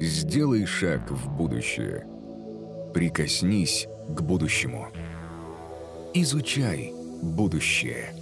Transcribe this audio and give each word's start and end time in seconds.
Сделай 0.00 0.66
шаг 0.66 1.08
в 1.10 1.28
будущее. 1.30 2.04
Прикоснись 2.92 3.86
к 4.08 4.22
будущему. 4.22 4.88
Изучай 6.14 6.92
будущее. 7.22 8.12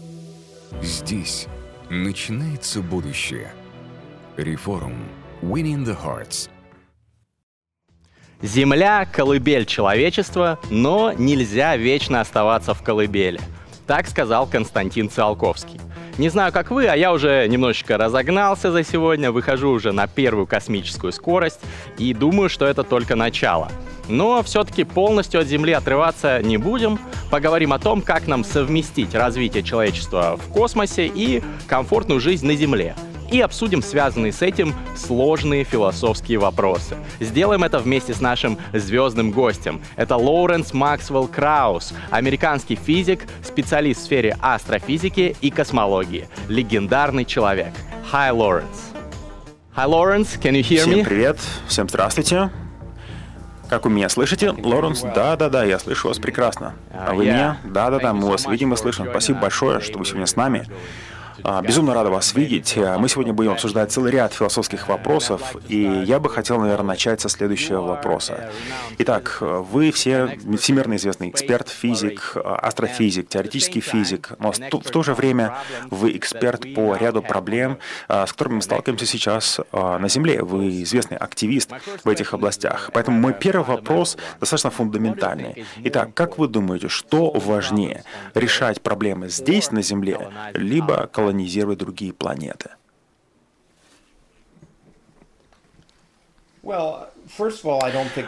Здесь 0.82 1.46
начинается 1.88 2.82
будущее. 2.82 3.52
Реформ. 4.36 5.08
Winning 5.40 5.84
the 5.84 5.96
Hearts. 5.98 6.50
Земля— 8.42 9.06
колыбель 9.12 9.64
человечества, 9.64 10.58
но 10.70 11.12
нельзя 11.12 11.76
вечно 11.76 12.20
оставаться 12.20 12.74
в 12.74 12.82
колыбели. 12.82 13.40
Так 13.86 14.08
сказал 14.08 14.46
Константин 14.46 15.08
Циолковский. 15.08 15.80
Не 16.18 16.28
знаю, 16.28 16.52
как 16.52 16.70
вы, 16.70 16.86
а 16.86 16.94
я 16.94 17.12
уже 17.12 17.46
немножечко 17.48 17.96
разогнался 17.96 18.70
за 18.70 18.84
сегодня, 18.84 19.32
выхожу 19.32 19.70
уже 19.70 19.92
на 19.92 20.06
первую 20.06 20.46
космическую 20.46 21.12
скорость 21.12 21.60
и 21.96 22.12
думаю, 22.12 22.50
что 22.50 22.66
это 22.66 22.82
только 22.82 23.16
начало. 23.16 23.70
Но 24.08 24.42
все-таки 24.42 24.84
полностью 24.84 25.40
от 25.40 25.46
Земли 25.46 25.72
отрываться 25.72 26.42
не 26.42 26.58
будем. 26.58 26.98
Поговорим 27.30 27.72
о 27.72 27.78
том, 27.78 28.02
как 28.02 28.26
нам 28.26 28.44
совместить 28.44 29.14
развитие 29.14 29.62
человечества 29.62 30.36
в 30.36 30.52
космосе 30.52 31.06
и 31.06 31.42
комфортную 31.66 32.20
жизнь 32.20 32.46
на 32.46 32.54
Земле 32.56 32.94
и 33.32 33.40
обсудим 33.40 33.82
связанные 33.82 34.30
с 34.30 34.42
этим 34.42 34.74
сложные 34.94 35.64
философские 35.64 36.38
вопросы. 36.38 36.96
Сделаем 37.18 37.64
это 37.64 37.78
вместе 37.78 38.12
с 38.12 38.20
нашим 38.20 38.58
звездным 38.74 39.32
гостем. 39.32 39.80
Это 39.96 40.16
Лоуренс 40.16 40.74
Максвелл 40.74 41.26
Краус, 41.28 41.94
американский 42.10 42.76
физик, 42.76 43.26
специалист 43.42 44.02
в 44.02 44.04
сфере 44.04 44.36
астрофизики 44.40 45.34
и 45.40 45.50
космологии. 45.50 46.28
Легендарный 46.48 47.24
человек. 47.24 47.72
Hi, 48.12 48.30
Lawrence. 48.36 48.92
Hi, 49.74 49.86
Lawrence, 49.88 50.38
can 50.38 50.52
you 50.52 50.60
hear 50.60 50.82
Всем 50.82 50.90
me? 50.90 51.04
привет, 51.04 51.38
всем 51.66 51.88
здравствуйте. 51.88 52.50
Как 53.70 53.86
вы 53.86 53.90
меня 53.90 54.10
слышите? 54.10 54.50
Лоренс, 54.50 55.00
да-да-да, 55.00 55.64
я 55.64 55.78
слышу 55.78 56.08
вас 56.08 56.18
прекрасно. 56.18 56.74
А 56.92 57.14
вы 57.14 57.24
Yeah. 57.24 57.32
меня? 57.32 57.56
Да-да-да, 57.64 58.12
мы 58.12 58.28
вас 58.28 58.46
видим 58.46 58.74
и 58.74 58.76
слышим. 58.76 59.06
Спасибо 59.08 59.40
большое, 59.40 59.80
что 59.80 59.98
вы 59.98 60.04
сегодня 60.04 60.26
с 60.26 60.36
нами. 60.36 60.66
А, 61.44 61.62
Безумно 61.62 61.94
рада 61.94 62.10
вас 62.10 62.34
видеть. 62.34 62.74
А, 62.76 62.98
Мы 62.98 63.08
сегодня 63.08 63.32
будем 63.32 63.52
обсуждать 63.52 63.90
целый 63.92 64.12
ряд 64.12 64.32
философских 64.32 64.88
вопросов, 64.88 65.56
и 65.68 65.80
я 66.04 66.18
бы 66.20 66.28
хотел, 66.28 66.58
наверное, 66.60 66.88
начать 66.88 67.20
со 67.20 67.28
следующего 67.28 67.80
вопроса. 67.80 68.50
Итак, 68.98 69.38
вы 69.40 69.90
все 69.92 70.38
всемирно 70.58 70.96
известный 70.96 71.30
эксперт, 71.30 71.68
физик, 71.68 72.36
астрофизик, 72.44 73.28
теоретический 73.28 73.80
физик, 73.80 74.30
но 74.38 74.52
в 74.52 74.58
то- 74.58 75.02
же 75.02 75.14
время 75.14 75.56
вы 75.90 76.16
эксперт 76.16 76.62
по 76.74 76.94
ряду 76.96 77.22
проблем, 77.22 77.78
а, 78.08 78.26
с 78.26 78.32
которыми 78.32 78.56
мы 78.56 78.62
сталкиваемся 78.62 79.06
сейчас 79.06 79.58
на 79.72 80.08
Земле. 80.08 80.42
Вы 80.42 80.82
известный 80.82 81.16
активист 81.16 81.70
в 82.04 82.08
этих 82.08 82.34
областях. 82.34 82.90
Поэтому 82.92 83.18
мой 83.18 83.32
первый 83.32 83.64
вопрос 83.64 84.16
достаточно 84.38 84.70
фундаментальный. 84.70 85.64
Итак, 85.84 86.14
как 86.14 86.38
вы 86.38 86.46
думаете, 86.48 86.88
что 86.88 87.30
важнее, 87.32 88.04
решать 88.34 88.80
проблемы 88.80 89.28
здесь, 89.28 89.70
на 89.72 89.82
Земле, 89.82 90.18
либо 90.54 91.08
колонизировать 91.12 91.31
другие 91.76 92.12
планеты? 92.12 92.70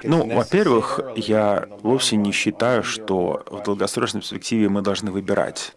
Ну, 0.08 0.26
во-первых, 0.36 1.00
я 1.16 1.68
вовсе 1.82 2.16
не 2.16 2.32
считаю, 2.32 2.82
что 2.82 3.44
в 3.46 3.62
долгосрочной 3.62 4.20
перспективе 4.22 4.68
мы 4.68 4.82
должны 4.82 5.12
выбирать 5.12 5.76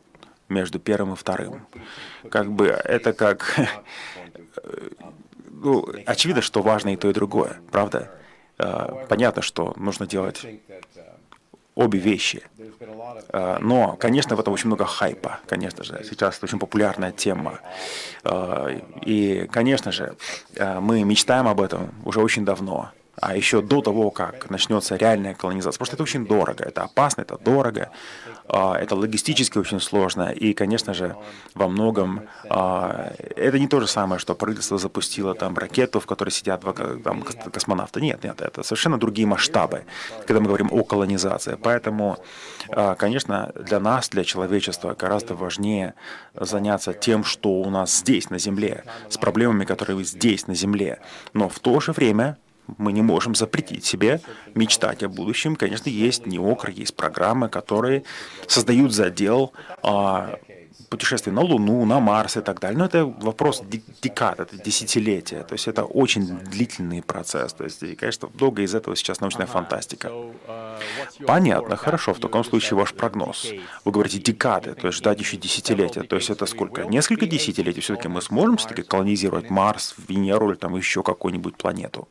между 0.50 0.80
первым 0.80 1.14
и 1.14 1.16
вторым. 1.16 1.67
Как 2.31 2.52
бы 2.52 2.67
это 2.67 3.14
как... 3.14 3.59
э, 4.64 4.89
Ну, 5.52 5.88
очевидно, 6.05 6.42
что 6.42 6.61
важно 6.61 6.94
и 6.94 6.95
то, 6.95 7.09
и 7.09 7.14
другое, 7.14 7.58
правда? 7.72 8.11
Э, 8.58 9.05
Понятно, 9.08 9.42
что 9.42 9.73
нужно 9.78 10.08
делать 10.08 10.45
обе 11.78 12.00
вещи. 12.00 12.44
Э, 13.30 13.58
Но, 13.61 13.95
конечно, 14.00 14.36
в 14.36 14.39
этом 14.39 14.53
очень 14.53 14.67
много 14.67 14.86
хайпа, 14.86 15.39
конечно 15.48 15.83
же. 15.83 16.04
Сейчас 16.04 16.38
это 16.38 16.45
очень 16.45 16.60
популярная 16.60 17.11
тема. 17.11 17.60
Э, 18.23 18.80
И, 19.05 19.48
конечно 19.52 19.92
же, 19.92 20.15
э, 20.55 20.80
мы 20.80 21.04
мечтаем 21.04 21.48
об 21.48 21.61
этом 21.61 21.89
уже 22.05 22.20
очень 22.21 22.45
давно. 22.45 22.89
А 23.20 23.36
еще 23.36 23.61
до 23.61 23.82
того, 23.82 24.11
как 24.11 24.50
начнется 24.52 24.95
реальная 24.95 25.33
колонизация. 25.33 25.80
Просто 25.80 25.95
это 25.95 26.04
очень 26.04 26.28
дорого, 26.28 26.64
это 26.64 26.83
опасно, 26.83 27.22
это 27.22 27.38
дорого, 27.38 27.89
а, 28.48 28.76
это 28.76 28.95
логистически 28.95 29.58
очень 29.58 29.80
сложно. 29.80 30.30
И, 30.30 30.54
конечно 30.54 30.94
же, 30.94 31.16
во 31.56 31.67
многом 31.67 32.22
а, 32.48 33.14
это 33.36 33.58
не 33.58 33.67
то 33.67 33.80
же 33.80 33.88
самое, 33.88 34.20
что 34.20 34.36
правительство 34.36 34.77
запустило 34.77 35.33
там 35.33 35.58
ракету, 35.58 36.00
в 36.00 36.06
которой 36.06 36.30
сидят 36.30 36.61
два 36.61 36.73
там, 36.73 37.23
кос- 37.23 37.52
космонавты. 37.52 38.02
Нет, 38.02 38.23
нет, 38.23 38.39
это 38.39 38.61
совершенно 38.61 39.00
другие 39.00 39.27
масштабы, 39.27 39.86
когда 40.27 40.39
мы 40.39 40.48
говорим 40.48 40.70
о 40.72 40.83
колонизации. 40.83 41.58
Поэтому, 41.61 42.20
а, 42.70 42.94
конечно, 42.94 43.52
для 43.56 43.80
нас, 43.80 44.10
для 44.10 44.23
человечества 44.26 44.94
гораздо 44.94 45.33
важнее 45.33 45.95
заняться 46.36 46.94
тем, 46.94 47.23
что 47.23 47.50
у 47.50 47.70
нас 47.72 47.98
здесь, 47.98 48.30
на 48.30 48.38
Земле, 48.38 48.83
с 49.10 49.17
проблемами, 49.17 49.66
которые 49.66 50.04
здесь, 50.04 50.45
на 50.45 50.54
Земле. 50.54 51.00
Но 51.33 51.50
в 51.50 51.58
то 51.60 51.80
же 51.80 51.94
время 51.94 52.38
мы 52.78 52.92
не 52.92 53.02
можем 53.02 53.36
запретить 53.36 53.86
себе 53.86 54.22
мечтать 54.55 55.04
о 55.04 55.10
будущем. 55.10 55.55
Конечно, 55.55 55.89
есть 55.89 56.26
неокр, 56.26 56.70
есть 56.70 56.95
программы, 56.95 57.50
которые 57.50 58.04
создают 58.48 58.94
задел 58.94 59.54
а, 59.83 60.39
путешествий 60.89 61.33
на 61.33 61.42
Луну, 61.42 61.86
на 61.86 62.00
Марс 62.00 62.38
и 62.38 62.42
так 62.42 62.60
далее. 62.60 62.77
Но 62.77 62.86
это 62.86 63.06
вопрос 63.06 63.61
декад, 64.02 64.39
это 64.39 64.58
десятилетия. 64.58 65.44
То 65.44 65.54
есть 65.54 65.67
это 65.67 65.83
очень 65.83 66.39
длительный 66.39 67.02
процесс. 67.02 67.54
То 67.54 67.64
есть, 67.64 67.83
и, 67.83 67.95
конечно, 67.95 68.30
долго 68.33 68.61
из 68.61 68.73
этого 68.76 68.95
сейчас 68.95 69.20
научная 69.20 69.48
фантастика. 69.48 70.11
Понятно, 71.26 71.76
хорошо. 71.76 72.14
В 72.14 72.20
таком 72.20 72.44
случае 72.44 72.77
ваш 72.77 72.94
прогноз. 72.94 73.48
Вы 73.86 73.92
говорите 73.92 74.20
декады, 74.20 74.73
то 74.73 74.88
есть 74.88 75.00
ждать 75.00 75.20
еще 75.20 75.38
десятилетия. 75.38 76.04
То 76.04 76.16
есть 76.16 76.30
это 76.30 76.45
сколько? 76.45 76.83
Несколько 76.83 77.26
десятилетий 77.26 77.82
все-таки 77.82 78.08
мы 78.08 78.22
сможем 78.22 78.58
все-таки 78.58 78.83
колонизировать 78.83 79.50
Марс, 79.50 79.95
Венеру 80.08 80.50
или 80.50 80.58
там 80.58 80.76
еще 80.76 81.04
какую-нибудь 81.04 81.58
планету? 81.58 82.08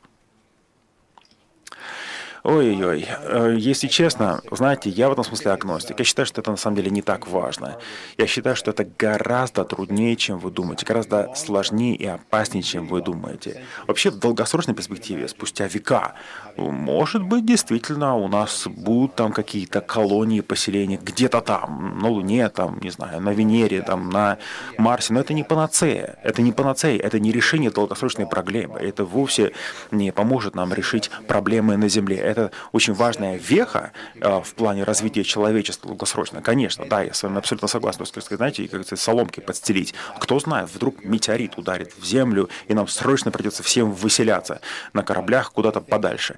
Ой-ой-ой, 2.42 3.06
Э, 3.28 3.54
если 3.58 3.88
честно, 3.88 4.40
знаете, 4.50 4.90
я 4.90 5.08
в 5.08 5.12
этом 5.12 5.24
смысле 5.24 5.52
агностик. 5.52 5.98
Я 5.98 6.04
считаю, 6.04 6.26
что 6.26 6.40
это 6.40 6.50
на 6.50 6.56
самом 6.56 6.76
деле 6.76 6.90
не 6.90 7.02
так 7.02 7.26
важно. 7.26 7.78
Я 8.16 8.26
считаю, 8.26 8.56
что 8.56 8.70
это 8.70 8.86
гораздо 8.98 9.64
труднее, 9.64 10.16
чем 10.16 10.38
вы 10.38 10.50
думаете, 10.50 10.86
гораздо 10.86 11.34
сложнее 11.34 11.96
и 11.96 12.06
опаснее, 12.06 12.62
чем 12.62 12.86
вы 12.86 13.02
думаете. 13.02 13.62
Вообще, 13.86 14.10
в 14.10 14.18
долгосрочной 14.18 14.74
перспективе, 14.74 15.28
спустя 15.28 15.66
века, 15.66 16.14
может 16.56 17.22
быть, 17.22 17.44
действительно 17.44 18.16
у 18.16 18.28
нас 18.28 18.66
будут 18.66 19.14
там 19.14 19.32
какие-то 19.32 19.80
колонии, 19.80 20.40
поселения 20.40 20.98
где-то 21.02 21.40
там, 21.40 21.98
на 21.98 22.08
Луне, 22.08 22.48
там, 22.48 22.78
не 22.80 22.90
знаю, 22.90 23.20
на 23.20 23.30
Венере, 23.30 23.82
там, 23.82 24.10
на 24.10 24.38
Марсе, 24.78 25.12
но 25.12 25.20
это 25.20 25.34
не 25.34 25.44
панацея. 25.44 26.18
Это 26.22 26.42
не 26.42 26.52
панацея, 26.52 27.00
это 27.00 27.18
не 27.20 27.32
решение 27.32 27.70
долгосрочной 27.70 28.26
проблемы. 28.26 28.78
Это 28.78 29.04
вовсе 29.04 29.52
не 29.90 30.12
поможет 30.12 30.54
нам 30.54 30.72
решить 30.72 31.10
проблемы 31.28 31.76
на 31.76 31.88
Земле. 31.88 32.16
Это 32.16 32.50
очень 32.72 32.94
важная 32.94 33.36
веха 33.36 33.92
э, 34.20 34.40
в 34.42 34.54
плане 34.54 34.84
развития 34.84 35.24
человечества 35.24 35.88
долгосрочно. 35.88 36.40
Конечно, 36.42 36.86
да, 36.86 37.02
я 37.02 37.12
с 37.12 37.22
вами 37.22 37.38
абсолютно 37.38 37.68
согласен. 37.68 38.04
То 38.04 38.12
есть, 38.16 38.36
знаете, 38.36 38.62
как 38.62 38.70
говорится, 38.72 38.96
соломки 38.96 39.40
подстелить. 39.40 39.94
Кто 40.18 40.38
знает, 40.38 40.70
вдруг 40.72 41.04
метеорит 41.04 41.58
ударит 41.58 41.92
в 41.98 42.04
Землю, 42.04 42.48
и 42.68 42.74
нам 42.74 42.88
срочно 42.88 43.30
придется 43.30 43.62
всем 43.62 43.92
выселяться 43.92 44.60
на 44.92 45.02
кораблях 45.02 45.52
куда-то 45.52 45.80
подальше. 45.80 46.36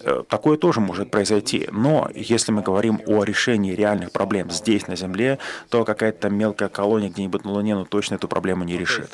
Э, 0.00 0.22
Такое 0.28 0.56
тоже 0.56 0.80
может 0.80 1.10
произойти. 1.10 1.68
Но 1.72 2.08
если 2.14 2.52
мы 2.52 2.62
говорим 2.62 3.00
о 3.06 3.24
решении 3.24 3.74
реальных 3.74 4.12
проблем 4.12 4.50
здесь, 4.50 4.86
на 4.86 4.96
Земле, 4.96 5.38
то 5.68 5.84
какая-то 5.84 6.30
мелкая 6.30 6.68
колония 6.68 7.10
где-нибудь 7.10 7.44
на 7.44 7.50
Луне, 7.52 7.74
ну 7.74 7.84
точно 7.84 8.14
эту 8.16 8.28
проблему 8.28 8.64
не 8.64 8.76
решит. 8.76 9.10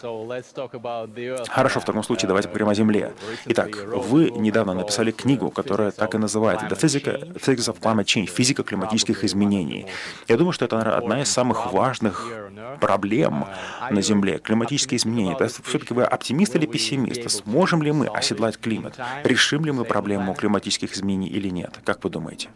Хорошо, 1.49 1.81
в 1.81 1.84
таком 1.84 2.03
случае 2.03 2.29
давайте 2.29 2.49
поговорим 2.49 2.69
о 2.69 2.75
Земле. 2.75 3.12
Итак, 3.47 3.77
вы 3.87 4.31
недавно 4.31 4.75
написали 4.75 5.11
книгу, 5.11 5.51
которая 5.51 5.91
так 5.91 6.15
и 6.15 6.19
называется 6.19 6.66
«The 6.66 6.78
Physica- 6.78 7.34
Physics 7.34 7.72
of 7.72 7.81
Climate 7.81 8.04
Change»– 8.04 8.27
«Физика 8.37 8.63
климатических 8.63 9.25
изменений». 9.25 9.87
Я 10.28 10.37
думаю, 10.37 10.53
что 10.53 10.65
это 10.65 10.77
наверное, 10.77 10.99
одна 10.99 11.22
из 11.22 11.31
самых 11.31 11.72
важных 11.72 12.27
проблем 12.81 13.47
на 13.91 14.03
Земле– 14.03 14.39
климатические 14.42 14.99
изменения. 14.99 15.37
Все-таки 15.65 15.95
вы 15.95 16.04
оптимист 16.04 16.54
или 16.54 16.66
пессимист? 16.66 17.28
Сможем 17.31 17.83
ли 17.83 17.92
мы 17.92 18.07
оседлать 18.07 18.59
климат? 18.59 18.99
Решим 19.25 19.65
ли 19.65 19.72
мы 19.72 19.84
проблему 19.84 20.34
климатических 20.36 20.94
изменений 20.94 21.28
или 21.28 21.48
нет? 21.48 21.80
Как 21.84 22.03
вы 22.04 22.10
думаете? 22.10 22.50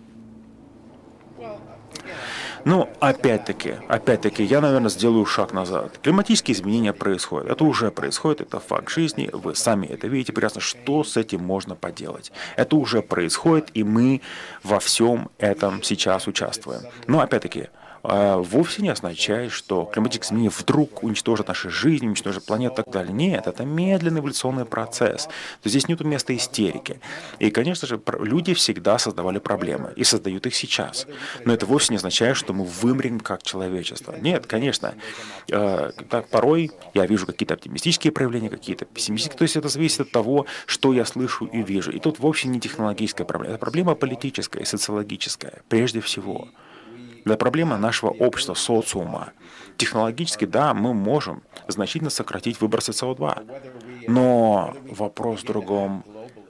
Ну, 2.64 2.88
опять-таки, 3.00 3.76
опять-таки, 3.88 4.44
я, 4.44 4.60
наверное, 4.60 4.90
сделаю 4.90 5.24
шаг 5.24 5.52
назад. 5.52 5.98
Климатические 6.02 6.54
изменения 6.54 6.92
происходят. 6.92 7.50
Это 7.50 7.64
уже 7.64 7.90
происходит, 7.90 8.42
это 8.42 8.60
факт 8.60 8.90
жизни. 8.90 9.30
Вы 9.32 9.54
сами 9.54 9.86
это 9.86 10.08
видите 10.08 10.32
прекрасно. 10.32 10.60
Что 10.60 11.02
с 11.02 11.16
этим 11.16 11.42
можно 11.42 11.74
поделать? 11.74 12.32
Это 12.56 12.76
уже 12.76 13.00
происходит, 13.00 13.70
и 13.74 13.82
мы 13.82 14.20
во 14.62 14.78
всем 14.78 15.30
этом 15.38 15.82
сейчас 15.82 16.26
участвуем. 16.26 16.82
Но, 17.06 17.20
опять-таки, 17.20 17.68
вовсе 18.02 18.82
не 18.82 18.88
означает, 18.88 19.52
что 19.52 19.84
климатические 19.84 20.28
изменения 20.28 20.54
вдруг 20.56 21.02
уничтожат 21.02 21.48
наши 21.48 21.70
жизни, 21.70 22.06
уничтожат 22.06 22.44
планету 22.44 22.74
и 22.74 22.76
так 22.76 22.90
далее. 22.92 23.12
Нет, 23.12 23.46
это 23.46 23.64
медленный 23.64 24.20
эволюционный 24.20 24.64
процесс. 24.64 25.28
То 25.62 25.68
здесь 25.68 25.88
нет 25.88 26.00
места 26.00 26.34
истерики. 26.34 27.00
И, 27.38 27.50
конечно 27.50 27.86
же, 27.86 28.00
люди 28.20 28.54
всегда 28.54 28.98
создавали 28.98 29.38
проблемы 29.38 29.92
и 29.96 30.04
создают 30.04 30.46
их 30.46 30.54
сейчас. 30.54 31.06
Но 31.44 31.52
это 31.52 31.66
вовсе 31.66 31.92
не 31.92 31.96
означает, 31.96 32.36
что 32.36 32.52
мы 32.52 32.64
вымрем 32.64 33.20
как 33.20 33.42
человечество. 33.42 34.14
Нет, 34.20 34.46
конечно. 34.46 34.94
Э, 35.50 35.90
порой 36.30 36.70
я 36.94 37.06
вижу 37.06 37.26
какие-то 37.26 37.54
оптимистические 37.54 38.12
проявления, 38.12 38.48
какие-то 38.48 38.84
пессимистические. 38.84 39.38
То 39.38 39.44
есть 39.44 39.56
это 39.56 39.68
зависит 39.68 40.00
от 40.00 40.10
того, 40.10 40.46
что 40.66 40.92
я 40.92 41.04
слышу 41.04 41.46
и 41.46 41.62
вижу. 41.62 41.90
И 41.90 41.98
тут 41.98 42.18
вовсе 42.18 42.48
не 42.48 42.60
технологическая 42.60 43.24
проблема. 43.24 43.54
Это 43.54 43.60
проблема 43.60 43.94
политическая 43.94 44.62
и 44.62 44.64
социологическая, 44.64 45.62
прежде 45.68 46.00
всего. 46.00 46.48
Это 47.24 47.36
проблема 47.36 47.76
нашего 47.76 48.10
общества, 48.10 48.54
социума. 48.54 49.32
Технологически, 49.76 50.44
да, 50.44 50.74
мы 50.74 50.94
можем 50.94 51.42
значительно 51.68 52.10
сократить 52.10 52.60
выбросы 52.60 52.92
СО2. 52.92 54.08
Но 54.08 54.74
вопрос 54.90 55.42
в 55.42 55.46
другом, 55.46 56.04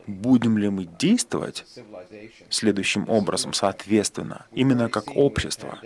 будем 0.07 0.59
ли 0.59 0.69
мы 0.69 0.85
действовать 0.85 1.65
следующим 2.49 3.09
образом, 3.09 3.53
соответственно, 3.53 4.47
именно 4.53 4.89
как 4.89 5.17
общество. 5.17 5.79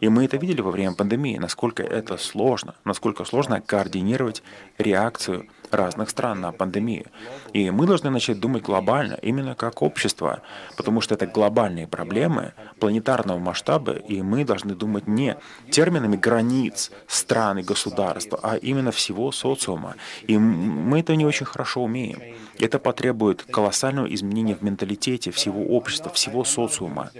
И 0.00 0.08
мы 0.08 0.24
это 0.24 0.36
видели 0.36 0.60
во 0.60 0.70
время 0.70 0.94
пандемии, 0.94 1.38
насколько 1.38 1.82
это 1.82 2.16
сложно, 2.16 2.76
насколько 2.84 3.24
сложно 3.24 3.60
координировать 3.60 4.42
реакцию 4.78 5.48
разных 5.72 6.10
стран 6.10 6.40
на 6.40 6.52
пандемию. 6.52 7.06
И 7.52 7.70
мы 7.70 7.86
должны 7.86 8.10
начать 8.10 8.40
думать 8.40 8.62
глобально, 8.62 9.14
именно 9.22 9.54
как 9.54 9.82
общество, 9.82 10.42
потому 10.76 11.00
что 11.00 11.14
это 11.14 11.26
глобальные 11.26 11.86
проблемы 11.86 12.52
планетарного 12.80 13.38
масштаба, 13.38 13.92
и 13.92 14.22
мы 14.22 14.44
должны 14.44 14.74
думать 14.74 15.06
не 15.06 15.36
терминами 15.70 16.16
границ 16.16 16.90
стран 17.06 17.58
и 17.58 17.62
государства, 17.62 18.38
а 18.42 18.56
именно 18.56 18.92
всего 18.92 19.32
социума. 19.32 19.94
И 20.26 20.38
мы 20.38 21.00
это 21.00 21.16
не 21.16 21.26
очень 21.26 21.46
хорошо 21.46 21.82
умеем. 21.82 22.20
Это 22.58 22.78
потребует 22.78 23.42
колоссального 23.42 24.12
изменения 24.14 24.54
в 24.54 24.62
менталитете 24.62 25.30
всего 25.30 25.62
общества, 25.64 26.12
всего 26.12 26.44
социума. 26.44 27.10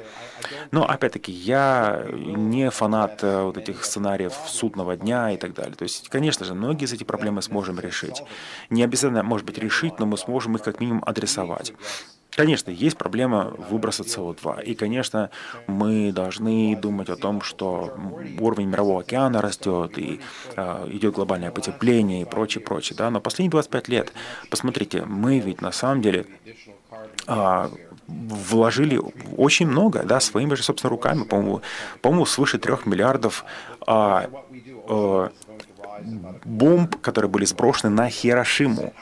Но, 0.71 0.89
опять-таки, 0.89 1.33
я 1.33 2.07
не 2.13 2.71
фанат 2.71 3.23
э, 3.23 3.43
вот 3.43 3.57
этих 3.57 3.85
сценариев 3.85 4.35
судного 4.47 4.97
дня 4.97 5.31
и 5.33 5.37
так 5.37 5.55
далее. 5.55 5.75
То 5.75 5.85
есть, 5.85 6.09
конечно 6.09 6.45
же, 6.45 6.55
многие 6.55 6.85
из 6.85 6.93
этих 6.93 7.07
проблем 7.07 7.35
мы 7.35 7.43
сможем 7.43 7.81
решить. 7.81 8.23
Не 8.71 8.83
обязательно, 8.83 9.23
может 9.23 9.47
быть, 9.47 9.59
решить, 9.59 9.99
но 9.99 10.07
мы 10.07 10.17
сможем 10.17 10.57
их 10.57 10.63
как 10.63 10.81
минимум 10.81 11.03
адресовать. 11.07 11.73
Конечно, 12.39 12.71
есть 12.71 12.97
проблема 12.97 13.53
выброса 13.71 14.05
СО2. 14.05 14.63
И, 14.63 14.77
конечно, 14.77 15.31
мы 15.67 16.13
должны 16.13 16.77
думать 16.77 17.09
о 17.09 17.17
том, 17.17 17.41
что 17.41 17.99
уровень 18.39 18.69
мирового 18.69 19.01
океана 19.01 19.43
растет, 19.43 19.99
и 19.99 20.21
э, 20.55 20.89
идет 20.93 21.15
глобальное 21.15 21.51
потепление 21.51 22.23
и 22.23 22.25
прочее, 22.25 22.63
прочее. 22.63 22.97
Да? 22.97 23.11
Но 23.11 23.21
последние 23.21 23.51
25 23.51 23.89
лет, 23.89 24.13
посмотрите, 24.51 25.03
мы 25.05 25.41
ведь 25.41 25.63
на 25.63 25.73
самом 25.73 26.01
деле 26.01 26.27
э, 27.27 27.69
вложили 28.09 29.01
очень 29.37 29.67
много, 29.67 30.03
да, 30.03 30.21
своими 30.21 30.55
же, 30.55 30.63
собственно, 30.63 30.91
руками, 30.91 31.25
по-моему, 31.25 31.63
по-моему 32.01 32.27
свыше 32.27 32.59
трех 32.59 32.87
миллиардов 32.87 33.45
э, 33.87 34.29
э, 34.89 35.29
бомб, 36.45 36.97
которые 37.01 37.31
были 37.31 37.45
сброшены 37.45 37.91
на 37.91 38.09
Хирошиму 38.09 38.95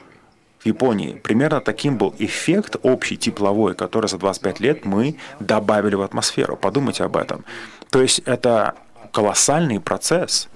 в 0.58 0.67
Японии. 0.67 1.14
Примерно 1.23 1.61
таким 1.61 1.97
был 1.97 2.14
эффект 2.19 2.76
общий 2.82 3.17
тепловой, 3.17 3.75
который 3.75 4.08
за 4.08 4.19
25 4.19 4.61
лет 4.61 4.85
мы 4.85 5.17
добавили 5.38 5.94
в 5.94 6.03
атмосферу. 6.03 6.56
Подумайте 6.56 7.05
об 7.05 7.17
этом. 7.17 7.44
То 7.91 8.03
есть 8.03 8.19
это 8.20 8.75
колоссальный 9.12 9.81
процесс– 9.81 10.49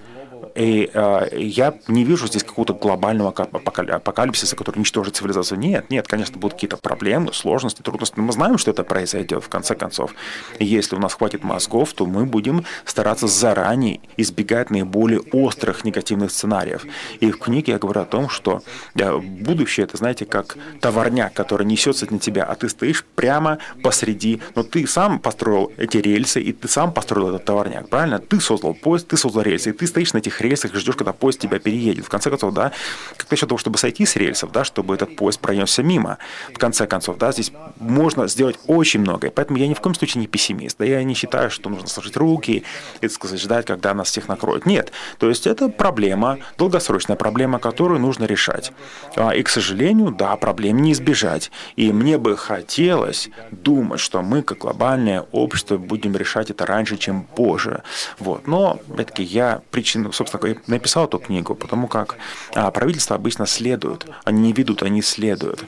и 0.55 0.91
э, 0.93 1.29
я 1.33 1.75
не 1.89 2.05
вижу 2.05 2.27
здесь 2.27 2.43
какого-то 2.43 2.75
глобального 2.75 3.31
апокалипсиса, 3.31 4.57
который 4.57 4.79
уничтожит 4.79 5.17
цивилизацию. 5.17 5.59
Нет, 5.59 5.91
нет, 5.91 6.07
конечно, 6.07 6.39
будут 6.39 6.55
какие-то 6.55 6.77
проблемы, 6.77 7.33
сложности, 7.33 7.83
трудности. 7.83 8.15
Но 8.17 8.25
мы 8.25 8.33
знаем, 8.33 8.59
что 8.59 8.71
это 8.71 8.85
произойдет 8.85 9.43
в 9.45 9.49
конце 9.49 9.75
концов. 9.75 10.15
Если 10.59 10.97
у 10.97 10.99
нас 10.99 11.15
хватит 11.15 11.45
мозгов, 11.45 11.93
то 11.95 12.07
мы 12.07 12.27
будем 12.27 12.65
стараться 12.85 13.27
заранее 13.27 14.01
избегать 14.17 14.71
наиболее 14.71 15.21
острых 15.33 15.85
негативных 15.85 16.31
сценариев. 16.31 16.85
И 17.21 17.31
в 17.31 17.39
книге 17.39 17.73
я 17.73 17.79
говорю 17.79 18.03
о 18.03 18.07
том, 18.07 18.29
что 18.29 18.63
э, 18.95 19.17
будущее, 19.17 19.85
это, 19.85 19.97
знаете, 19.97 20.25
как 20.25 20.57
товарняк, 20.81 21.33
который 21.33 21.67
несется 21.67 22.07
на 22.11 22.19
тебя, 22.19 22.45
а 22.45 22.55
ты 22.55 22.69
стоишь 22.69 23.05
прямо 23.15 23.59
посреди, 23.83 24.41
но 24.55 24.63
ты 24.63 24.87
сам 24.87 25.19
построил 25.19 25.73
эти 25.77 25.99
рельсы, 25.99 26.41
и 26.41 26.53
ты 26.53 26.69
сам 26.69 26.93
построил 26.93 27.29
этот 27.29 27.45
товарняк, 27.45 27.89
правильно? 27.89 28.19
Ты 28.19 28.41
создал 28.41 28.75
поезд, 28.75 29.09
ты 29.09 29.17
создал 29.17 29.43
рельсы, 29.43 29.71
и 29.71 29.73
ты 29.73 29.87
стоишь 29.87 30.13
на 30.13 30.19
этих 30.19 30.30
рельсах 30.41 30.75
и 30.75 30.79
ждешь, 30.79 30.97
когда 30.97 31.13
поезд 31.13 31.41
тебя 31.41 31.59
переедет. 31.59 32.05
В 32.05 32.09
конце 32.09 32.31
концов, 32.31 32.55
да, 32.55 32.73
как 33.17 33.31
насчет 33.31 33.49
того, 33.49 33.59
чтобы 33.59 33.79
сойти 33.79 34.07
с 34.07 34.17
рельсов, 34.17 34.53
да, 34.53 34.65
чтобы 34.65 34.95
этот 34.95 35.17
поезд 35.17 35.41
пронесся 35.41 35.83
мимо. 35.83 36.19
В 36.53 36.59
конце 36.59 36.87
концов, 36.87 37.19
да, 37.19 37.33
здесь 37.33 37.53
можно 37.79 38.29
сделать 38.29 38.59
очень 38.67 39.01
многое. 39.01 39.31
Поэтому 39.31 39.59
я 39.59 39.67
ни 39.67 39.75
в 39.75 39.81
коем 39.81 39.95
случае 39.95 40.21
не 40.21 40.27
пессимист. 40.27 40.79
Да 40.79 40.85
я 40.85 41.03
не 41.03 41.15
считаю, 41.15 41.51
что 41.51 41.71
нужно 41.71 41.89
сложить 41.89 42.17
руки 42.17 42.65
и, 43.01 43.09
сказать, 43.09 43.41
ждать, 43.41 43.67
когда 43.67 43.95
нас 43.95 44.09
всех 44.09 44.29
накроют. 44.29 44.67
Нет. 44.67 44.93
То 45.19 45.29
есть 45.29 45.47
это 45.47 45.69
проблема, 45.69 46.39
долгосрочная 46.59 47.17
проблема, 47.17 47.59
которую 47.59 48.01
нужно 48.01 48.25
решать. 48.25 48.73
А, 49.17 49.31
и, 49.31 49.43
к 49.43 49.49
сожалению, 49.49 50.11
да, 50.11 50.37
проблем 50.37 50.83
не 50.83 50.93
избежать. 50.93 51.51
И 51.77 51.93
мне 51.93 52.19
бы 52.19 52.37
хотелось 52.37 53.31
думать, 53.51 54.01
что 54.01 54.23
мы, 54.23 54.43
как 54.43 54.59
глобальное 54.59 55.27
общество, 55.33 55.79
будем 55.79 56.17
решать 56.17 56.51
это 56.51 56.67
раньше, 56.67 56.97
чем 56.97 57.23
позже. 57.25 57.83
Вот. 58.19 58.47
Но, 58.47 58.81
опять-таки, 58.93 59.23
я 59.23 59.63
причину, 59.71 60.13
собственно, 60.21 60.57
написал 60.67 61.07
эту 61.07 61.19
книгу, 61.19 61.55
потому 61.55 61.89
как 61.89 62.17
а, 62.55 62.71
правительства 62.71 63.17
обычно 63.17 63.47
следуют, 63.47 64.07
они 64.25 64.43
не 64.43 64.53
ведут, 64.53 64.83
они 64.83 65.03
следуют. 65.03 65.65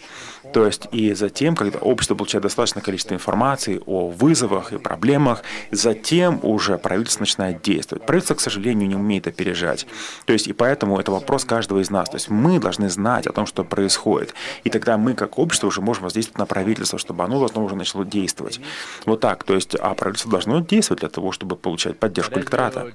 То 0.53 0.67
есть 0.67 0.89
и 0.93 1.13
затем, 1.15 1.57
когда 1.57 1.79
общество 1.79 2.15
получает 2.15 2.43
достаточное 2.43 2.83
количество 2.83 3.15
информации 3.15 3.81
о 3.87 4.09
вызовах 4.09 4.73
и 4.73 4.79
проблемах, 4.79 5.43
затем 5.71 6.41
уже 6.43 6.79
правительство 6.79 7.21
начинает 7.21 7.63
действовать. 7.63 8.05
Правительство, 8.07 8.35
к 8.35 8.41
сожалению, 8.41 8.89
не 8.89 8.95
умеет 8.95 9.27
опережать. 9.27 9.87
То 10.27 10.33
есть 10.33 10.47
и 10.47 10.53
поэтому 10.53 10.99
это 10.99 11.11
вопрос 11.13 11.45
каждого 11.45 11.81
из 11.81 11.91
нас. 11.91 12.09
То 12.09 12.17
есть 12.17 12.29
мы 12.29 12.59
должны 12.59 12.89
знать 12.91 13.27
о 13.27 13.33
том, 13.33 13.47
что 13.47 13.65
происходит. 13.65 14.35
И 14.65 14.71
тогда 14.71 14.99
мы, 14.99 15.15
как 15.15 15.39
общество, 15.39 15.69
уже 15.69 15.81
можем 15.81 16.05
воздействовать 16.05 16.39
на 16.39 16.47
правительство, 16.47 16.99
чтобы 16.99 17.25
оно 17.25 17.39
должно 17.39 17.65
уже 17.65 17.77
начало 17.77 18.05
действовать. 18.05 18.61
Вот 19.07 19.21
так. 19.21 19.45
То 19.45 19.55
есть 19.55 19.75
а 19.75 19.95
правительство 19.95 20.31
должно 20.31 20.61
действовать 20.61 21.01
для 21.01 21.09
того, 21.09 21.33
чтобы 21.33 21.57
получать 21.57 21.99
поддержку 21.99 22.39
электората. 22.39 22.93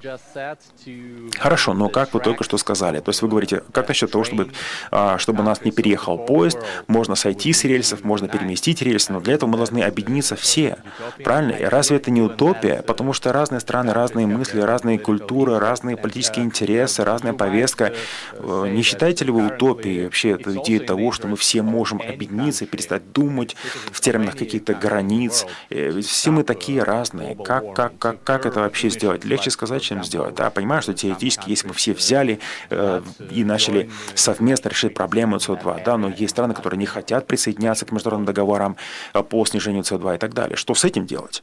Хорошо, 1.38 1.74
но 1.74 1.88
как 1.88 2.14
вы 2.14 2.20
только 2.20 2.44
что 2.44 2.58
сказали? 2.58 3.00
То 3.00 3.10
есть 3.10 3.22
вы 3.22 3.28
говорите, 3.28 3.62
как 3.72 3.88
насчет 3.88 4.10
того, 4.10 4.24
чтобы, 4.24 4.50
а, 4.90 5.18
чтобы 5.18 5.42
нас 5.42 5.64
не 5.64 5.70
переехал 5.70 6.18
поезд, 6.18 6.58
можно 6.86 7.14
сойти 7.14 7.47
сойти 7.48 7.52
с 7.52 7.64
рельсов, 7.64 8.04
можно 8.04 8.28
переместить 8.28 8.82
рельсы, 8.82 9.12
но 9.12 9.20
для 9.20 9.34
этого 9.34 9.50
мы 9.50 9.56
должны 9.56 9.82
объединиться 9.82 10.36
все. 10.36 10.76
Правильно? 11.24 11.52
И 11.52 11.64
разве 11.64 11.96
это 11.96 12.10
не 12.10 12.22
утопия? 12.22 12.82
Потому 12.82 13.12
что 13.12 13.32
разные 13.32 13.60
страны, 13.60 13.92
разные 13.92 14.26
мысли, 14.26 14.60
разные 14.60 14.98
культуры, 14.98 15.58
разные 15.58 15.96
политические 15.96 16.44
интересы, 16.44 17.04
разная 17.04 17.32
повестка. 17.32 17.92
Э, 18.32 18.66
не 18.68 18.82
считаете 18.82 19.24
ли 19.24 19.30
вы 19.30 19.46
утопией 19.46 20.04
вообще 20.04 20.30
эту 20.30 20.56
идею 20.58 20.84
того, 20.84 21.12
что 21.12 21.28
мы 21.28 21.36
все 21.36 21.62
можем 21.62 22.00
объединиться 22.00 22.64
и 22.64 22.66
перестать 22.66 23.12
думать 23.12 23.56
в 23.92 24.00
терминах 24.00 24.36
каких-то 24.36 24.74
границ? 24.74 25.46
Э, 25.70 26.00
все 26.00 26.30
мы 26.30 26.42
такие 26.42 26.82
разные. 26.82 27.36
Как, 27.36 27.74
как, 27.74 27.98
как, 27.98 28.22
как 28.24 28.46
это 28.46 28.60
вообще 28.60 28.90
сделать? 28.90 29.24
Легче 29.24 29.50
сказать, 29.50 29.82
чем 29.82 30.04
сделать. 30.04 30.34
Да? 30.34 30.50
Понимаю, 30.50 30.82
что 30.82 30.94
теоретически, 30.94 31.50
если 31.50 31.68
мы 31.68 31.74
все 31.74 31.92
взяли 31.92 32.38
э, 32.70 33.02
и 33.30 33.44
начали 33.44 33.90
совместно 34.14 34.68
решить 34.68 34.94
проблему 34.94 35.36
СО2, 35.36 35.84
да, 35.84 35.96
но 35.96 36.08
есть 36.08 36.30
страны, 36.30 36.54
которые 36.54 36.78
не 36.78 36.86
хотят 36.86 37.26
присоединяться 37.38 37.86
к 37.86 37.92
международным 37.92 38.26
договорам 38.26 38.76
э, 39.14 39.22
по 39.22 39.46
снижению 39.46 39.82
СО2 39.82 40.16
и 40.16 40.18
так 40.18 40.34
далее. 40.34 40.56
Что 40.56 40.74
с 40.74 40.84
этим 40.84 41.06
делать? 41.06 41.42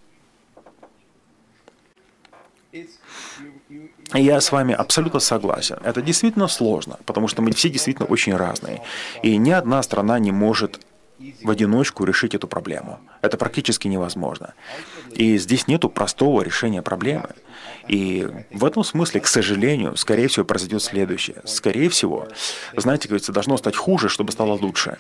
Я 4.14 4.40
с 4.40 4.52
вами 4.52 4.74
абсолютно 4.74 5.20
согласен. 5.20 5.78
Это 5.84 6.02
действительно 6.02 6.48
сложно, 6.48 6.98
потому 7.06 7.28
что 7.28 7.42
мы 7.42 7.52
все 7.52 7.70
действительно 7.70 8.08
очень 8.08 8.36
разные. 8.36 8.82
И 9.24 9.38
ни 9.38 9.52
одна 9.52 9.82
страна 9.84 10.20
не 10.20 10.32
может 10.32 10.80
в 11.44 11.50
одиночку 11.50 12.04
решить 12.04 12.36
эту 12.36 12.48
проблему. 12.48 13.00
Это 13.22 13.38
практически 13.38 13.88
невозможно. 13.88 14.54
И 15.12 15.38
здесь 15.38 15.68
нету 15.68 15.90
простого 15.90 16.44
решения 16.44 16.82
проблемы. 16.82 17.30
И 17.88 18.27
в 18.51 18.65
этом 18.65 18.84
смысле, 18.84 19.22
к 19.22 19.27
сожалению, 19.27 19.96
скорее 19.98 20.27
всего, 20.27 20.46
произойдет 20.46 20.82
следующее. 20.82 21.38
Скорее 21.46 21.89
всего, 21.89 22.27
знаете, 22.75 23.08
говорится, 23.08 23.32
должно 23.32 23.58
стать 23.58 23.75
хуже, 23.75 24.10
чтобы 24.10 24.32
стало 24.32 24.54
лучше 24.54 24.98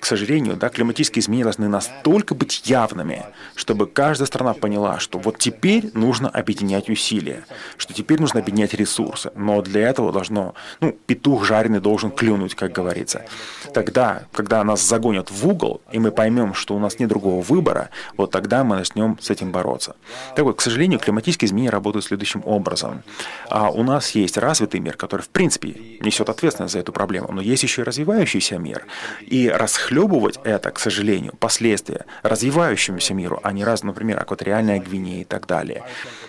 к 0.00 0.06
сожалению, 0.06 0.56
да, 0.56 0.68
климатические 0.68 1.20
изменения 1.20 1.44
должны 1.44 1.68
настолько 1.68 2.34
быть 2.34 2.62
явными, 2.66 3.24
чтобы 3.54 3.86
каждая 3.86 4.26
страна 4.26 4.54
поняла, 4.54 4.98
что 4.98 5.18
вот 5.18 5.38
теперь 5.38 5.90
нужно 5.94 6.28
объединять 6.28 6.88
усилия, 6.88 7.44
что 7.76 7.94
теперь 7.94 8.20
нужно 8.20 8.40
объединять 8.40 8.74
ресурсы. 8.74 9.30
Но 9.34 9.62
для 9.62 9.88
этого 9.88 10.12
должно, 10.12 10.54
ну, 10.80 10.96
петух 11.06 11.44
жареный 11.44 11.80
должен 11.80 12.10
клюнуть, 12.10 12.54
как 12.54 12.72
говорится. 12.72 13.24
Тогда, 13.72 14.24
когда 14.32 14.62
нас 14.64 14.82
загонят 14.82 15.30
в 15.30 15.46
угол, 15.46 15.80
и 15.92 15.98
мы 15.98 16.10
поймем, 16.10 16.54
что 16.54 16.74
у 16.74 16.78
нас 16.78 16.98
нет 16.98 17.08
другого 17.08 17.40
выбора, 17.42 17.90
вот 18.16 18.30
тогда 18.30 18.64
мы 18.64 18.76
начнем 18.76 19.18
с 19.20 19.30
этим 19.30 19.52
бороться. 19.52 19.96
Так 20.36 20.44
вот, 20.44 20.56
к 20.56 20.60
сожалению, 20.60 20.98
климатические 20.98 21.48
изменения 21.48 21.70
работают 21.70 22.04
следующим 22.04 22.23
образом. 22.44 23.02
А 23.48 23.70
у 23.70 23.82
нас 23.82 24.10
есть 24.10 24.38
развитый 24.38 24.80
мир, 24.80 24.96
который, 24.96 25.22
в 25.22 25.28
принципе, 25.28 25.74
несет 26.00 26.28
ответственность 26.28 26.72
за 26.72 26.80
эту 26.80 26.92
проблему, 26.92 27.32
но 27.32 27.40
есть 27.40 27.62
еще 27.62 27.82
и 27.82 27.84
развивающийся 27.84 28.58
мир. 28.58 28.86
И 29.20 29.48
расхлебывать 29.48 30.38
это, 30.44 30.70
к 30.70 30.78
сожалению, 30.78 31.34
последствия 31.38 32.04
развивающемуся 32.22 33.14
миру, 33.14 33.40
а 33.42 33.52
не 33.52 33.64
раз, 33.64 33.82
например, 33.82 34.22
экваториальная 34.22 34.80
Гвинея 34.80 35.22
и 35.22 35.24
так 35.24 35.46
далее. 35.46 35.84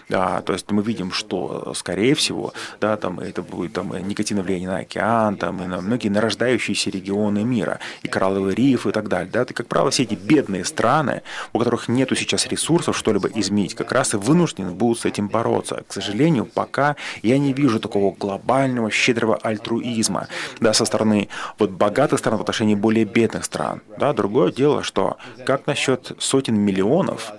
Да, 0.09 0.41
то 0.41 0.53
есть 0.53 0.69
мы 0.71 0.83
видим, 0.83 1.11
что, 1.11 1.73
скорее 1.75 2.15
всего, 2.15 2.53
да, 2.79 2.95
там 2.97 3.19
это 3.19 3.41
будет 3.41 3.73
там, 3.73 3.91
негативное 4.07 4.43
влияние 4.43 4.69
на 4.69 4.77
океан, 4.77 5.35
там, 5.35 5.61
и 5.63 5.65
на 5.65 5.81
многие 5.81 6.09
нарождающиеся 6.09 6.91
регионы 6.91 7.43
мира, 7.43 7.79
и 8.03 8.07
коралловый 8.07 8.53
риф 8.55 8.85
и 8.87 8.91
так 8.91 9.07
далее. 9.07 9.31
Да, 9.31 9.41
это, 9.41 9.53
как 9.53 9.67
правило, 9.67 9.91
все 9.91 10.03
эти 10.03 10.15
бедные 10.15 10.63
страны, 10.63 11.23
у 11.53 11.59
которых 11.59 11.87
нет 11.87 12.05
сейчас 12.15 12.47
ресурсов 12.47 12.97
что-либо 12.97 13.27
изменить, 13.29 13.73
как 13.75 13.91
раз 13.91 14.13
и 14.13 14.17
вынуждены 14.17 14.71
будут 14.71 14.99
с 14.99 15.05
этим 15.05 15.27
бороться. 15.27 15.83
К 15.87 15.93
сожалению, 15.93 16.45
пока 16.45 16.95
я 17.23 17.37
не 17.37 17.51
вижу 17.53 17.79
такого 17.79 18.13
глобального, 18.15 18.91
щедрого 18.91 19.37
альтруизма 19.37 20.27
да, 20.59 20.73
со 20.73 20.85
стороны 20.85 21.29
вот, 21.57 21.71
богатых 21.71 22.19
стран 22.19 22.37
в 22.37 22.41
отношении 22.41 22.75
более 22.75 23.05
бедных 23.05 23.45
стран. 23.45 23.81
Да, 23.97 24.13
другое 24.13 24.51
дело, 24.51 24.83
что 24.83 25.17
как 25.45 25.67
насчет 25.67 26.11
сотен 26.19 26.55
миллионов 26.55 27.33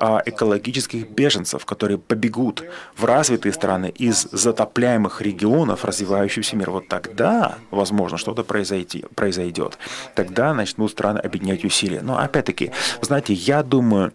экологических 0.00 1.10
беженцев, 1.10 1.64
которые 1.66 1.98
побегут 1.98 2.64
в 2.96 3.04
развитые 3.04 3.52
страны 3.52 3.92
из 3.94 4.28
затопляемых 4.32 5.20
регионов 5.20 5.84
развивающегося 5.84 6.56
мира. 6.56 6.70
Вот 6.70 6.88
тогда, 6.88 7.56
возможно, 7.70 8.18
что-то 8.18 8.44
произойдет. 8.44 9.78
Тогда 10.14 10.54
начнут 10.54 10.90
страны 10.90 11.18
объединять 11.18 11.64
усилия. 11.64 12.00
Но 12.02 12.18
опять-таки, 12.18 12.72
знаете, 13.00 13.34
я 13.34 13.62
думаю, 13.62 14.12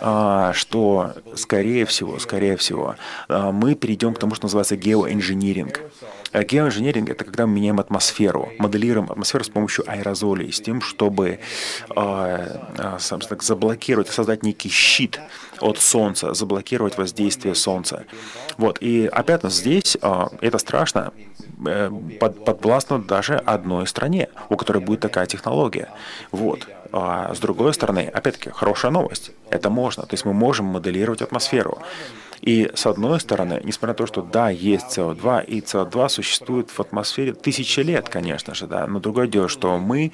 а, 0.00 0.52
что 0.52 1.14
скорее 1.34 1.86
всего, 1.86 2.18
скорее 2.18 2.56
всего, 2.56 2.96
а, 3.28 3.52
мы 3.52 3.74
перейдем 3.74 4.14
к 4.14 4.18
тому, 4.18 4.34
что 4.34 4.46
называется 4.46 4.76
геоинжиниринг. 4.76 5.80
А 6.36 6.44
геоинженеринг— 6.44 7.08
это 7.10 7.24
когда 7.24 7.46
мы 7.46 7.54
меняем 7.54 7.80
атмосферу, 7.80 8.52
моделируем 8.58 9.10
атмосферу 9.10 9.42
с 9.42 9.48
помощью 9.48 9.90
аэрозолей, 9.90 10.52
с 10.52 10.60
тем, 10.60 10.82
чтобы 10.82 11.38
э, 11.96 12.58
так, 12.76 13.42
заблокировать, 13.42 14.08
создать 14.08 14.42
некий 14.42 14.68
щит 14.68 15.18
от 15.60 15.78
Солнца, 15.78 16.34
заблокировать 16.34 16.98
воздействие 16.98 17.54
Солнца. 17.54 18.04
Вот. 18.58 18.76
И 18.82 19.06
опять 19.06 19.44
здесь 19.44 19.96
э, 20.02 20.24
это 20.42 20.58
страшно, 20.58 21.14
э, 21.66 21.90
под, 22.20 22.44
подвластно 22.44 22.98
даже 22.98 23.36
одной 23.36 23.86
стране, 23.86 24.28
у 24.50 24.56
которой 24.58 24.82
будет 24.82 25.00
такая 25.00 25.24
технология. 25.24 25.88
Вот. 26.32 26.68
А 26.92 27.34
с 27.34 27.38
другой 27.38 27.72
стороны, 27.72 28.10
опять-таки, 28.12 28.50
хорошая 28.50 28.92
новость. 28.92 29.30
Это 29.48 29.70
можно. 29.70 30.02
То 30.02 30.12
есть 30.12 30.26
мы 30.26 30.34
можем 30.34 30.66
моделировать 30.66 31.22
атмосферу. 31.22 31.78
И 32.40 32.70
с 32.74 32.86
одной 32.86 33.20
стороны, 33.20 33.60
несмотря 33.64 33.88
на 33.88 33.94
то, 33.94 34.06
что 34.06 34.22
да, 34.22 34.50
есть 34.50 34.98
СО2, 34.98 35.44
и 35.44 35.60
СО2 35.60 36.08
существует 36.08 36.70
в 36.70 36.80
атмосфере 36.80 37.32
тысячи 37.32 37.80
лет, 37.80 38.08
конечно 38.08 38.54
же, 38.54 38.66
да, 38.66 38.86
но 38.86 39.00
другое 39.00 39.26
дело, 39.26 39.48
что 39.48 39.78
мы, 39.78 40.12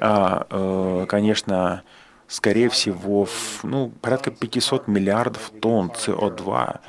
а, 0.00 0.46
э, 0.50 1.06
конечно, 1.08 1.82
скорее 2.28 2.68
всего, 2.68 3.28
ну, 3.62 3.90
порядка 4.00 4.30
500 4.30 4.86
миллиардов 4.88 5.50
тонн 5.60 5.90
СО2 5.90 6.80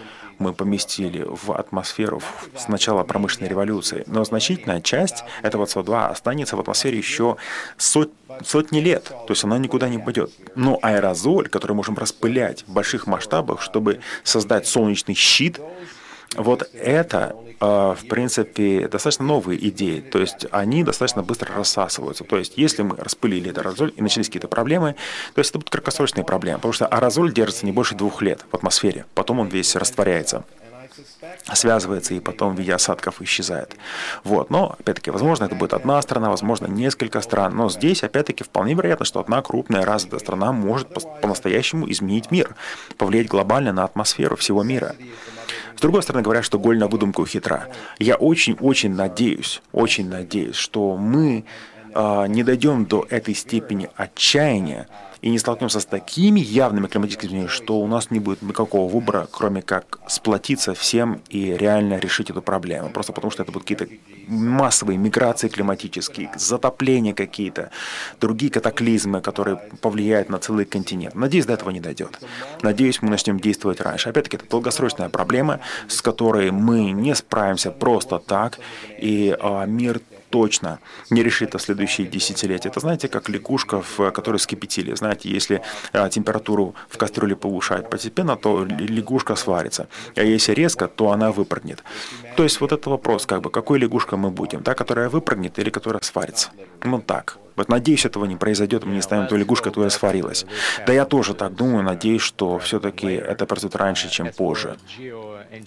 мы 0.41 0.53
поместили 0.53 1.23
в 1.25 1.51
атмосферу 1.51 2.21
с 2.57 2.67
начала 2.67 3.03
промышленной 3.03 3.49
революции, 3.49 4.03
но 4.07 4.23
значительная 4.25 4.81
часть 4.81 5.23
этого 5.43 5.65
СО2 5.65 6.07
останется 6.07 6.57
в 6.57 6.59
атмосфере 6.59 6.97
еще 6.97 7.37
сот, 7.77 8.11
сотни 8.45 8.79
лет, 8.79 9.05
то 9.05 9.27
есть 9.29 9.43
она 9.43 9.57
никуда 9.57 9.87
не 9.87 9.99
пойдет. 9.99 10.31
Но 10.55 10.79
аэрозоль, 10.81 11.47
который 11.47 11.73
можем 11.73 11.95
распылять 11.95 12.63
в 12.67 12.73
больших 12.73 13.07
масштабах, 13.07 13.61
чтобы 13.61 14.01
создать 14.23 14.67
солнечный 14.67 15.15
щит, 15.15 15.59
вот 16.35 16.69
это, 16.73 17.35
а, 17.59 17.93
в 17.95 18.07
принципе, 18.07 18.87
достаточно 18.87 19.25
новые 19.25 19.67
идеи. 19.69 19.99
То 19.99 20.19
есть 20.19 20.45
они 20.51 20.83
достаточно 20.83 21.23
быстро 21.23 21.53
рассасываются. 21.53 22.23
То 22.23 22.37
есть 22.37 22.53
если 22.57 22.83
мы 22.83 22.95
распылили 22.95 23.49
этот 23.51 23.65
аэрозоль 23.65 23.93
и 23.95 24.01
начались 24.01 24.27
какие-то 24.27 24.47
проблемы, 24.47 24.95
то 25.33 25.39
есть 25.39 25.51
это 25.51 25.59
будут 25.59 25.71
краткосрочные 25.71 26.23
проблемы. 26.23 26.59
Потому 26.59 26.73
что 26.73 26.87
аэрозоль 26.87 27.33
держится 27.33 27.65
не 27.65 27.71
больше 27.71 27.95
двух 27.95 28.21
лет 28.21 28.45
в 28.49 28.55
атмосфере. 28.55 29.05
Потом 29.13 29.39
он 29.39 29.47
весь 29.47 29.75
растворяется 29.75 30.43
связывается 31.53 32.13
и 32.13 32.19
потом 32.19 32.55
в 32.55 32.59
виде 32.59 32.73
осадков 32.73 33.21
исчезает. 33.21 33.75
Вот. 34.23 34.49
Но, 34.49 34.75
опять-таки, 34.79 35.11
возможно, 35.11 35.45
это 35.45 35.55
будет 35.55 35.73
одна 35.73 36.01
страна, 36.01 36.29
возможно, 36.29 36.67
несколько 36.67 37.21
стран. 37.21 37.55
Но 37.55 37.69
здесь, 37.69 38.03
опять-таки, 38.03 38.43
вполне 38.43 38.73
вероятно, 38.73 39.05
что 39.05 39.19
одна 39.19 39.41
крупная 39.41 39.85
развитая 39.85 40.19
страна 40.19 40.51
может 40.51 40.89
по-настоящему 41.21 41.89
изменить 41.89 42.31
мир, 42.31 42.55
повлиять 42.97 43.27
глобально 43.27 43.73
на 43.73 43.83
атмосферу 43.83 44.35
всего 44.35 44.63
мира. 44.63 44.95
С 45.75 45.81
другой 45.81 46.03
стороны, 46.03 46.23
говорят, 46.23 46.45
что 46.45 46.59
голь 46.59 46.77
на 46.77 46.87
выдумку 46.87 47.25
хитра. 47.25 47.67
Я 47.99 48.15
очень-очень 48.15 48.93
надеюсь, 48.93 49.61
очень 49.71 50.09
надеюсь, 50.09 50.55
что 50.55 50.97
мы 50.97 51.45
э, 51.93 52.25
не 52.27 52.43
дойдем 52.43 52.85
до 52.85 53.05
этой 53.09 53.35
степени 53.35 53.89
отчаяния, 53.95 54.87
и 55.21 55.29
не 55.29 55.37
столкнемся 55.37 55.79
с 55.79 55.85
такими 55.85 56.39
явными 56.39 56.87
климатическими 56.87 57.27
изменениями, 57.27 57.51
что 57.51 57.79
у 57.79 57.87
нас 57.87 58.09
не 58.11 58.19
будет 58.19 58.41
никакого 58.41 58.91
выбора, 58.91 59.27
кроме 59.31 59.61
как 59.61 59.99
сплотиться 60.07 60.73
всем 60.73 61.21
и 61.29 61.53
реально 61.53 61.99
решить 61.99 62.29
эту 62.29 62.41
проблему. 62.41 62.89
Просто 62.89 63.13
потому 63.13 63.31
что 63.31 63.43
это 63.43 63.51
будут 63.51 63.67
какие-то 63.67 63.87
массовые 64.27 64.97
миграции 64.97 65.47
климатические, 65.47 66.31
затопления 66.35 67.13
какие-то, 67.13 67.69
другие 68.19 68.51
катаклизмы, 68.51 69.21
которые 69.21 69.57
повлияют 69.81 70.29
на 70.29 70.39
целый 70.39 70.65
континент. 70.65 71.15
Надеюсь, 71.15 71.45
до 71.45 71.53
этого 71.53 71.69
не 71.69 71.79
дойдет. 71.79 72.19
Надеюсь, 72.61 73.01
мы 73.01 73.09
начнем 73.09 73.39
действовать 73.39 73.81
раньше. 73.81 74.09
Опять-таки, 74.09 74.37
это 74.37 74.49
долгосрочная 74.49 75.09
проблема, 75.09 75.59
с 75.87 76.01
которой 76.01 76.51
мы 76.51 76.91
не 76.91 77.15
справимся 77.15 77.71
просто 77.71 78.19
так, 78.19 78.59
и 78.97 79.35
а, 79.39 79.65
мир 79.65 80.01
точно 80.31 80.79
не 81.09 81.23
решит 81.23 81.53
в 81.53 81.59
следующие 81.59 82.07
десятилетия. 82.07 82.69
Это, 82.69 82.79
знаете, 82.79 83.07
как 83.07 83.29
лягушка, 83.29 83.81
в 83.81 84.11
которой 84.11 84.37
скипятили. 84.37 84.95
Знаете, 84.95 85.29
если 85.29 85.61
а, 85.93 86.09
температуру 86.09 86.73
в 86.89 86.97
кастрюле 86.97 87.35
повышают 87.35 87.89
постепенно, 87.89 88.35
то 88.35 88.65
лягушка 88.65 89.35
сварится. 89.35 89.87
А 90.15 90.23
если 90.23 90.53
резко, 90.53 90.87
то 90.87 91.11
она 91.11 91.31
выпрыгнет. 91.31 91.83
То 92.35 92.43
есть 92.43 92.61
вот 92.61 92.71
это 92.71 92.89
вопрос, 92.89 93.25
как 93.25 93.41
бы, 93.41 93.49
какой 93.49 93.79
лягушкой 93.79 94.17
мы 94.17 94.31
будем? 94.31 94.63
Та, 94.63 94.73
которая 94.73 95.09
выпрыгнет 95.09 95.59
или 95.59 95.69
которая 95.69 96.01
сварится? 96.01 96.49
Ну 96.83 97.01
так. 97.01 97.37
Вот 97.55 97.69
надеюсь, 97.69 98.05
этого 98.05 98.25
не 98.25 98.35
произойдет, 98.35 98.85
мы 98.85 98.93
не 98.93 99.01
станем 99.01 99.27
той 99.27 99.39
лягушкой, 99.39 99.71
которая 99.71 99.89
сварилась. 99.89 100.45
Да 100.87 100.93
я 100.93 101.05
тоже 101.05 101.33
так 101.33 101.53
думаю, 101.53 101.83
надеюсь, 101.83 102.21
что 102.21 102.57
все-таки 102.59 103.07
это 103.07 103.45
произойдет 103.45 103.75
раньше, 103.75 104.09
чем 104.09 104.31
позже. 104.31 104.77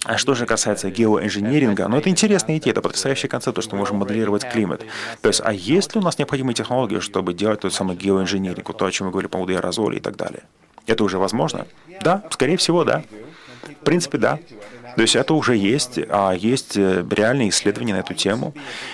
А 0.03 0.17
что 0.17 0.33
же 0.33 0.45
касается 0.45 0.89
геоинжиниринга, 0.89 1.87
ну 1.87 1.97
это 1.97 2.09
интересная 2.09 2.57
идея, 2.57 2.71
это 2.71 2.81
потрясающий 2.81 3.27
концепт, 3.27 3.61
что 3.61 3.75
мы 3.75 3.79
можем 3.79 3.97
моделировать 3.97 4.49
климат. 4.49 4.83
То 5.21 5.29
есть, 5.29 5.41
а 5.43 5.53
есть 5.53 5.93
ли 5.93 6.01
у 6.01 6.03
нас 6.03 6.17
необходимые 6.17 6.55
технологии, 6.55 6.99
чтобы 6.99 7.33
делать 7.33 7.61
тот 7.61 7.73
самый 7.73 7.95
геоинжиниринг, 7.95 8.75
то, 8.75 8.85
о 8.85 8.91
чем 8.91 9.07
мы 9.07 9.11
говорили 9.11 9.27
по 9.27 9.37
поводу 9.37 9.53
аэрозоли 9.53 9.97
и 9.97 9.99
так 9.99 10.15
далее? 10.15 10.43
Это 10.87 11.03
уже 11.03 11.17
возможно? 11.17 11.67
Да, 12.01 12.23
скорее 12.31 12.57
всего, 12.57 12.83
да. 12.83 13.03
В 13.63 13.85
принципе, 13.85 14.17
да. 14.17 14.39
То 14.95 15.01
есть 15.01 15.15
это 15.15 15.33
уже 15.33 15.55
есть, 15.55 15.99
а 16.09 16.33
есть 16.33 16.77
э, 16.77 17.05
реальные 17.09 17.49
исследования 17.49 17.93
на 17.93 17.99
эту 17.99 18.13
тему. 18.13 18.53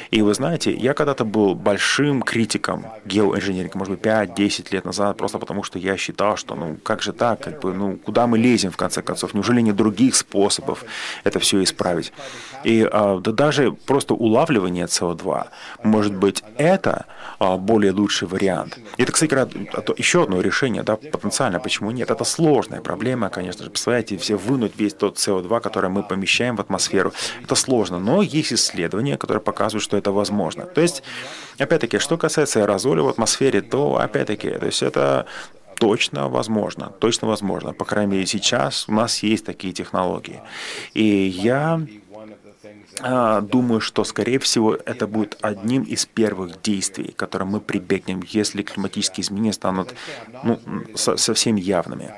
И 0.10 0.22
вы 0.22 0.34
знаете, 0.34 0.74
я 0.74 0.94
когда-то 0.94 1.26
был 1.26 1.56
большим 1.56 2.22
критиком 2.24 2.86
геоинженеринга, 3.06 3.78
может 3.78 3.94
быть, 3.94 4.04
5-10 4.04 4.68
лет 4.72 4.86
назад, 4.86 5.18
просто 5.18 5.38
потому 5.38 5.64
что 5.64 5.80
я 5.80 5.98
считал, 5.98 6.38
что 6.38 6.56
ну 6.56 6.78
как 6.84 7.02
же 7.02 7.14
так, 7.14 7.42
как 7.42 7.62
бы, 7.62 7.74
ну 7.74 7.98
куда 7.98 8.26
мы 8.28 8.38
лезем 8.38 8.72
в 8.72 8.78
конце 8.78 9.02
концов, 9.02 9.34
неужели 9.34 9.62
нет 9.62 9.76
других 9.76 10.16
способов 10.16 10.84
это 11.24 11.40
все 11.40 11.64
исправить? 11.64 12.12
И 12.64 12.88
а, 12.92 13.20
да 13.20 13.32
даже 13.32 13.72
просто 13.72 14.14
улавливание 14.14 14.86
СО2, 14.86 15.48
может 15.84 16.16
быть, 16.16 16.44
это 16.58 17.06
а, 17.40 17.58
более 17.58 17.92
лучший 17.92 18.28
вариант. 18.28 18.80
И 18.98 19.04
это, 19.04 19.12
кстати, 19.12 19.32
еще 20.00 20.24
одно 20.24 20.42
решение, 20.42 20.84
да, 20.84 20.96
потенциально, 20.96 21.60
почему 21.60 21.92
нет? 21.92 22.10
Это 22.10 22.24
сложная 22.24 22.82
проблема, 22.82 23.30
конечно 23.30 23.64
же. 23.64 23.70
Представляете, 23.70 24.18
все 24.18 24.36
вынуть 24.36 24.74
весь 24.78 24.94
тот 24.94 25.18
СО2, 25.18 25.62
который 25.62 25.91
мы 25.92 26.04
помещаем 26.04 26.56
в 26.56 26.62
атмосферу. 26.62 27.14
Это 27.44 27.56
сложно, 27.56 28.00
но 28.00 28.22
есть 28.22 28.54
исследования, 28.54 29.18
которые 29.18 29.42
показывают, 29.42 29.84
что 29.84 29.98
это 29.98 30.12
возможно. 30.12 30.66
То 30.66 30.82
есть, 30.82 31.04
опять-таки, 31.58 32.00
что 32.00 32.18
касается 32.18 32.62
аэрозоля 32.62 33.04
в 33.04 33.10
атмосфере, 33.10 33.62
то, 33.62 33.98
опять-таки, 33.98 34.50
то 34.50 34.66
есть 34.66 34.82
это 34.84 35.26
точно 35.80 36.30
возможно, 36.30 36.92
точно 37.00 37.28
возможно. 37.28 37.74
По 37.74 37.86
крайней 37.86 38.12
мере, 38.12 38.26
сейчас 38.28 38.86
у 38.88 38.94
нас 38.94 39.24
есть 39.24 39.46
такие 39.46 39.74
технологии. 39.74 40.42
И 40.94 41.04
я 41.04 41.82
а, 43.00 43.42
думаю, 43.42 43.82
что, 43.82 44.04
скорее 44.04 44.38
всего, 44.40 44.76
это 44.76 45.08
будет 45.08 45.38
одним 45.42 45.84
из 45.84 46.06
первых 46.06 46.62
действий, 46.62 47.14
которым 47.16 47.50
мы 47.50 47.62
прибегнем, 47.62 48.22
если 48.28 48.62
климатические 48.62 49.24
изменения 49.24 49.54
станут 49.54 49.96
ну, 50.44 50.60
совсем 50.96 51.56
явными. 51.56 52.14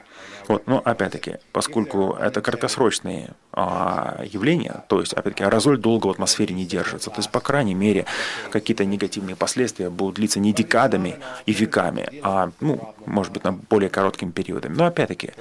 Вот, 0.47 0.67
но 0.67 0.81
опять-таки, 0.83 1.38
поскольку 1.51 2.13
это 2.19 2.41
краткосрочные 2.41 3.31
а, 3.51 4.23
явления, 4.25 4.83
то 4.89 5.00
есть, 5.00 5.13
опять-таки, 5.13 5.43
аэрозоль 5.43 5.77
долго 5.77 6.07
в 6.07 6.12
атмосфере 6.12 6.53
не 6.53 6.65
держится, 6.65 7.09
то 7.09 7.17
есть, 7.17 7.31
по 7.31 7.39
крайней 7.39 7.75
мере, 7.75 8.05
какие-то 8.51 8.85
негативные 8.85 9.35
последствия 9.35 9.89
будут 9.89 10.15
длиться 10.15 10.39
не 10.39 10.53
декадами 10.53 11.15
и 11.45 11.53
веками, 11.53 12.09
а, 12.23 12.51
ну, 12.59 12.93
может 13.05 13.33
быть, 13.33 13.43
на 13.43 13.53
более 13.53 13.89
коротким 13.89 14.31
периодами. 14.31 14.75
Но 14.75 14.85
опять-таки, 14.85 15.31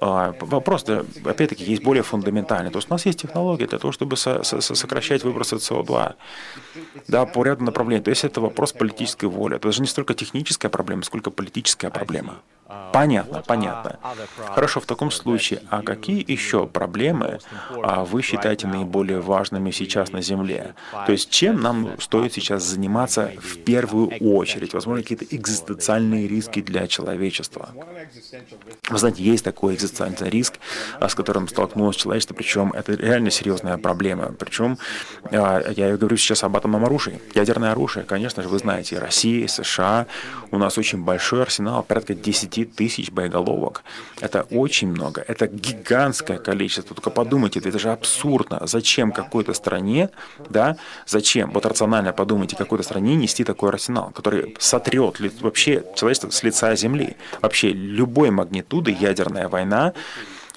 а, 0.00 0.34
вопрос, 0.40 0.84
опять-таки, 1.24 1.64
есть 1.64 1.82
более 1.82 2.02
фундаментальный. 2.02 2.70
То 2.70 2.78
есть 2.78 2.90
у 2.90 2.94
нас 2.94 3.06
есть 3.06 3.20
технологии 3.20 3.66
для 3.66 3.78
того, 3.78 3.92
чтобы 3.92 4.16
со 4.16 4.42
со 4.42 4.60
сокращать 4.60 5.24
выбросы 5.24 5.56
СО2 5.56 6.14
да, 7.08 7.26
по 7.26 7.44
ряду 7.44 7.64
направлений. 7.64 8.02
То 8.02 8.10
есть 8.10 8.24
это 8.24 8.40
вопрос 8.40 8.72
политической 8.72 9.26
воли. 9.26 9.56
Это 9.56 9.68
даже 9.68 9.80
не 9.80 9.88
столько 9.88 10.14
техническая 10.14 10.70
проблема, 10.70 11.02
сколько 11.02 11.30
политическая 11.30 11.90
проблема. 11.90 12.40
Понятно, 12.92 13.42
понятно. 13.46 13.98
Хорошо, 14.54 14.80
в 14.80 14.86
таком 14.86 15.10
случае, 15.10 15.62
а 15.70 15.82
какие 15.82 16.24
еще 16.30 16.66
проблемы 16.66 17.40
а, 17.82 18.04
вы 18.04 18.22
считаете 18.22 18.66
наиболее 18.66 19.20
важными 19.20 19.70
сейчас 19.70 20.12
на 20.12 20.22
Земле? 20.22 20.74
То 21.06 21.12
есть 21.12 21.30
чем 21.30 21.60
нам 21.60 22.00
стоит 22.00 22.32
сейчас 22.32 22.62
заниматься 22.62 23.32
в 23.38 23.58
первую 23.58 24.08
очередь? 24.20 24.74
Возможно, 24.74 25.02
какие-то 25.02 25.24
экзистенциальные 25.24 26.28
риски 26.28 26.60
для 26.60 26.86
человечества? 26.86 27.70
Вы 28.88 28.98
знаете, 28.98 29.22
есть 29.22 29.44
такой 29.44 29.74
экзистенциальный 29.74 30.30
риск, 30.30 30.54
а, 31.00 31.08
с 31.08 31.14
которым 31.14 31.48
столкнулось 31.48 31.96
человечество, 31.96 32.34
причем 32.34 32.72
это 32.72 32.94
реально 32.94 33.30
серьезная 33.30 33.78
проблема. 33.78 34.32
Причем 34.38 34.78
а, 35.24 35.70
я 35.70 35.96
говорю 35.96 36.16
сейчас 36.16 36.44
об 36.44 36.56
атомном 36.56 36.84
оружии. 36.84 37.20
Ядерное 37.34 37.72
оружие, 37.72 38.04
конечно 38.04 38.42
же, 38.42 38.48
вы 38.48 38.58
знаете, 38.58 38.98
Россия, 38.98 39.48
США, 39.48 40.06
у 40.50 40.58
нас 40.58 40.78
очень 40.78 41.02
большой 41.02 41.42
арсенал, 41.42 41.82
порядка 41.82 42.14
10 42.14 42.59
тысяч 42.64 43.10
боеголовок. 43.10 43.82
Это 44.20 44.42
очень 44.50 44.88
много, 44.88 45.24
это 45.26 45.46
гигантское 45.46 46.38
количество. 46.38 46.94
Только 46.94 47.10
подумайте, 47.10 47.60
это 47.60 47.78
же 47.78 47.90
абсурдно. 47.90 48.60
Зачем 48.66 49.12
какой-то 49.12 49.54
стране, 49.54 50.10
да, 50.48 50.76
зачем, 51.06 51.50
вот 51.50 51.66
рационально 51.66 52.12
подумайте, 52.12 52.56
какой-то 52.56 52.84
стране 52.84 53.14
нести 53.14 53.44
такой 53.44 53.70
арсенал, 53.70 54.10
который 54.10 54.56
сотрет 54.58 55.20
вообще 55.40 55.84
человечество 55.96 56.30
с 56.30 56.42
лица 56.42 56.74
земли. 56.76 57.16
Вообще 57.42 57.72
любой 57.72 58.30
магнитуды 58.30 58.96
ядерная 58.98 59.48
война 59.48 59.92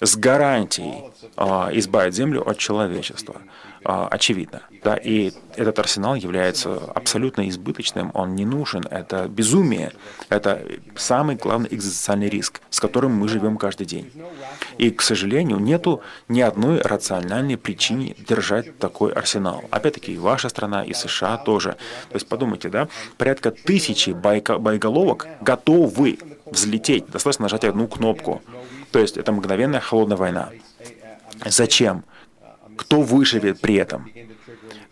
с 0.01 0.17
гарантией 0.17 1.03
а, 1.37 1.69
избавит 1.73 2.13
Землю 2.13 2.47
от 2.47 2.57
человечества. 2.57 3.35
А, 3.85 4.07
очевидно. 4.07 4.61
Да? 4.83 4.95
И 4.95 5.33
этот 5.55 5.79
арсенал 5.79 6.15
является 6.15 6.77
абсолютно 6.95 7.49
избыточным, 7.49 8.11
он 8.13 8.35
не 8.35 8.45
нужен, 8.45 8.85
это 8.89 9.27
безумие, 9.27 9.91
это 10.29 10.65
самый 10.95 11.35
главный 11.35 11.67
экзистенциальный 11.69 12.29
риск, 12.29 12.61
с 12.69 12.79
которым 12.79 13.13
мы 13.13 13.27
живем 13.27 13.57
каждый 13.57 13.85
день. 13.85 14.11
И, 14.77 14.89
к 14.89 15.01
сожалению, 15.01 15.59
нету 15.59 16.01
ни 16.29 16.39
одной 16.39 16.81
рациональной 16.81 17.57
причины 17.57 18.15
держать 18.27 18.77
такой 18.79 19.11
арсенал. 19.11 19.63
Опять-таки, 19.69 20.13
и 20.13 20.17
ваша 20.17 20.49
страна, 20.49 20.83
и 20.83 20.93
США 20.93 21.37
тоже. 21.37 21.75
То 22.09 22.15
есть 22.15 22.27
подумайте, 22.27 22.69
да, 22.69 22.87
порядка 23.17 23.51
тысячи 23.51 24.11
боеголовок 24.11 25.27
готовы 25.41 26.19
взлететь, 26.45 27.07
достаточно 27.07 27.43
нажать 27.43 27.65
одну 27.65 27.87
кнопку. 27.87 28.41
То 28.91 28.99
есть 28.99 29.17
это 29.17 29.31
мгновенная 29.31 29.81
холодная 29.81 30.17
война. 30.17 30.49
Зачем? 31.45 32.03
Кто 32.77 33.01
выживет 33.01 33.61
при 33.61 33.75
этом? 33.75 34.09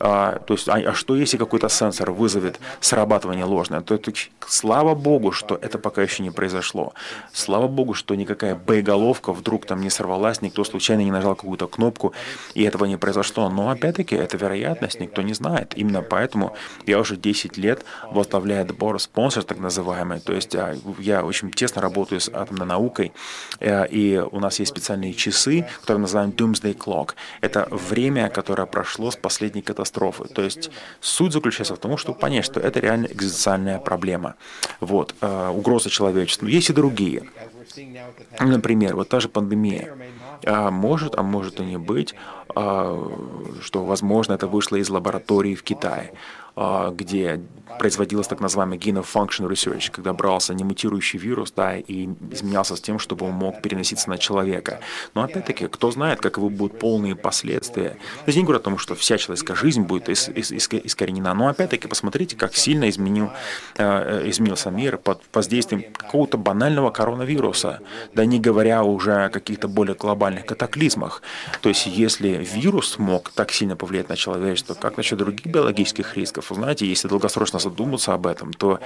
А, 0.04 0.40
то 0.40 0.56
есть, 0.56 0.68
а, 0.68 0.74
а 0.74 0.94
что 0.94 1.16
если 1.16 1.38
какой-то 1.38 1.70
сенсор 1.70 2.12
вызовет 2.12 2.60
срабатывание 2.80 3.46
ложное? 3.46 3.82
То, 3.82 3.98
то 4.00 4.12
слава 4.48 4.96
богу, 4.96 5.32
что 5.32 5.56
это 5.56 5.78
пока 5.78 6.02
еще 6.02 6.24
не 6.24 6.32
произошло. 6.32 6.94
Слава 7.34 7.68
богу, 7.68 7.94
что 7.94 8.16
никакая 8.16 8.56
боеголовка 8.56 9.32
вдруг 9.32 9.68
там 9.68 9.82
не 9.82 9.92
сорвалась, 9.92 10.42
никто 10.42 10.64
случайно 10.64 11.02
не 11.02 11.12
нажал 11.12 11.36
какую-то 11.36 11.68
кнопку, 11.68 12.14
и 12.56 12.64
этого 12.64 12.86
не 12.86 12.98
произошло. 12.98 13.48
Но 13.50 13.70
опять-таки, 13.70 14.16
это 14.16 14.38
вероятность, 14.38 15.00
никто 15.00 15.22
не 15.22 15.34
знает. 15.34 15.74
Именно 15.76 16.02
поэтому 16.02 16.56
я 16.88 17.00
уже 17.00 17.16
10 17.16 17.58
лет 17.58 17.86
возглавляю 18.12 18.66
Board 18.66 18.98
Sponsors, 18.98 19.44
так 19.44 19.60
называемый. 19.60 20.20
То 20.20 20.34
есть 20.34 20.56
а, 20.56 20.76
я 20.98 21.24
очень 21.24 21.52
тесно 21.52 21.80
работаю 21.82 22.22
с 22.22 22.30
атомной 22.34 22.66
наукой, 22.66 23.12
э, 23.60 23.88
и 23.88 24.18
у 24.18 24.40
нас 24.40 24.60
есть 24.60 24.72
специальные 24.72 25.14
часы, 25.14 25.68
которые 25.82 26.02
называем 26.02 26.32
Doomsday 26.32 26.76
Clock. 26.76 27.12
Это 27.42 27.68
время, 27.70 28.30
которое 28.30 28.66
прошло 28.66 29.12
с 29.12 29.16
последней 29.16 29.62
катастрофы 29.62 29.91
катастрофы. 29.92 30.34
То 30.34 30.42
есть 30.42 30.72
суть 31.02 31.34
заключается 31.34 31.76
в 31.76 31.80
том, 31.80 31.98
чтобы 31.98 32.20
понять, 32.20 32.46
что 32.46 32.60
это 32.60 32.80
реально 32.80 33.08
экзистенциальная 33.08 33.80
проблема. 33.80 34.36
Вот, 34.80 35.16
э, 35.22 35.50
угроза 35.50 35.90
человечеству. 35.90 36.48
Есть 36.48 36.70
и 36.70 36.74
другие. 36.74 37.24
Например, 38.40 38.96
вот 38.96 39.10
та 39.10 39.20
же 39.20 39.30
пандемия. 39.30 39.96
А 40.46 40.72
может, 40.72 41.16
а 41.18 41.24
может 41.24 41.60
и 41.60 41.64
не 41.64 41.78
быть, 41.78 42.16
а, 42.56 42.98
что, 43.62 43.86
возможно, 43.86 44.34
это 44.34 44.48
вышло 44.48 44.78
из 44.78 44.90
лаборатории 44.90 45.56
в 45.56 45.64
Китае. 45.64 46.12
А, 46.56 46.92
где 46.92 47.42
производилось 47.80 48.28
так 48.28 48.42
называемый 48.42 48.78
gain 48.78 49.02
of 49.02 49.06
function 49.12 49.50
research, 49.50 49.90
когда 49.92 50.14
брался 50.14 50.54
немутирующий 50.54 51.18
вирус 51.18 51.52
да, 51.52 51.78
и 51.78 52.10
изменялся 52.32 52.76
с 52.76 52.82
тем, 52.82 53.00
чтобы 53.00 53.26
он 53.26 53.32
мог 53.32 53.62
переноситься 53.62 54.10
на 54.10 54.18
человека. 54.18 54.82
Но 55.16 55.24
опять-таки, 55.24 55.68
кто 55.68 55.92
знает, 55.92 56.20
каковы 56.20 56.50
будут 56.50 56.80
полные 56.80 57.16
последствия. 57.16 57.92
То 57.92 58.28
есть 58.28 58.38
не 58.38 58.44
говорю 58.44 58.60
о 58.60 58.64
том, 58.64 58.78
что 58.78 58.96
вся 58.96 59.18
человеческая 59.18 59.56
жизнь 59.56 59.84
будет 59.84 60.10
ис- 60.10 60.34
ис- 60.34 60.56
ис- 60.56 60.82
искоренена, 60.84 61.34
но 61.34 61.48
опять-таки 61.48 61.88
посмотрите, 61.88 62.36
как 62.36 62.56
сильно 62.56 62.90
изменил, 62.90 63.32
э, 63.78 64.30
изменился 64.30 64.70
мир 64.70 64.98
под 64.98 65.22
воздействием 65.34 65.86
какого-то 65.94 66.38
банального 66.38 66.92
коронавируса, 66.92 67.80
да 68.14 68.26
не 68.26 68.40
говоря 68.40 68.84
уже 68.84 69.26
о 69.26 69.30
каких-то 69.30 69.68
более 69.68 69.96
глобальных 69.96 70.46
катаклизмах. 70.46 71.22
То 71.62 71.70
есть 71.70 71.88
если 71.88 72.30
вирус 72.30 73.00
мог 73.00 73.30
так 73.30 73.52
сильно 73.52 73.76
повлиять 73.76 74.10
на 74.10 74.18
человечество, 74.18 74.74
как 74.74 74.98
насчет 74.98 75.18
других 75.18 75.46
биологических 75.46 76.18
рисков, 76.18 76.41
рисков. 76.42 76.58
Знаете, 76.58 76.86
если 76.86 77.08
долгосрочно 77.08 77.60
задуматься 77.60 78.14
об 78.14 78.28
этом, 78.28 78.54
то 78.54 78.80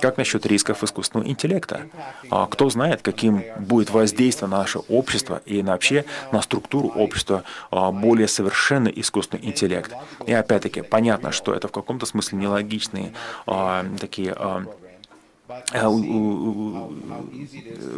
как 0.00 0.16
насчет 0.16 0.46
рисков 0.46 0.82
искусственного 0.82 1.28
интеллекта? 1.28 1.82
А 2.30 2.46
кто 2.46 2.70
знает, 2.70 3.02
каким 3.02 3.42
будет 3.58 3.90
воздействие 3.90 4.48
на 4.48 4.58
наше 4.58 4.78
общество 4.88 5.42
и 5.46 5.62
вообще 5.62 6.04
на 6.32 6.42
структуру 6.42 6.88
общества 6.88 7.42
а, 7.70 7.90
более 7.92 8.28
совершенный 8.28 8.92
искусственный 8.96 9.46
интеллект? 9.46 9.92
И 10.26 10.32
опять-таки, 10.32 10.82
понятно, 10.82 11.32
что 11.32 11.54
это 11.54 11.68
в 11.68 11.72
каком-то 11.72 12.06
смысле 12.06 12.38
нелогичные 12.38 13.12
а, 13.46 13.84
такие 13.98 14.34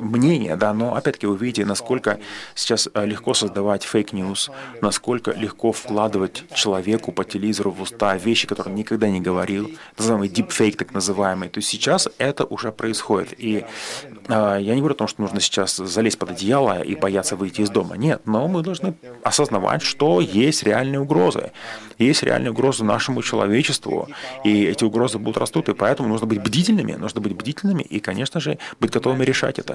мнение, 0.00 0.56
да, 0.56 0.72
но 0.74 0.94
опять-таки 0.94 1.26
вы 1.26 1.36
видите, 1.36 1.64
насколько 1.64 2.18
сейчас 2.54 2.88
э, 2.92 3.06
легко 3.06 3.34
создавать 3.34 3.84
fake 3.84 4.13
news, 4.13 4.50
насколько 4.80 5.32
легко 5.32 5.72
вкладывать 5.72 6.44
человеку 6.54 7.12
по 7.12 7.24
телевизору 7.24 7.70
в 7.70 7.82
уста 7.82 8.16
вещи, 8.16 8.46
которые 8.46 8.72
он 8.72 8.78
никогда 8.78 9.08
не 9.08 9.20
говорил, 9.20 9.70
называемый 9.98 10.28
deepfake 10.28 10.76
так 10.76 10.92
называемый. 10.94 11.48
То 11.48 11.58
есть 11.58 11.68
сейчас 11.68 12.08
это 12.18 12.44
уже 12.44 12.72
происходит. 12.72 13.34
И 13.38 13.64
э, 14.28 14.58
я 14.60 14.74
не 14.74 14.80
говорю 14.80 14.94
о 14.94 14.98
том, 14.98 15.08
что 15.08 15.22
нужно 15.22 15.40
сейчас 15.40 15.76
залезть 15.76 16.18
под 16.18 16.30
одеяло 16.30 16.82
и 16.82 16.94
бояться 16.94 17.36
выйти 17.36 17.62
из 17.62 17.70
дома. 17.70 17.96
Нет, 17.96 18.22
но 18.26 18.48
мы 18.48 18.62
должны 18.62 18.94
осознавать, 19.22 19.82
что 19.82 20.20
есть 20.20 20.62
реальные 20.62 21.00
угрозы. 21.00 21.52
Есть 21.98 22.22
реальные 22.22 22.50
угрозы 22.50 22.84
нашему 22.84 23.22
человечеству, 23.22 24.08
и 24.44 24.64
эти 24.64 24.84
угрозы 24.84 25.18
будут 25.18 25.38
растут, 25.38 25.68
и 25.68 25.74
поэтому 25.74 26.08
нужно 26.08 26.26
быть 26.26 26.42
бдительными, 26.42 26.92
нужно 26.92 27.20
быть 27.20 27.32
бдительными 27.42 27.82
и, 27.82 28.00
конечно 28.00 28.40
же, 28.40 28.58
быть 28.80 28.90
готовыми 28.90 29.24
решать 29.24 29.58
это. 29.58 29.74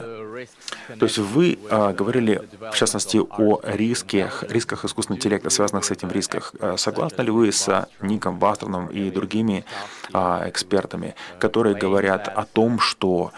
То 1.00 1.06
есть 1.06 1.18
вы 1.18 1.60
а, 1.70 1.94
говорили, 1.94 2.42
в 2.72 2.76
частности, 2.76 3.18
о 3.18 3.60
рисках, 3.64 4.44
рисках 4.50 4.86
искусственного 4.86 5.20
интеллекта, 5.20 5.50
связанных 5.50 5.86
с 5.86 5.92
этим 5.92 6.10
рисках. 6.12 6.54
Согласны 6.78 7.24
ли 7.24 7.32
вы 7.32 7.52
с 7.52 7.88
Ником 8.02 8.40
Бастерном 8.40 8.88
и 8.88 9.12
другими 9.12 9.66
а, 10.14 10.44
экспертами, 10.48 11.16
которые 11.40 11.76
говорят 11.76 12.28
о 12.28 12.46
том, 12.46 12.80
что 12.80 13.32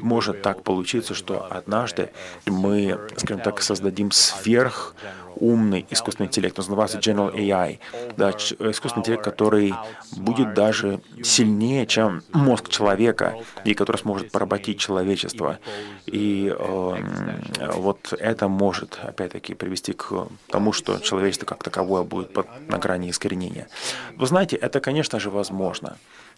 может 0.00 0.42
так 0.42 0.62
получиться, 0.62 1.14
что 1.14 1.46
однажды 1.50 2.10
мы, 2.46 2.98
скажем 3.16 3.40
так, 3.40 3.62
создадим 3.62 4.10
сверх 4.10 4.94
умный 5.42 5.84
искусственный 5.90 6.28
интеллект, 6.28 6.56
он 6.58 6.64
называется 6.64 6.98
General 6.98 7.34
AI, 7.34 7.80
да, 8.16 8.30
искусственный 8.30 9.00
интеллект, 9.00 9.24
который 9.24 9.74
будет 10.16 10.54
даже 10.54 11.00
сильнее, 11.22 11.84
чем 11.86 12.22
мозг 12.32 12.68
человека, 12.68 13.34
и 13.64 13.74
который 13.74 13.96
сможет 13.96 14.30
поработить 14.30 14.78
человечество. 14.78 15.58
И 16.06 16.54
э, 16.56 17.70
вот 17.74 18.14
это 18.18 18.48
может, 18.48 18.98
опять-таки, 19.02 19.54
привести 19.54 19.92
к 19.92 20.28
тому, 20.48 20.72
что 20.72 20.98
человечество 20.98 21.46
как 21.46 21.64
таковое 21.64 22.04
будет 22.04 22.32
под, 22.32 22.46
на 22.68 22.78
грани 22.78 23.10
искоренения. 23.10 23.68
Вы 24.16 24.26
знаете, 24.26 24.56
это, 24.56 24.80
конечно 24.80 25.18
же, 25.18 25.30
возможно. 25.30 25.96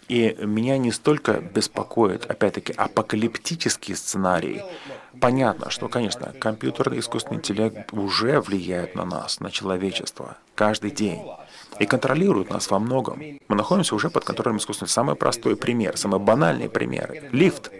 И 0.08 0.36
меня 0.40 0.76
не 0.78 0.92
столько 0.92 1.40
беспокоит, 1.40 2.26
опять-таки, 2.26 2.72
апокалиптический 2.76 3.94
сценарий. 3.96 4.62
Понятно, 5.20 5.70
что, 5.70 5.88
конечно, 5.88 6.32
компьютерный 6.38 6.98
искусственный 6.98 7.38
интеллект 7.38 7.92
уже 7.92 8.40
влияет 8.40 8.94
на 8.94 9.04
нас, 9.04 9.40
на 9.40 9.50
человечество, 9.50 10.36
каждый 10.54 10.90
день. 10.90 11.22
И 11.78 11.86
контролирует 11.86 12.50
нас 12.50 12.70
во 12.70 12.78
многом. 12.78 13.18
Мы 13.48 13.56
находимся 13.56 13.94
уже 13.94 14.10
под 14.10 14.24
контролем 14.24 14.58
искусственного. 14.58 14.90
Самый 14.90 15.16
простой 15.16 15.56
пример, 15.56 15.96
самый 15.96 16.20
банальный 16.20 16.68
пример. 16.68 17.24
Лифт. 17.32 17.70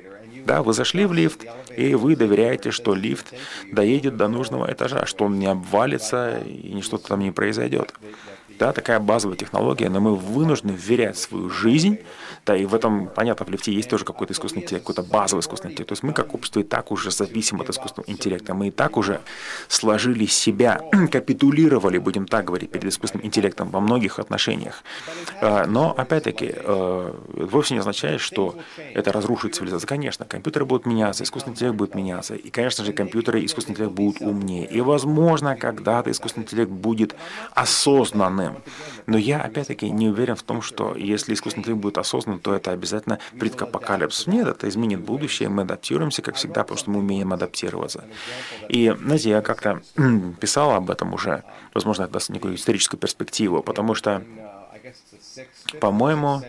Да, 0.47 0.63
вы 0.63 0.75
зашли 0.75 1.07
в 1.07 1.13
лифт, 1.13 1.47
и 1.75 1.95
вы 1.95 2.17
доверяете, 2.17 2.71
что 2.71 2.95
лифт 2.95 3.33
доедет 3.73 4.17
до 4.17 4.29
нужного 4.29 4.71
этажа, 4.71 5.07
что 5.07 5.25
он 5.25 5.39
не 5.39 5.47
обвалится 5.47 6.39
и 6.41 6.81
что-то 6.83 7.09
там 7.09 7.21
не 7.21 7.31
произойдет. 7.31 7.95
Да, 8.59 8.73
такая 8.73 9.01
базовая 9.01 9.37
технология, 9.37 9.89
но 9.89 10.01
мы 10.01 10.15
вынуждены 10.15 10.73
вверять 10.73 11.19
свою 11.19 11.51
жизнь 11.51 11.99
да, 12.47 12.55
и 12.55 12.67
в 12.67 12.75
этом, 12.75 13.09
понятно, 13.09 13.47
в 13.47 13.51
лифте 13.51 13.73
есть 13.73 13.89
тоже 13.89 14.05
какой-то 14.05 14.35
искусственный 14.35 14.65
интеллект, 14.65 14.87
какой-то 14.87 15.11
базовый 15.11 15.41
искусственный 15.41 15.73
интеллект. 15.73 15.89
То 15.89 15.93
есть 15.93 16.03
мы 16.03 16.13
как 16.13 16.35
общество 16.35 16.61
и 16.61 16.63
так 16.63 16.91
уже 16.91 17.11
зависим 17.11 17.61
от 17.61 17.71
искусственного 17.71 18.11
интеллекта. 18.11 18.53
Мы 18.53 18.69
и 18.69 18.71
так 18.71 18.99
уже 18.99 19.21
сложили 19.69 20.27
себя, 20.27 20.83
капитулировали, 21.11 21.97
будем 21.97 22.27
так 22.27 22.45
говорить, 22.45 22.71
перед 22.71 22.85
искусственным 22.85 23.27
интеллектом 23.27 23.71
во 23.71 23.81
многих 23.81 24.19
отношениях. 24.19 24.85
А, 25.41 25.65
но, 25.67 25.95
опять-таки, 25.97 26.53
э, 26.55 27.15
вовсе 27.29 27.75
не 27.75 27.81
означает, 27.81 28.21
что 28.21 28.57
это 28.77 29.11
разрушит 29.11 29.55
цивилизацию. 29.55 29.89
Конечно, 29.89 30.27
компьютеры 30.27 30.67
будут 30.67 30.85
меняться, 30.85 31.25
искусственный 31.25 31.55
интеллект 31.55 31.77
будет 31.77 31.95
меняться. 31.95 32.35
И, 32.35 32.51
конечно 32.51 32.85
же, 32.85 32.93
компьютеры 32.93 33.41
и 33.41 33.47
искусственный 33.47 33.75
интеллект 33.75 33.95
будут 33.95 34.21
умнее. 34.21 34.67
И, 34.67 34.83
возможно, 34.83 35.57
когда-то 35.57 36.11
искусственный 36.11 36.45
интеллект 36.45 36.71
будет 36.71 37.17
осознанным. 37.55 38.44
Но 39.07 39.19
я, 39.19 39.41
опять-таки, 39.41 39.91
не 39.91 40.09
уверен 40.09 40.37
в 40.37 40.43
том, 40.43 40.63
что 40.63 40.95
если 40.97 41.35
искусственный 41.35 41.63
интеллект 41.63 41.83
будет 41.83 41.99
осознанным, 41.99 42.39
ну, 42.39 42.41
то 42.41 42.55
это 42.55 42.73
обязательно 42.73 43.19
предкапокалипсис. 43.39 44.27
Нет, 44.27 44.49
это 44.49 44.69
изменит 44.69 45.01
будущее, 45.01 45.49
мы 45.49 45.63
адаптируемся, 45.63 46.23
как 46.23 46.37
всегда, 46.37 46.63
потому 46.63 46.79
что 46.79 46.91
мы 46.91 46.99
умеем 46.99 47.33
адаптироваться. 47.33 48.05
И, 48.69 48.95
знаете, 48.99 49.31
я 49.31 49.43
как-то 49.43 49.83
писал 50.41 50.73
об 50.73 50.91
этом 50.91 51.15
уже, 51.15 51.45
возможно, 51.75 52.05
это 52.05 52.15
даст 52.15 52.31
некую 52.31 52.57
историческую 52.57 52.99
перспективу, 52.99 53.63
потому 53.63 53.95
что, 53.95 54.23
по-моему, 55.81 56.43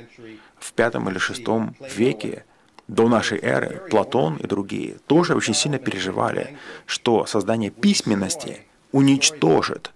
в 0.60 0.74
пятом 0.74 1.10
или 1.10 1.18
шестом 1.18 1.76
веке 1.96 2.46
до 2.88 3.08
нашей 3.08 3.40
эры 3.40 3.82
Платон 3.90 4.38
и 4.38 4.48
другие 4.48 4.98
тоже 5.08 5.36
очень 5.36 5.54
сильно 5.54 5.80
переживали, 5.80 6.58
что 6.86 7.26
создание 7.26 7.72
письменности 7.72 8.62
уничтожит 8.92 9.92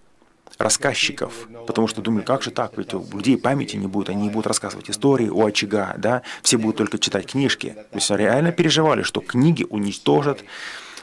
рассказчиков, 0.60 1.48
потому 1.66 1.88
что 1.88 2.02
думали, 2.02 2.24
как 2.24 2.44
же 2.44 2.52
так, 2.52 2.78
ведь 2.78 2.94
у 2.94 3.06
людей 3.14 3.38
памяти 3.38 3.78
не 3.78 3.88
будет, 3.88 4.10
они 4.10 4.24
не 4.24 4.30
будут 4.30 4.48
рассказывать 4.48 4.90
истории 4.90 5.30
у 5.30 5.46
очага, 5.46 5.96
да, 5.98 6.22
все 6.44 6.58
будут 6.58 6.78
только 6.78 7.00
читать 7.00 7.28
книжки. 7.28 7.70
То 7.92 7.96
есть 7.96 8.12
реально 8.12 8.52
переживали, 8.52 9.02
что 9.02 9.22
книги 9.22 9.66
уничтожат 9.70 10.44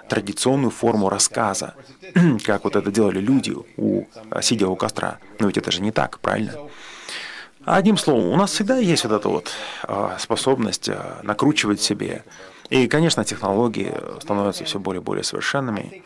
традиционную 0.09 0.71
форму 0.71 1.09
рассказа, 1.09 1.75
как 2.45 2.65
вот 2.65 2.77
это 2.77 2.93
делали 2.93 3.19
люди, 3.19 3.55
у, 3.77 4.05
сидя 4.43 4.69
у 4.69 4.77
костра. 4.77 5.19
Но 5.39 5.47
ведь 5.47 5.57
это 5.57 5.71
же 5.71 5.81
не 5.81 5.91
так, 5.91 6.21
правильно? 6.21 6.53
Одним 7.65 7.97
словом, 7.97 8.27
у 8.27 8.37
нас 8.37 8.53
всегда 8.53 8.77
есть 8.77 9.05
вот 9.05 9.13
эта 9.13 9.29
вот 9.29 9.51
а, 9.83 10.17
способность 10.21 10.89
а, 10.89 11.21
накручивать 11.25 11.81
себе. 11.81 12.25
И, 12.69 12.87
конечно, 12.87 13.25
технологии 13.25 13.93
становятся 14.21 14.65
все 14.65 14.79
более 14.79 15.01
и 15.01 15.05
более 15.05 15.25
совершенными. 15.25 16.05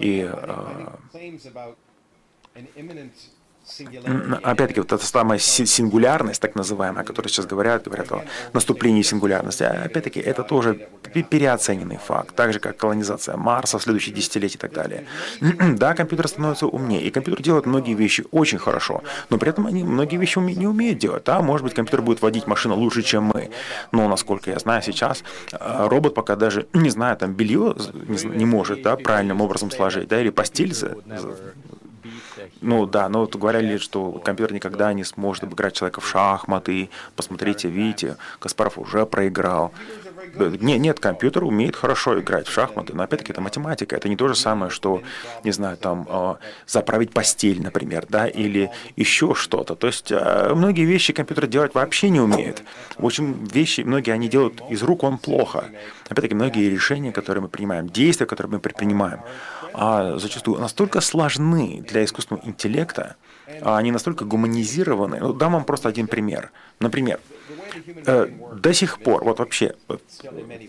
И 0.00 0.28
а, 0.28 0.98
Опять-таки, 4.42 4.80
вот 4.80 4.92
эта 4.92 5.04
самая 5.04 5.38
сингулярность, 5.38 6.40
так 6.40 6.54
называемая, 6.54 7.02
о 7.02 7.04
которой 7.04 7.28
сейчас 7.28 7.46
говорят, 7.46 7.84
говорят 7.84 8.10
о 8.12 8.24
наступлении 8.52 9.02
сингулярности, 9.02 9.62
а 9.62 9.84
опять-таки, 9.84 10.20
это 10.20 10.42
тоже 10.42 10.88
переоцененный 11.12 11.98
факт, 11.98 12.34
так 12.34 12.52
же, 12.52 12.60
как 12.60 12.76
колонизация 12.76 13.36
Марса 13.36 13.78
в 13.78 13.82
следующие 13.82 14.14
десятилетия 14.14 14.56
и 14.56 14.60
так 14.60 14.72
далее. 14.72 15.04
да, 15.76 15.94
компьютер 15.94 16.28
становится 16.28 16.66
умнее, 16.66 17.02
и 17.02 17.10
компьютер 17.10 17.42
делает 17.42 17.66
многие 17.66 17.94
вещи 17.94 18.24
очень 18.30 18.58
хорошо, 18.58 19.02
но 19.28 19.38
при 19.38 19.50
этом 19.50 19.66
они 19.66 19.84
многие 19.84 20.16
вещи 20.16 20.38
не 20.38 20.66
умеют 20.66 20.98
делать. 20.98 21.24
Да, 21.24 21.42
может 21.42 21.64
быть, 21.64 21.74
компьютер 21.74 22.02
будет 22.02 22.22
водить 22.22 22.46
машину 22.46 22.74
лучше, 22.74 23.02
чем 23.02 23.24
мы, 23.24 23.50
но, 23.92 24.08
насколько 24.08 24.50
я 24.50 24.58
знаю 24.58 24.82
сейчас, 24.82 25.22
э, 25.52 25.86
робот 25.88 26.14
пока 26.14 26.36
даже, 26.36 26.66
не 26.72 26.90
знаю, 26.90 27.16
там 27.16 27.34
белье 27.34 27.74
не, 28.06 28.36
не 28.36 28.46
может 28.46 28.82
да, 28.82 28.96
правильным 28.96 29.40
образом 29.40 29.70
сложить, 29.70 30.08
да, 30.08 30.20
или 30.20 30.30
постель 30.30 30.74
ну 32.60 32.86
да, 32.86 33.08
но 33.08 33.20
вот 33.20 33.36
говорили, 33.36 33.76
что 33.78 34.12
компьютер 34.12 34.54
никогда 34.54 34.92
не 34.92 35.04
сможет 35.04 35.44
обыграть 35.44 35.74
человека 35.74 36.00
в 36.00 36.08
шахматы. 36.08 36.90
Посмотрите, 37.16 37.68
видите, 37.68 38.16
Каспаров 38.38 38.78
уже 38.78 39.06
проиграл. 39.06 39.72
Нет, 40.36 40.80
нет, 40.80 41.00
компьютер 41.00 41.44
умеет 41.44 41.76
хорошо 41.76 42.20
играть 42.20 42.46
в 42.46 42.52
шахматы, 42.52 42.94
но 42.94 43.02
опять-таки 43.02 43.32
это 43.32 43.40
математика. 43.40 43.96
Это 43.96 44.08
не 44.08 44.16
то 44.16 44.28
же 44.28 44.34
самое, 44.34 44.70
что, 44.70 45.02
не 45.44 45.50
знаю, 45.50 45.76
там, 45.76 46.06
э, 46.08 46.34
заправить 46.66 47.12
постель, 47.12 47.62
например, 47.62 48.06
да, 48.08 48.26
или 48.26 48.70
еще 48.96 49.34
что-то. 49.34 49.74
То 49.74 49.86
есть 49.86 50.10
э, 50.10 50.52
многие 50.54 50.84
вещи 50.84 51.12
компьютер 51.12 51.46
делать 51.46 51.74
вообще 51.74 52.10
не 52.10 52.20
умеет. 52.20 52.62
В 52.96 53.06
общем, 53.06 53.44
вещи, 53.44 53.82
многие 53.82 54.12
они 54.12 54.28
делают 54.28 54.62
из 54.70 54.82
рук 54.82 55.04
он 55.04 55.18
плохо. 55.18 55.64
Опять-таки, 56.08 56.34
многие 56.34 56.68
решения, 56.70 57.12
которые 57.12 57.42
мы 57.42 57.48
принимаем, 57.48 57.88
действия, 57.88 58.26
которые 58.26 58.52
мы 58.52 58.60
предпринимаем, 58.60 59.20
а 59.74 60.18
зачастую 60.18 60.60
настолько 60.60 61.00
сложны 61.00 61.84
для 61.88 62.04
искусственного 62.04 62.46
интеллекта, 62.46 63.16
а 63.62 63.78
они 63.78 63.92
настолько 63.92 64.24
гуманизированы. 64.24 65.18
Ну, 65.20 65.32
дам 65.32 65.52
вам 65.52 65.64
просто 65.64 65.88
один 65.88 66.06
пример. 66.06 66.50
Например, 66.80 67.20
до 68.04 68.72
сих 68.72 68.98
пор, 69.00 69.24
вот 69.24 69.38
вообще, 69.38 69.74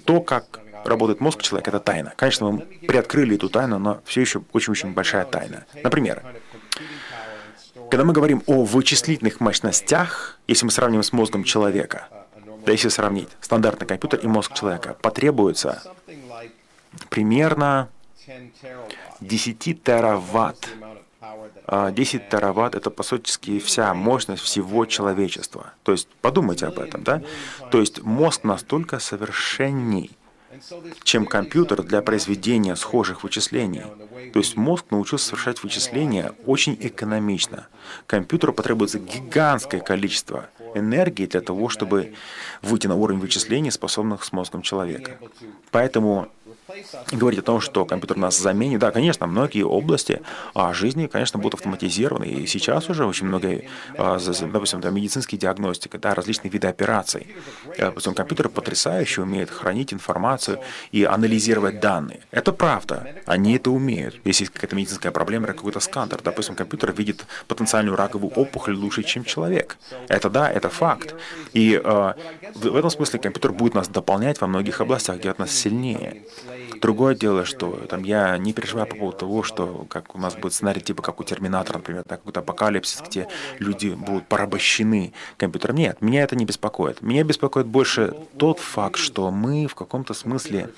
то, 0.05 0.21
как 0.21 0.61
работает 0.85 1.19
мозг 1.19 1.41
человека, 1.41 1.71
это 1.71 1.79
тайна. 1.79 2.13
Конечно, 2.15 2.51
мы 2.51 2.59
приоткрыли 2.59 3.35
эту 3.35 3.49
тайну, 3.49 3.79
но 3.79 4.01
все 4.05 4.21
еще 4.21 4.43
очень-очень 4.53 4.93
большая 4.93 5.25
тайна. 5.25 5.65
Например, 5.83 6.23
когда 7.89 8.05
мы 8.05 8.13
говорим 8.13 8.43
о 8.45 8.63
вычислительных 8.63 9.39
мощностях, 9.39 10.39
если 10.47 10.65
мы 10.65 10.71
сравним 10.71 11.03
с 11.03 11.11
мозгом 11.11 11.43
человека, 11.43 12.07
да 12.65 12.71
если 12.71 12.89
сравнить 12.89 13.29
стандартный 13.41 13.87
компьютер 13.87 14.19
и 14.19 14.27
мозг 14.27 14.53
человека, 14.53 14.95
потребуется 15.01 15.81
примерно 17.09 17.89
10 19.21 19.83
тераватт 19.83 20.69
10 21.69 22.21
а, 22.21 22.29
тераватт– 22.29 22.75
это, 22.75 22.89
по 22.89 23.03
сути, 23.03 23.59
вся 23.59 23.93
мощность 23.93 24.41
всего 24.41 24.85
человечества. 24.85 25.73
То 25.83 25.91
есть 25.91 26.07
подумайте 26.21 26.65
об 26.65 26.79
этом, 26.79 27.03
да? 27.03 27.21
То 27.71 27.79
есть 27.79 28.01
мозг 28.01 28.43
настолько 28.43 28.99
совершенней, 28.99 30.11
чем 31.03 31.25
компьютер 31.25 31.83
для 31.83 32.01
произведения 32.01 32.75
схожих 32.75 33.23
вычислений. 33.23 33.83
То 34.33 34.39
есть 34.39 34.57
мозг 34.57 34.85
научился 34.89 35.27
совершать 35.27 35.63
вычисления 35.63 36.33
очень 36.45 36.75
экономично. 36.79 37.67
Компьютеру 38.07 38.53
потребуется 38.53 38.99
гигантское 38.99 39.81
количество 39.81 40.49
энергии 40.73 41.25
для 41.25 41.41
того, 41.41 41.69
чтобы 41.69 42.13
выйти 42.61 42.87
на 42.87 42.95
уровень 42.95 43.19
вычислений, 43.19 43.71
способных 43.71 44.23
с 44.23 44.31
мозгом 44.31 44.61
человека. 44.61 45.17
Поэтому 45.71 46.29
говорить 47.11 47.39
о 47.39 47.43
том, 47.43 47.61
что 47.61 47.85
компьютер 47.85 48.17
нас 48.17 48.37
заменит. 48.37 48.79
Да, 48.79 48.91
конечно, 48.91 49.27
многие 49.27 49.63
области 49.63 50.21
а, 50.53 50.73
жизни, 50.73 51.07
конечно, 51.07 51.39
будут 51.39 51.55
автоматизированы. 51.55 52.25
И 52.25 52.47
сейчас 52.47 52.89
уже 52.89 53.05
очень 53.05 53.27
много, 53.27 53.61
а, 53.97 54.19
допустим, 54.51 54.81
да, 54.81 54.89
медицинские 54.89 55.39
диагностика, 55.39 55.97
да, 55.97 56.13
различные 56.15 56.51
виды 56.51 56.67
операций. 56.67 57.27
Э, 57.77 57.85
допустим, 57.85 58.13
компьютер 58.13 58.49
потрясающе 58.49 59.21
умеет 59.21 59.49
хранить 59.49 59.93
информацию 59.93 60.59
и 60.91 61.03
анализировать 61.03 61.79
данные. 61.79 62.21
Это 62.31 62.51
правда. 62.53 63.15
Они 63.25 63.55
это 63.55 63.71
умеют. 63.71 64.15
Если 64.23 64.43
есть 64.43 64.53
какая-то 64.53 64.75
медицинская 64.75 65.11
проблема 65.11 65.47
какой-то 65.47 65.79
сканер, 65.79 66.21
допустим, 66.23 66.55
компьютер 66.55 66.91
видит 66.91 67.25
потенциальную 67.47 67.95
раковую 67.95 68.31
опухоль 68.33 68.75
лучше, 68.75 69.03
чем 69.03 69.23
человек. 69.23 69.77
Это 70.07 70.29
да, 70.29 70.49
это 70.49 70.69
факт. 70.69 71.15
И 71.53 71.79
э, 71.83 72.13
в 72.55 72.75
этом 72.75 72.89
смысле 72.89 73.19
компьютер 73.19 73.51
будет 73.51 73.73
нас 73.73 73.87
дополнять 73.87 74.41
во 74.41 74.47
многих 74.47 74.81
областях, 74.81 75.19
делать 75.19 75.39
нас 75.39 75.51
сильнее. 75.51 76.23
Другое 76.81 77.15
дело, 77.15 77.45
что 77.45 77.71
там 77.89 78.03
я 78.03 78.37
не 78.37 78.53
переживаю 78.53 78.87
по 78.87 78.95
поводу 78.95 79.17
того, 79.17 79.43
что 79.43 79.85
как 79.89 80.15
у 80.15 80.19
нас 80.19 80.35
будет 80.35 80.53
сценарий 80.53 80.81
типа 80.81 81.01
как 81.01 81.19
у 81.19 81.23
Терминатора, 81.23 81.77
например, 81.77 82.03
так, 82.03 82.19
какой-то 82.19 82.39
апокалипсис, 82.39 83.01
где 83.07 83.27
люди 83.59 83.89
будут 83.89 84.27
порабощены 84.27 85.13
компьютером. 85.37 85.75
Нет, 85.75 86.01
меня 86.01 86.23
это 86.23 86.35
не 86.35 86.45
беспокоит. 86.45 87.01
Меня 87.01 87.23
беспокоит 87.23 87.67
больше 87.67 88.13
тот 88.37 88.59
факт, 88.59 88.97
что 88.97 89.31
мы 89.31 89.67
в 89.67 89.75
каком-то 89.75 90.13
смысле 90.13 90.69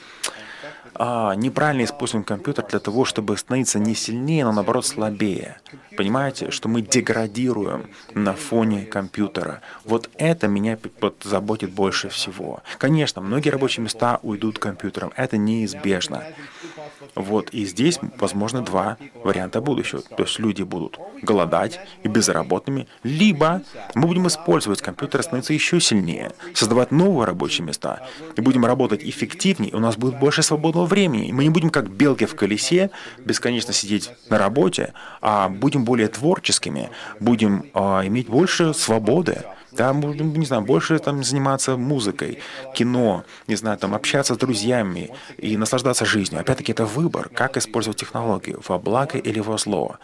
а, 0.95 1.33
неправильно 1.35 1.83
используем 1.83 2.23
компьютер 2.23 2.65
для 2.67 2.79
того, 2.79 3.05
чтобы 3.05 3.37
становиться 3.37 3.79
не 3.79 3.95
сильнее, 3.95 4.45
но 4.45 4.51
наоборот 4.51 4.85
слабее. 4.85 5.59
Понимаете, 5.97 6.51
что 6.51 6.69
мы 6.69 6.81
деградируем 6.81 7.89
на 8.13 8.33
фоне 8.33 8.85
компьютера. 8.85 9.61
Вот 9.85 10.09
это 10.17 10.47
меня 10.47 10.77
вот, 10.99 11.23
заботит 11.23 11.71
больше 11.71 12.09
всего. 12.09 12.61
Конечно, 12.77 13.21
многие 13.21 13.49
рабочие 13.49 13.83
места 13.83 14.19
уйдут 14.21 14.59
компьютером, 14.59 15.13
это 15.15 15.37
неизбежно. 15.37 16.23
Вот, 17.15 17.49
и 17.49 17.65
здесь, 17.65 17.99
возможно, 18.17 18.61
два 18.61 18.97
варианта 19.23 19.61
будущего. 19.61 20.01
То 20.01 20.23
есть 20.23 20.39
люди 20.39 20.63
будут 20.63 20.99
голодать 21.21 21.79
и 22.03 22.07
безработными, 22.07 22.87
либо 23.03 23.61
мы 23.95 24.07
будем 24.07 24.27
использовать 24.27 24.81
компьютер, 24.81 25.23
становиться 25.23 25.53
еще 25.53 25.79
сильнее, 25.79 26.31
создавать 26.53 26.91
новые 26.91 27.25
рабочие 27.25 27.65
места, 27.65 28.01
и 28.35 28.41
будем 28.41 28.65
работать 28.65 29.03
эффективнее, 29.03 29.73
у 29.73 29.79
нас 29.79 29.97
будет 29.97 30.19
больше 30.19 30.43
свободного 30.43 30.85
времени. 30.85 31.27
И 31.27 31.33
мы 31.33 31.43
не 31.43 31.49
будем 31.49 31.69
как 31.69 31.89
белки 31.89 32.25
в 32.25 32.35
колесе 32.35 32.91
бесконечно 33.19 33.73
сидеть 33.73 34.11
на 34.29 34.37
работе, 34.37 34.93
а 35.21 35.49
будем 35.49 35.85
более 35.85 36.07
творческими, 36.07 36.89
будем 37.19 37.65
э, 37.73 37.79
иметь 38.07 38.27
больше 38.27 38.73
свободы. 38.73 39.43
Можем, 39.77 40.33
не 40.33 40.45
знаю, 40.45 40.63
больше 40.63 40.99
там 40.99 41.23
заниматься 41.23 41.77
музыкой, 41.77 42.39
кино, 42.75 43.23
не 43.47 43.55
знаю, 43.55 43.77
там 43.77 43.93
общаться 43.93 44.35
с 44.35 44.37
друзьями 44.37 45.11
и 45.37 45.57
наслаждаться 45.57 46.05
жизнью. 46.05 46.41
Опять-таки 46.41 46.71
это 46.71 46.85
выбор, 46.85 47.29
как 47.29 47.57
использовать 47.57 47.99
технологию, 47.99 48.61
во 48.67 48.77
благо 48.77 49.17
или 49.17 49.39
во 49.39 49.57
зло. 49.57 49.97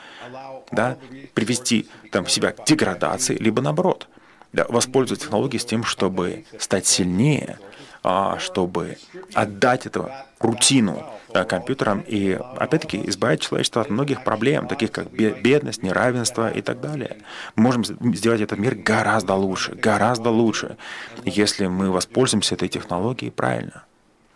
Да, 0.71 0.97
привести 1.33 1.87
там 2.11 2.27
себя 2.27 2.51
к 2.51 2.65
деградации, 2.65 3.37
либо 3.37 3.61
наоборот, 3.61 4.07
да, 4.53 4.65
воспользоваться 4.69 5.25
технологией 5.25 5.59
с 5.59 5.65
тем, 5.65 5.83
чтобы 5.83 6.45
стать 6.59 6.85
сильнее, 6.87 7.59
а, 8.03 8.37
чтобы 8.39 8.97
отдать 9.33 9.85
эту 9.85 10.09
рутину 10.39 11.05
компьютерам 11.33 12.03
и, 12.07 12.39
опять-таки, 12.57 13.01
избавить 13.09 13.41
человечество 13.41 13.81
от 13.81 13.89
многих 13.89 14.23
проблем, 14.23 14.67
таких 14.67 14.91
как 14.91 15.11
бедность, 15.11 15.83
неравенство 15.83 16.49
и 16.49 16.61
так 16.61 16.81
далее. 16.81 17.17
Мы 17.55 17.63
можем 17.63 17.83
сделать 18.15 18.41
этот 18.41 18.59
мир 18.59 18.75
гораздо 18.75 19.33
лучше, 19.35 19.73
гораздо 19.75 20.29
лучше, 20.29 20.77
если 21.25 21.67
мы 21.67 21.91
воспользуемся 21.91 22.55
этой 22.55 22.69
технологией 22.69 23.31
правильно. 23.31 23.83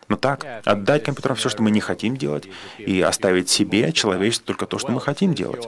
Но 0.08 0.18
так, 0.18 0.46
отдать 0.66 1.06
компьютерам 1.06 1.38
все, 1.38 1.48
что 1.48 1.64
мы 1.64 1.72
не 1.72 1.80
хотим 1.80 2.18
делать, 2.18 2.50
и 2.78 3.00
оставить 3.00 3.50
себе, 3.50 3.94
человечеству, 3.94 4.48
только 4.48 4.66
то, 4.66 4.78
что 4.78 4.92
мы 4.92 5.00
хотим 5.00 5.34
делать. 5.34 5.66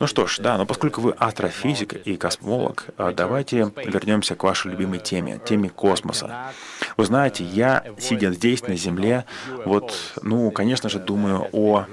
Ну 0.00 0.06
что 0.06 0.26
ж, 0.26 0.38
да, 0.40 0.58
но 0.58 0.66
поскольку 0.66 1.00
вы 1.00 1.12
астрофизик 1.12 1.94
и 1.94 2.16
космолог, 2.16 2.86
а, 2.96 3.12
давайте 3.12 3.72
вернемся 3.76 4.34
к 4.34 4.42
вашей 4.42 4.70
любимой 4.70 4.98
теме, 4.98 5.40
теме 5.44 5.68
космоса. 5.68 6.52
Вы 6.96 7.04
знаете, 7.04 7.44
я, 7.44 7.84
сидя 7.98 8.32
здесь, 8.32 8.62
на 8.62 8.76
Земле, 8.76 9.24
вот, 9.64 9.94
ну, 10.22 10.50
конечно 10.50 10.88
же, 10.88 10.98
думаю 10.98 11.48
о 11.52 11.86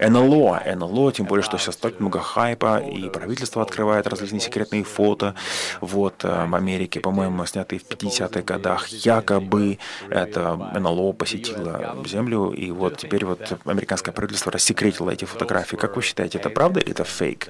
НЛО. 0.00 0.62
НЛО, 0.76 1.12
тем 1.12 1.26
более, 1.26 1.42
что 1.42 1.58
сейчас 1.58 1.76
так 1.76 2.00
много 2.00 2.20
хайпа, 2.20 2.78
и 2.78 3.08
правительство 3.08 3.62
открывает 3.62 4.06
различные 4.06 4.40
секретные 4.40 4.84
фото, 4.84 5.34
вот, 5.80 6.24
э, 6.24 6.46
в 6.46 6.54
Америке, 6.54 7.00
по-моему, 7.00 7.44
снятые 7.46 7.80
в 7.80 7.84
50-х 7.84 8.42
годах, 8.42 8.88
якобы 8.88 9.78
это 10.10 10.56
НЛО 10.74 11.12
посетило 11.12 11.96
Землю, 12.06 12.50
и 12.50 12.70
вот 12.70 12.98
теперь 12.98 13.24
вот 13.24 13.58
американское 13.64 14.12
правительство 14.12 14.52
рассекретило 14.52 15.10
эти 15.10 15.24
фотографии. 15.24 15.76
Как 15.76 15.96
вы 15.96 16.02
считаете, 16.02 16.38
это 16.38 16.50
правда 16.50 16.80
или 16.80 16.90
это 16.90 17.04
фейк? 17.04 17.48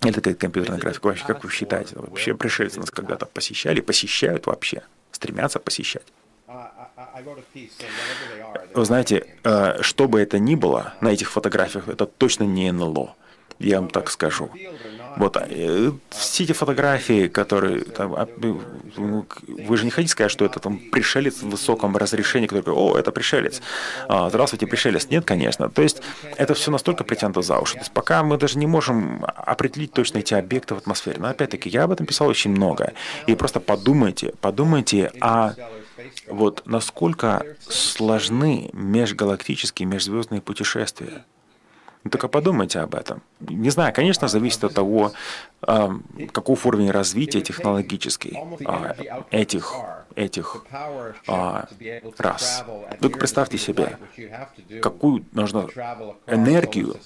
Это 0.00 0.20
как 0.20 0.38
компьютерная 0.38 0.78
графика. 0.78 1.06
Вообще, 1.06 1.24
как 1.26 1.44
вы 1.44 1.50
считаете, 1.50 1.96
вообще 1.96 2.34
пришельцы 2.34 2.80
нас 2.80 2.90
когда-то 2.90 3.26
посещали, 3.26 3.80
посещают 3.80 4.46
вообще, 4.46 4.82
стремятся 5.10 5.58
посещать? 5.58 6.06
Вы 8.74 8.84
знаете, 8.84 9.26
э, 9.44 9.82
что 9.82 10.08
бы 10.08 10.20
это 10.20 10.38
ни 10.38 10.54
было 10.54 10.94
на 11.00 11.08
этих 11.08 11.30
фотографиях, 11.30 11.88
это 11.88 12.06
точно 12.06 12.44
не 12.44 12.70
НЛО 12.72 13.14
я 13.62 13.80
вам 13.80 13.88
так 13.88 14.10
скажу. 14.10 14.50
Вот 15.16 15.36
э, 15.36 15.92
все 16.10 16.44
эти 16.44 16.52
фотографии, 16.52 17.28
которые 17.28 17.84
там, 17.84 18.14
а, 18.14 18.28
ну, 18.96 19.26
вы 19.46 19.76
же 19.76 19.84
не 19.84 19.90
хотите 19.90 20.12
сказать, 20.12 20.30
что 20.30 20.44
это 20.44 20.60
там 20.60 20.78
пришелец 20.90 21.42
в 21.42 21.50
высоком 21.50 21.96
разрешении, 21.96 22.46
который 22.46 22.74
о, 22.74 22.96
это 22.96 23.12
пришелец. 23.12 23.60
А, 24.08 24.28
здравствуйте, 24.28 24.66
пришелец. 24.66 25.08
Нет, 25.10 25.24
конечно. 25.24 25.68
То 25.68 25.82
есть 25.82 26.02
это 26.36 26.54
все 26.54 26.70
настолько 26.70 27.04
притянуто 27.04 27.42
за 27.42 27.58
уши. 27.58 27.74
То 27.74 27.80
есть 27.80 27.92
пока 27.92 28.22
мы 28.22 28.38
даже 28.38 28.58
не 28.58 28.66
можем 28.66 29.24
определить 29.24 29.92
точно 29.92 30.18
эти 30.18 30.34
объекты 30.34 30.74
в 30.74 30.78
атмосфере. 30.78 31.18
Но 31.18 31.28
опять-таки, 31.28 31.68
я 31.68 31.84
об 31.84 31.92
этом 31.92 32.06
писал 32.06 32.28
очень 32.28 32.50
много. 32.50 32.92
И 33.26 33.34
просто 33.34 33.60
подумайте, 33.60 34.34
подумайте 34.40 35.12
о 35.20 35.52
вот 36.28 36.62
насколько 36.64 37.44
сложны 37.68 38.70
межгалактические, 38.72 39.86
межзвездные 39.86 40.40
путешествия. 40.40 41.24
Ну, 42.04 42.10
только 42.10 42.28
подумайте 42.28 42.80
об 42.80 42.94
этом. 42.94 43.22
Не 43.40 43.70
знаю, 43.70 43.94
конечно, 43.94 44.26
зависит 44.26 44.64
от 44.64 44.74
того, 44.74 45.12
каков 45.60 46.66
уровень 46.66 46.90
развития 46.90 47.40
технологический 47.40 48.36
а, 48.64 48.96
этих, 49.30 49.72
этих 50.16 50.64
а, 51.28 51.66
рас. 52.18 52.64
Только 53.00 53.18
представьте 53.18 53.58
себе, 53.58 53.98
какую 54.80 55.24
нужно 55.32 55.68
энергию 56.26 56.96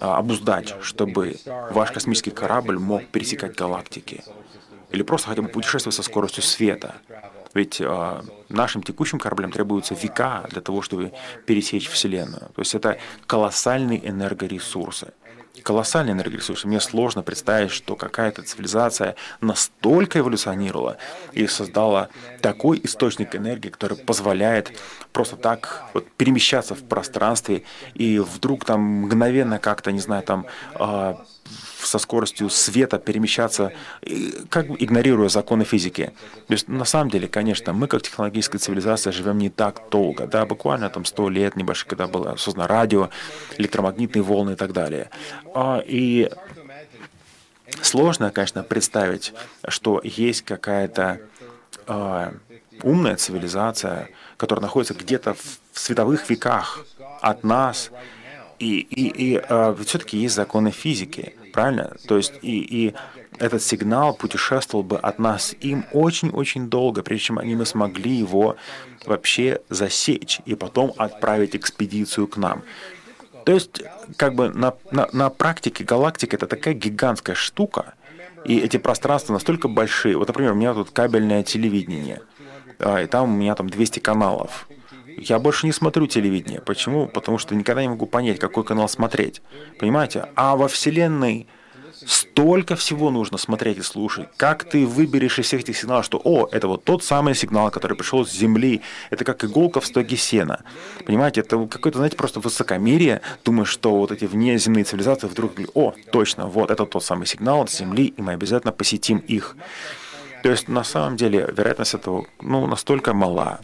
а, 0.00 0.18
обуздать, 0.18 0.74
чтобы 0.80 1.36
ваш 1.70 1.90
космический 1.90 2.30
корабль 2.30 2.78
мог 2.78 3.04
пересекать 3.06 3.56
галактики. 3.56 4.22
Или 4.90 5.02
просто 5.02 5.28
хотя 5.28 5.42
бы 5.42 5.48
путешествовать 5.48 5.96
со 5.96 6.04
скоростью 6.04 6.44
света. 6.44 6.94
Ведь 7.56 7.80
э, 7.80 8.22
нашим 8.50 8.82
текущим 8.82 9.18
кораблям 9.18 9.50
требуются 9.50 9.94
века 9.94 10.44
для 10.50 10.60
того, 10.60 10.82
чтобы 10.82 11.12
пересечь 11.46 11.88
Вселенную. 11.88 12.50
То 12.54 12.60
есть 12.60 12.74
это 12.74 12.98
колоссальные 13.26 14.06
энергоресурсы. 14.06 15.14
Колоссальные 15.62 16.12
энергоресурсы. 16.12 16.68
Мне 16.68 16.80
сложно 16.80 17.22
представить, 17.22 17.70
что 17.70 17.96
какая-то 17.96 18.42
цивилизация 18.42 19.16
настолько 19.40 20.18
эволюционировала 20.18 20.98
и 21.32 21.46
создала 21.46 22.10
такой 22.42 22.78
источник 22.84 23.34
энергии, 23.34 23.70
который 23.70 23.96
позволяет 23.96 24.78
просто 25.14 25.36
так 25.36 25.86
вот 25.94 26.06
перемещаться 26.18 26.74
в 26.74 26.84
пространстве 26.84 27.62
и 27.94 28.18
вдруг 28.18 28.66
там 28.66 28.80
мгновенно 28.82 29.58
как-то, 29.58 29.92
не 29.92 30.00
знаю, 30.00 30.22
там 30.24 30.44
э, 30.74 31.14
со 31.82 31.98
скоростью 31.98 32.50
света 32.50 32.98
перемещаться, 32.98 33.72
как 34.50 34.68
бы 34.68 34.76
игнорируя 34.78 35.28
законы 35.28 35.64
физики. 35.64 36.12
То 36.46 36.52
есть 36.52 36.68
на 36.68 36.84
самом 36.84 37.10
деле, 37.10 37.28
конечно, 37.28 37.72
мы 37.72 37.86
как 37.86 38.02
технологическая 38.02 38.58
цивилизация 38.58 39.12
живем 39.12 39.38
не 39.38 39.50
так 39.50 39.82
долго, 39.90 40.26
да, 40.26 40.46
буквально 40.46 40.90
там 40.90 41.04
сто 41.04 41.28
лет 41.28 41.56
небольших, 41.56 41.88
когда 41.88 42.06
было 42.06 42.36
создано 42.36 42.66
радио, 42.66 43.10
электромагнитные 43.58 44.22
волны 44.22 44.52
и 44.52 44.56
так 44.56 44.72
далее. 44.72 45.10
А, 45.54 45.82
и 45.84 46.30
сложно, 47.82 48.30
конечно, 48.30 48.62
представить, 48.62 49.32
что 49.68 50.00
есть 50.02 50.42
какая-то 50.42 51.20
э, 51.86 52.32
умная 52.82 53.16
цивилизация, 53.16 54.08
которая 54.36 54.62
находится 54.62 54.94
где-то 54.94 55.34
в 55.34 55.78
световых 55.78 56.28
веках 56.28 56.84
от 57.20 57.44
нас, 57.44 57.90
и, 58.58 58.78
и, 58.80 59.34
и 59.34 59.42
э, 59.48 59.76
все-таки 59.84 60.18
есть 60.18 60.34
законы 60.34 60.70
физики 60.70 61.34
правильно? 61.56 61.96
То 62.06 62.18
есть 62.18 62.34
и, 62.42 62.58
и 62.60 62.94
этот 63.38 63.62
сигнал 63.62 64.14
путешествовал 64.14 64.84
бы 64.84 64.98
от 64.98 65.18
нас 65.18 65.56
им 65.62 65.86
очень-очень 65.92 66.68
долго, 66.68 67.02
прежде 67.02 67.24
чем 67.24 67.38
они 67.38 67.56
мы 67.56 67.64
смогли 67.64 68.14
его 68.14 68.56
вообще 69.06 69.60
засечь 69.70 70.40
и 70.44 70.54
потом 70.54 70.92
отправить 70.98 71.56
экспедицию 71.56 72.28
к 72.28 72.36
нам. 72.36 72.62
То 73.46 73.52
есть, 73.52 73.82
как 74.16 74.34
бы 74.34 74.50
на, 74.50 74.74
на, 74.90 75.08
на 75.12 75.30
практике 75.30 75.82
галактика 75.84 76.36
это 76.36 76.46
такая 76.46 76.74
гигантская 76.74 77.36
штука, 77.36 77.94
и 78.44 78.58
эти 78.58 78.76
пространства 78.76 79.32
настолько 79.32 79.68
большие. 79.68 80.18
Вот, 80.18 80.28
например, 80.28 80.52
у 80.52 80.56
меня 80.56 80.74
тут 80.74 80.90
кабельное 80.90 81.42
телевидение, 81.42 82.20
а, 82.78 83.00
и 83.02 83.06
там 83.06 83.32
у 83.32 83.36
меня 83.36 83.54
там 83.54 83.70
200 83.70 84.00
каналов. 84.00 84.68
Я 85.16 85.38
больше 85.38 85.66
не 85.66 85.72
смотрю 85.72 86.06
телевидение. 86.06 86.60
Почему? 86.60 87.06
Потому 87.06 87.38
что 87.38 87.54
никогда 87.54 87.82
не 87.82 87.88
могу 87.88 88.06
понять, 88.06 88.38
какой 88.38 88.64
канал 88.64 88.88
смотреть. 88.88 89.42
Понимаете? 89.78 90.26
А 90.34 90.56
во 90.56 90.68
Вселенной 90.68 91.46
столько 92.04 92.76
всего 92.76 93.10
нужно 93.10 93.38
смотреть 93.38 93.78
и 93.78 93.82
слушать. 93.82 94.28
Как 94.36 94.64
ты 94.64 94.86
выберешь 94.86 95.38
из 95.38 95.46
всех 95.46 95.60
этих 95.62 95.76
сигналов, 95.76 96.04
что, 96.04 96.20
о, 96.22 96.48
это 96.52 96.68
вот 96.68 96.84
тот 96.84 97.02
самый 97.02 97.34
сигнал, 97.34 97.70
который 97.70 97.96
пришел 97.96 98.26
с 98.26 98.32
Земли. 98.32 98.82
Это 99.10 99.24
как 99.24 99.44
иголка 99.44 99.80
в 99.80 99.86
стоге 99.86 100.16
сена. 100.16 100.62
Понимаете, 101.06 101.40
это 101.40 101.66
какое-то, 101.66 101.98
знаете, 101.98 102.16
просто 102.16 102.40
высокомерие. 102.40 103.22
Думаешь, 103.44 103.68
что 103.68 103.96
вот 103.96 104.12
эти 104.12 104.26
внеземные 104.26 104.84
цивилизации 104.84 105.26
вдруг 105.26 105.54
говорят, 105.54 105.70
о, 105.74 105.94
точно, 106.12 106.46
вот 106.46 106.70
это 106.70 106.84
тот 106.84 107.02
самый 107.02 107.26
сигнал 107.26 107.66
с 107.66 107.78
Земли, 107.78 108.12
и 108.16 108.22
мы 108.22 108.34
обязательно 108.34 108.72
посетим 108.72 109.18
их. 109.18 109.56
То 110.42 110.50
есть, 110.50 110.68
на 110.68 110.84
самом 110.84 111.16
деле, 111.16 111.50
вероятность 111.56 111.94
этого 111.94 112.26
ну, 112.40 112.66
настолько 112.66 113.14
мала, 113.14 113.60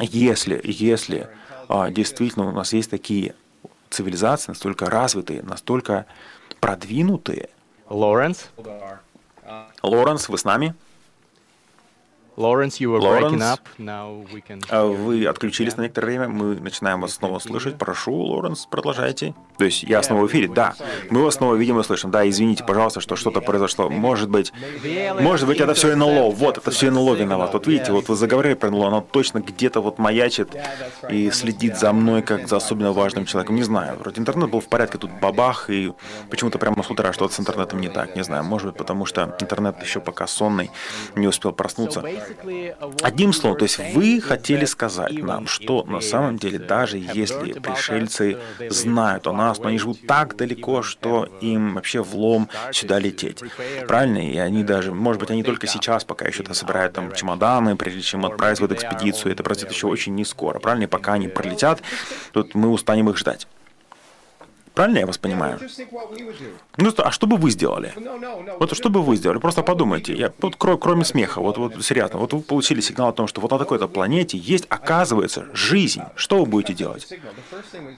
если, 0.00 0.60
если 0.64 1.28
а, 1.68 1.90
действительно 1.90 2.48
у 2.48 2.52
нас 2.52 2.72
есть 2.72 2.90
такие 2.90 3.34
цивилизации, 3.90 4.50
настолько 4.50 4.86
развитые, 4.86 5.42
настолько 5.42 6.06
продвинутые. 6.60 7.50
Лоренс? 7.88 8.50
Лоренс, 9.82 10.28
вы 10.28 10.38
с 10.38 10.44
нами? 10.44 10.74
А 14.70 14.86
вы 14.86 15.26
отключились 15.26 15.76
на 15.76 15.82
некоторое 15.82 16.06
время, 16.06 16.28
мы 16.28 16.54
начинаем 16.54 17.00
вас 17.00 17.14
снова 17.14 17.38
слышать. 17.40 17.76
Прошу, 17.78 18.14
Лоренс, 18.14 18.66
продолжайте. 18.66 19.34
То 19.56 19.64
есть 19.64 19.82
я 19.82 20.02
снова 20.02 20.22
в 20.22 20.26
эфире, 20.28 20.48
да. 20.48 20.74
Мы 21.10 21.24
вас 21.24 21.34
снова 21.34 21.56
видим 21.56 21.80
и 21.80 21.82
слышим. 21.82 22.10
Да, 22.10 22.28
извините, 22.28 22.62
пожалуйста, 22.64 23.00
что 23.00 23.16
что-то 23.16 23.40
произошло. 23.40 23.90
Может 23.90 24.30
быть, 24.30 24.52
может 25.20 25.48
быть, 25.48 25.60
это 25.60 25.74
все 25.74 25.96
НЛО. 25.96 26.30
Вот, 26.30 26.58
это 26.58 26.70
все 26.70 26.90
НЛО 26.90 27.14
виноват. 27.14 27.52
Вот 27.52 27.66
видите, 27.66 27.90
вот 27.90 28.08
вы 28.08 28.14
заговорили 28.14 28.54
про 28.54 28.70
НЛО, 28.70 28.86
оно 28.86 29.00
точно 29.00 29.40
где-то 29.40 29.80
вот 29.80 29.98
маячит 29.98 30.56
и 31.10 31.30
следит 31.30 31.76
за 31.76 31.92
мной, 31.92 32.22
как 32.22 32.46
за 32.48 32.56
особенно 32.56 32.92
важным 32.92 33.24
человеком. 33.26 33.56
Не 33.56 33.64
знаю, 33.64 33.96
вроде 33.98 34.20
интернет 34.20 34.50
был 34.50 34.60
в 34.60 34.68
порядке, 34.68 34.98
тут 34.98 35.10
бабах, 35.20 35.70
и 35.70 35.92
почему-то 36.30 36.58
прямо 36.58 36.82
с 36.82 36.90
утра 36.90 37.12
что-то 37.12 37.34
с 37.34 37.40
интернетом 37.40 37.80
не 37.80 37.88
так. 37.88 38.14
Не 38.14 38.22
знаю, 38.22 38.44
может 38.44 38.68
быть, 38.68 38.76
потому 38.76 39.06
что 39.06 39.36
интернет 39.40 39.82
еще 39.82 40.00
пока 40.00 40.26
сонный, 40.26 40.70
не 41.16 41.26
успел 41.26 41.52
проснуться. 41.52 42.04
Одним 43.02 43.32
словом, 43.32 43.58
то 43.58 43.64
есть 43.64 43.78
вы 43.94 44.20
хотели 44.20 44.64
сказать 44.64 45.22
нам, 45.22 45.46
что 45.46 45.84
на 45.84 46.00
самом 46.00 46.38
деле 46.38 46.58
даже 46.58 46.98
если 46.98 47.52
пришельцы 47.52 48.38
знают 48.68 49.26
о 49.26 49.32
нас, 49.32 49.58
но 49.58 49.68
они 49.68 49.78
живут 49.78 50.06
так 50.06 50.36
далеко, 50.36 50.82
что 50.82 51.24
им 51.40 51.74
вообще 51.74 52.02
влом 52.02 52.48
сюда 52.72 52.98
лететь. 52.98 53.42
Правильно? 53.86 54.18
И 54.18 54.36
они 54.38 54.64
даже, 54.64 54.92
может 54.92 55.20
быть, 55.20 55.30
они 55.30 55.42
только 55.42 55.66
сейчас 55.66 56.04
пока 56.04 56.26
еще-то 56.26 56.54
собирают 56.54 56.92
там 56.92 57.12
чемоданы, 57.12 57.76
прежде 57.76 58.02
чем 58.02 58.26
отправить 58.26 58.60
в 58.60 58.64
эту 58.64 58.74
экспедицию. 58.74 59.32
Это 59.32 59.42
произойдет 59.42 59.72
еще 59.72 59.86
очень 59.86 60.14
не 60.14 60.24
скоро. 60.24 60.58
Правильно? 60.58 60.84
И 60.84 60.88
пока 60.88 61.14
они 61.14 61.28
пролетят, 61.28 61.82
тут 62.32 62.54
мы 62.54 62.70
устанем 62.70 63.10
их 63.10 63.16
ждать. 63.16 63.46
Правильно 64.78 64.98
я 64.98 65.06
вас 65.06 65.18
понимаю? 65.18 65.58
Ну, 66.76 66.94
а 66.98 67.10
что 67.10 67.26
бы 67.26 67.36
вы 67.36 67.50
сделали? 67.50 67.92
Вот 68.60 68.76
что 68.76 68.90
бы 68.90 69.02
вы 69.02 69.16
сделали? 69.16 69.38
Просто 69.38 69.64
подумайте. 69.64 70.14
Я, 70.14 70.32
вот, 70.40 70.54
кроме 70.54 71.04
смеха, 71.04 71.40
вот, 71.40 71.58
вот 71.58 71.84
серьезно, 71.84 72.20
вот 72.20 72.32
вы 72.32 72.42
получили 72.42 72.80
сигнал 72.80 73.08
о 73.08 73.12
том, 73.12 73.26
что 73.26 73.40
вот 73.40 73.50
на 73.50 73.58
такой-то 73.58 73.88
планете 73.88 74.38
есть, 74.38 74.66
оказывается, 74.68 75.46
жизнь. 75.52 76.02
Что 76.14 76.38
вы 76.38 76.46
будете 76.46 76.74
делать? 76.74 77.12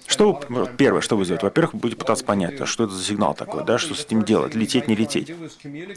Что 0.07 0.41
вы, 0.49 0.69
первое, 0.79 1.03
что 1.03 1.19
вы 1.19 1.27
сделаете? 1.27 1.45
Во-первых, 1.45 1.75
вы 1.75 1.81
будете 1.81 1.99
пытаться 1.99 2.25
понять, 2.25 2.67
что 2.67 2.85
это 2.85 2.95
за 2.95 3.05
сигнал 3.05 3.35
такой, 3.35 3.63
да, 3.67 3.77
что 3.77 3.95
с 3.95 4.03
этим 4.07 4.23
делать, 4.23 4.55
лететь, 4.55 4.89
не 4.89 4.95
лететь. 4.95 5.35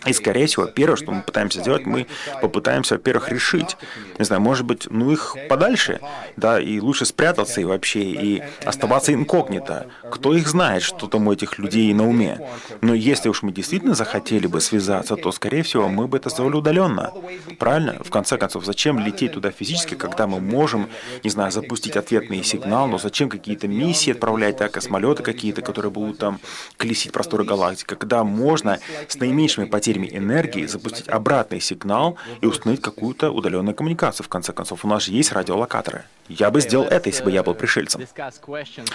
И, 0.06 0.12
скорее 0.12 0.48
всего, 0.48 0.66
первое, 0.66 0.98
что 0.98 1.14
мы 1.14 1.22
пытаемся 1.22 1.62
сделать, 1.62 1.86
мы 1.86 2.08
попытаемся, 2.42 2.96
во-первых, 2.96 3.30
решить, 3.30 3.78
не 4.20 4.26
знаю, 4.26 4.42
может 4.42 4.66
быть, 4.66 4.88
ну 4.90 5.12
их 5.12 5.38
подальше, 5.48 6.02
да, 6.36 6.60
и 6.60 6.82
лучше 6.82 7.06
спрятаться 7.06 7.62
и 7.62 7.64
вообще, 7.64 8.02
и 8.02 8.44
оставаться 8.66 9.14
инкогнито. 9.14 9.88
Кто 10.12 10.36
их 10.36 10.46
знает? 10.50 10.73
Знает, 10.74 10.84
что 10.84 11.08
там 11.08 11.28
у 11.28 11.34
этих 11.34 11.60
людей 11.60 11.94
на 11.94 12.08
уме. 12.08 12.40
Но 12.82 12.94
если 12.94 13.30
уж 13.30 13.44
мы 13.44 13.52
действительно 13.52 13.94
захотели 13.94 14.48
бы 14.48 14.60
связаться, 14.60 15.16
то, 15.16 15.32
скорее 15.32 15.62
всего, 15.62 15.88
мы 15.88 16.08
бы 16.08 16.18
это 16.18 16.30
сделали 16.30 16.56
удаленно. 16.56 17.14
Правильно? 17.60 18.02
В 18.04 18.10
конце 18.10 18.38
концов, 18.38 18.66
зачем 18.66 19.00
лететь 19.00 19.34
туда 19.34 19.52
физически, 19.52 19.96
когда 19.96 20.26
мы 20.26 20.40
можем, 20.40 20.88
не 21.24 21.30
знаю, 21.30 21.52
запустить 21.52 21.96
ответный 21.96 22.44
сигнал, 22.44 22.88
но 22.88 22.98
зачем 22.98 23.30
какие-то 23.30 23.68
миссии 23.68 24.12
отправлять, 24.12 24.58
да, 24.58 24.68
космолеты 24.68 25.22
какие-то, 25.22 25.62
которые 25.62 25.92
будут 25.92 26.18
там 26.18 26.40
колесить 26.78 27.12
просторы 27.12 27.44
галактики, 27.44 27.88
когда 27.88 28.24
можно 28.24 28.80
с 29.08 29.16
наименьшими 29.20 29.66
потерями 29.66 30.10
энергии 30.12 30.66
запустить 30.66 31.08
обратный 31.08 31.62
сигнал 31.62 32.18
и 32.42 32.48
установить 32.48 32.82
какую-то 32.82 33.30
удаленную 33.30 33.76
коммуникацию, 33.76 34.26
в 34.26 34.30
конце 34.30 34.54
концов. 34.54 34.86
У 34.86 34.88
нас 34.88 35.06
же 35.06 35.12
есть 35.12 35.32
радиолокаторы. 35.32 36.06
Я 36.30 36.50
бы 36.50 36.62
сделал 36.62 36.86
это, 36.86 37.10
если 37.10 37.24
бы 37.24 37.32
я 37.32 37.44
был 37.44 37.54
пришельцем. 37.54 38.02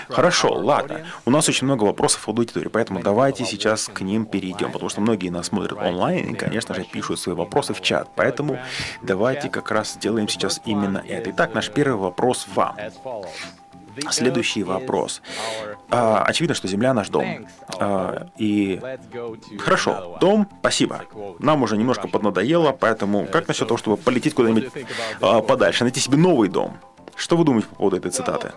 Хорошо, 0.09 0.55
ладно. 0.55 1.07
У 1.27 1.31
нас 1.31 1.49
очень 1.49 1.68
много 1.69 1.85
вопросов 1.85 2.27
в 2.27 2.29
аудитории, 2.29 2.69
поэтому 2.69 3.01
давайте 3.03 3.45
сейчас 3.45 3.89
к 3.93 4.01
ним 4.01 4.25
перейдем, 4.27 4.73
потому 4.73 4.89
что 4.89 5.01
многие 5.01 5.29
нас 5.29 5.47
смотрят 5.47 5.79
онлайн 5.79 6.31
и, 6.31 6.35
конечно 6.35 6.75
же, 6.75 6.85
пишут 6.85 7.21
свои 7.21 7.35
вопросы 7.35 7.75
в 7.75 7.81
чат. 7.81 8.11
Поэтому 8.17 8.59
давайте 9.03 9.49
как 9.49 9.71
раз 9.71 9.95
сделаем 9.95 10.29
сейчас 10.29 10.61
именно 10.65 11.03
это. 11.07 11.31
Итак, 11.31 11.55
наш 11.55 11.71
первый 11.71 11.99
вопрос 11.99 12.47
вам. 12.55 12.77
Следующий 14.11 14.63
вопрос. 14.63 15.23
А, 15.91 16.23
очевидно, 16.23 16.55
что 16.55 16.69
Земля 16.69 16.95
наш 16.95 17.09
дом. 17.09 17.47
А, 17.79 18.29
и 18.37 18.81
хорошо, 19.59 20.17
дом, 20.21 20.49
спасибо. 20.61 21.03
Нам 21.39 21.63
уже 21.63 21.77
немножко 21.77 22.09
поднадоело, 22.09 22.73
поэтому 22.73 23.27
как 23.27 23.49
насчет 23.49 23.69
того, 23.69 23.79
чтобы 23.79 23.97
полететь 23.97 24.35
куда-нибудь 24.35 24.71
а, 25.21 25.41
подальше, 25.41 25.85
найти 25.85 26.01
себе 26.01 26.17
новый 26.17 26.49
дом? 26.49 26.79
Что 27.19 27.37
вы 27.37 27.45
думаете 27.45 27.67
по 27.69 27.75
поводу 27.75 27.97
этой 27.97 28.13
цитаты? 28.13 28.53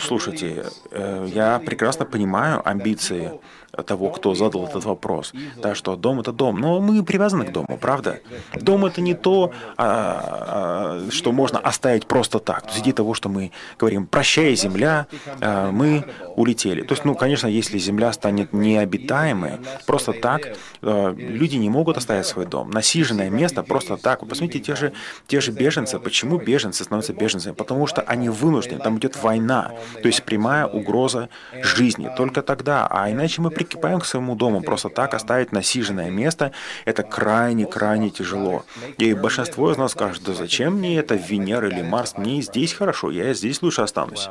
Слушайте, 0.00 0.66
э, 0.90 1.26
я 1.32 1.58
прекрасно 1.60 2.04
понимаю 2.04 2.60
амбиции 2.68 3.40
того, 3.82 4.10
кто 4.10 4.34
задал 4.34 4.66
этот 4.66 4.84
вопрос. 4.84 5.32
Да, 5.56 5.74
что 5.74 5.96
дом 5.96 6.20
это 6.20 6.32
дом. 6.32 6.58
Но 6.58 6.80
мы 6.80 7.02
привязаны 7.02 7.44
к 7.44 7.52
дому, 7.52 7.78
правда? 7.80 8.20
Дом 8.54 8.86
это 8.86 9.00
не 9.00 9.14
то, 9.14 9.52
а, 9.76 11.06
а, 11.06 11.10
что 11.10 11.32
можно 11.32 11.58
оставить 11.58 12.06
просто 12.06 12.38
так. 12.38 12.64
Идея 12.76 12.94
того, 12.94 13.14
что 13.14 13.28
мы 13.28 13.52
говорим, 13.78 14.06
прощай, 14.06 14.54
земля, 14.56 15.06
а, 15.40 15.70
мы 15.70 16.04
улетели. 16.36 16.82
То 16.82 16.94
есть, 16.94 17.04
ну, 17.04 17.14
конечно, 17.14 17.46
если 17.46 17.78
земля 17.78 18.12
станет 18.12 18.52
необитаемой, 18.52 19.58
просто 19.86 20.12
так 20.12 20.56
а, 20.82 21.12
люди 21.12 21.56
не 21.56 21.70
могут 21.70 21.96
оставить 21.96 22.26
свой 22.26 22.46
дом. 22.46 22.70
Насиженное 22.70 23.30
место 23.30 23.62
просто 23.62 23.96
так. 23.96 24.22
Вы 24.22 24.28
посмотрите, 24.28 24.60
те 24.64 24.76
же, 24.76 24.92
те 25.26 25.40
же 25.40 25.52
беженцы. 25.52 25.98
Почему 25.98 26.38
беженцы 26.38 26.84
становятся 26.84 27.12
беженцами? 27.12 27.54
Потому 27.54 27.86
что 27.86 28.02
они 28.02 28.28
вынуждены. 28.28 28.80
Там 28.80 28.98
идет 28.98 29.22
война. 29.22 29.72
То 30.02 30.08
есть 30.08 30.22
прямая 30.24 30.66
угроза 30.66 31.28
жизни. 31.62 32.10
Только 32.16 32.42
тогда. 32.42 32.86
А 32.90 33.10
иначе 33.10 33.42
мы 33.42 33.50
прикипаем 33.66 34.00
к 34.00 34.06
своему 34.06 34.34
дому. 34.34 34.62
Просто 34.62 34.88
так 34.88 35.14
оставить 35.14 35.52
насиженное 35.52 36.10
место– 36.10 36.52
это 36.84 37.02
крайне-крайне 37.02 38.10
тяжело. 38.10 38.64
И 38.98 39.12
большинство 39.14 39.70
из 39.72 39.76
нас 39.76 39.92
скажет, 39.92 40.22
да 40.24 40.34
зачем 40.34 40.74
мне 40.74 40.98
это, 40.98 41.14
Венера 41.14 41.68
или 41.68 41.82
Марс, 41.82 42.16
мне 42.16 42.40
здесь 42.42 42.72
хорошо, 42.72 43.10
я 43.10 43.34
здесь 43.34 43.62
лучше 43.62 43.82
останусь. 43.82 44.28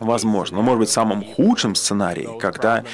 Возможно, 0.00 0.56
но 0.56 0.62
может 0.62 0.80
быть 0.80 0.88
в 0.88 0.92
самом 0.92 1.24
худшем 1.24 1.74
сценарии, 1.74 2.28
когда 2.40 2.84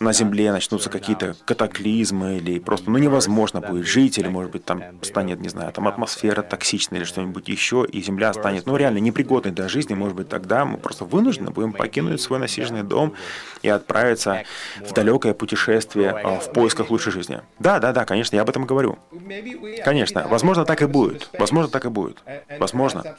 на 0.00 0.12
Земле 0.12 0.52
начнутся 0.52 0.90
какие-то 0.90 1.36
катаклизмы 1.44 2.38
или 2.38 2.58
просто 2.58 2.90
ну, 2.90 2.98
невозможно 2.98 3.60
будет 3.60 3.86
жить, 3.86 4.18
или 4.18 4.28
может 4.28 4.52
быть 4.52 4.64
там 4.64 4.82
станет, 5.02 5.40
не 5.40 5.48
знаю, 5.48 5.72
там 5.72 5.86
атмосфера 5.86 6.42
токсичная 6.42 7.00
или 7.00 7.06
что-нибудь 7.06 7.48
еще, 7.48 7.86
и 7.90 8.02
Земля 8.02 8.32
станет 8.32 8.66
ну 8.66 8.76
реально 8.76 8.98
непригодной 8.98 9.52
для 9.52 9.68
жизни, 9.68 9.94
может 9.94 10.16
быть 10.16 10.28
тогда 10.28 10.64
мы 10.64 10.78
просто 10.78 11.04
вынуждены 11.04 11.50
будем 11.50 11.72
покинуть 11.72 12.20
свой 12.20 12.38
насиженный 12.38 12.82
дом 12.82 13.14
и 13.62 13.68
отправиться 13.68 14.37
в 14.80 14.92
далекое 14.92 15.34
путешествие 15.34 16.10
а, 16.10 16.38
в 16.38 16.52
поисках 16.52 16.90
лучшей 16.90 17.12
жизни. 17.12 17.40
Да, 17.58 17.78
да, 17.78 17.92
да, 17.92 18.04
конечно, 18.04 18.36
я 18.36 18.42
об 18.42 18.50
этом 18.50 18.64
говорю. 18.66 18.98
Конечно, 19.84 20.26
возможно, 20.28 20.64
так 20.64 20.82
и 20.82 20.86
будет. 20.86 21.30
Возможно, 21.38 21.70
так 21.70 21.84
и 21.84 21.88
будет. 21.88 22.18
Возможно. 22.58 23.16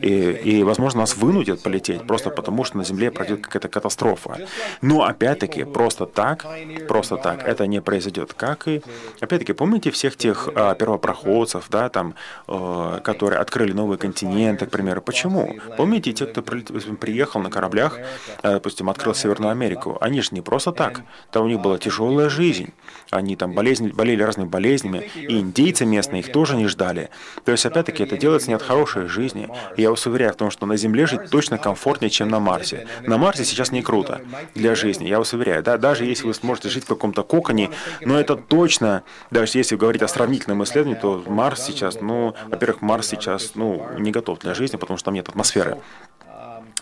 И, 0.00 0.30
и 0.30 0.62
возможно, 0.62 1.00
нас 1.00 1.16
вынудят 1.16 1.62
полететь 1.62 2.06
просто 2.06 2.30
потому, 2.30 2.64
что 2.64 2.78
на 2.78 2.84
Земле 2.84 3.10
пройдет 3.10 3.42
какая-то 3.42 3.68
катастрофа. 3.68 4.38
Но, 4.80 5.04
опять-таки, 5.04 5.64
просто 5.64 6.06
так, 6.06 6.46
просто 6.88 7.16
так 7.16 7.42
это 7.46 7.66
не 7.66 7.80
произойдет. 7.80 8.34
Как 8.34 8.68
и, 8.68 8.82
опять-таки, 9.20 9.52
помните 9.52 9.90
всех 9.90 10.16
тех 10.16 10.48
а, 10.54 10.74
первопроходцев, 10.74 11.66
да, 11.70 11.88
там, 11.88 12.14
а, 12.46 13.00
которые 13.00 13.40
открыли 13.40 13.72
новые 13.72 13.98
континенты, 13.98 14.66
к 14.66 14.70
примеру. 14.70 15.00
Почему? 15.02 15.56
Помните 15.76 16.12
те, 16.12 16.26
кто 16.26 16.42
приехал 16.42 17.40
на 17.40 17.50
кораблях, 17.50 17.98
а, 18.42 18.52
допустим, 18.52 18.90
открыл 18.90 19.14
Северную 19.14 19.50
Америку? 19.50 19.98
Они 20.00 20.11
же 20.20 20.28
не 20.32 20.40
просто 20.40 20.72
так. 20.72 21.02
Там 21.30 21.44
у 21.44 21.48
них 21.48 21.60
была 21.60 21.78
тяжелая 21.78 22.28
жизнь. 22.28 22.72
Они 23.10 23.36
там 23.36 23.52
болезни, 23.52 23.88
болели 23.88 24.22
разными 24.22 24.48
болезнями, 24.48 25.10
и 25.14 25.38
индейцы 25.38 25.84
местные 25.84 26.20
их 26.20 26.32
тоже 26.32 26.56
не 26.56 26.66
ждали. 26.66 27.10
То 27.44 27.52
есть, 27.52 27.66
опять-таки, 27.66 28.02
это 28.02 28.16
делается 28.16 28.48
не 28.48 28.54
от 28.54 28.62
хорошей 28.62 29.06
жизни. 29.06 29.48
И 29.76 29.82
я 29.82 29.90
вас 29.90 30.06
уверяю 30.06 30.32
в 30.32 30.36
том, 30.36 30.50
что 30.50 30.66
на 30.66 30.76
Земле 30.76 31.06
жить 31.06 31.30
точно 31.30 31.58
комфортнее, 31.58 32.10
чем 32.10 32.28
на 32.28 32.40
Марсе. 32.40 32.86
На 33.02 33.18
Марсе 33.18 33.44
сейчас 33.44 33.72
не 33.72 33.82
круто 33.82 34.20
для 34.54 34.74
жизни, 34.74 35.06
я 35.06 35.18
вас 35.18 35.32
уверяю. 35.32 35.62
Да, 35.62 35.76
даже 35.78 36.04
если 36.04 36.26
вы 36.26 36.34
сможете 36.34 36.68
жить 36.68 36.84
в 36.84 36.88
каком-то 36.88 37.22
коконе, 37.22 37.70
но 38.00 38.18
это 38.18 38.36
точно, 38.36 39.02
даже 39.30 39.58
если 39.58 39.76
говорить 39.76 40.02
о 40.02 40.08
сравнительном 40.08 40.62
исследовании, 40.64 40.98
то 40.98 41.22
Марс 41.26 41.62
сейчас, 41.64 42.00
ну, 42.00 42.34
во-первых, 42.48 42.82
Марс 42.82 43.08
сейчас, 43.08 43.52
ну, 43.54 43.86
не 43.98 44.10
готов 44.10 44.38
для 44.40 44.54
жизни, 44.54 44.76
потому 44.76 44.96
что 44.96 45.06
там 45.06 45.14
нет 45.14 45.28
атмосферы. 45.28 45.78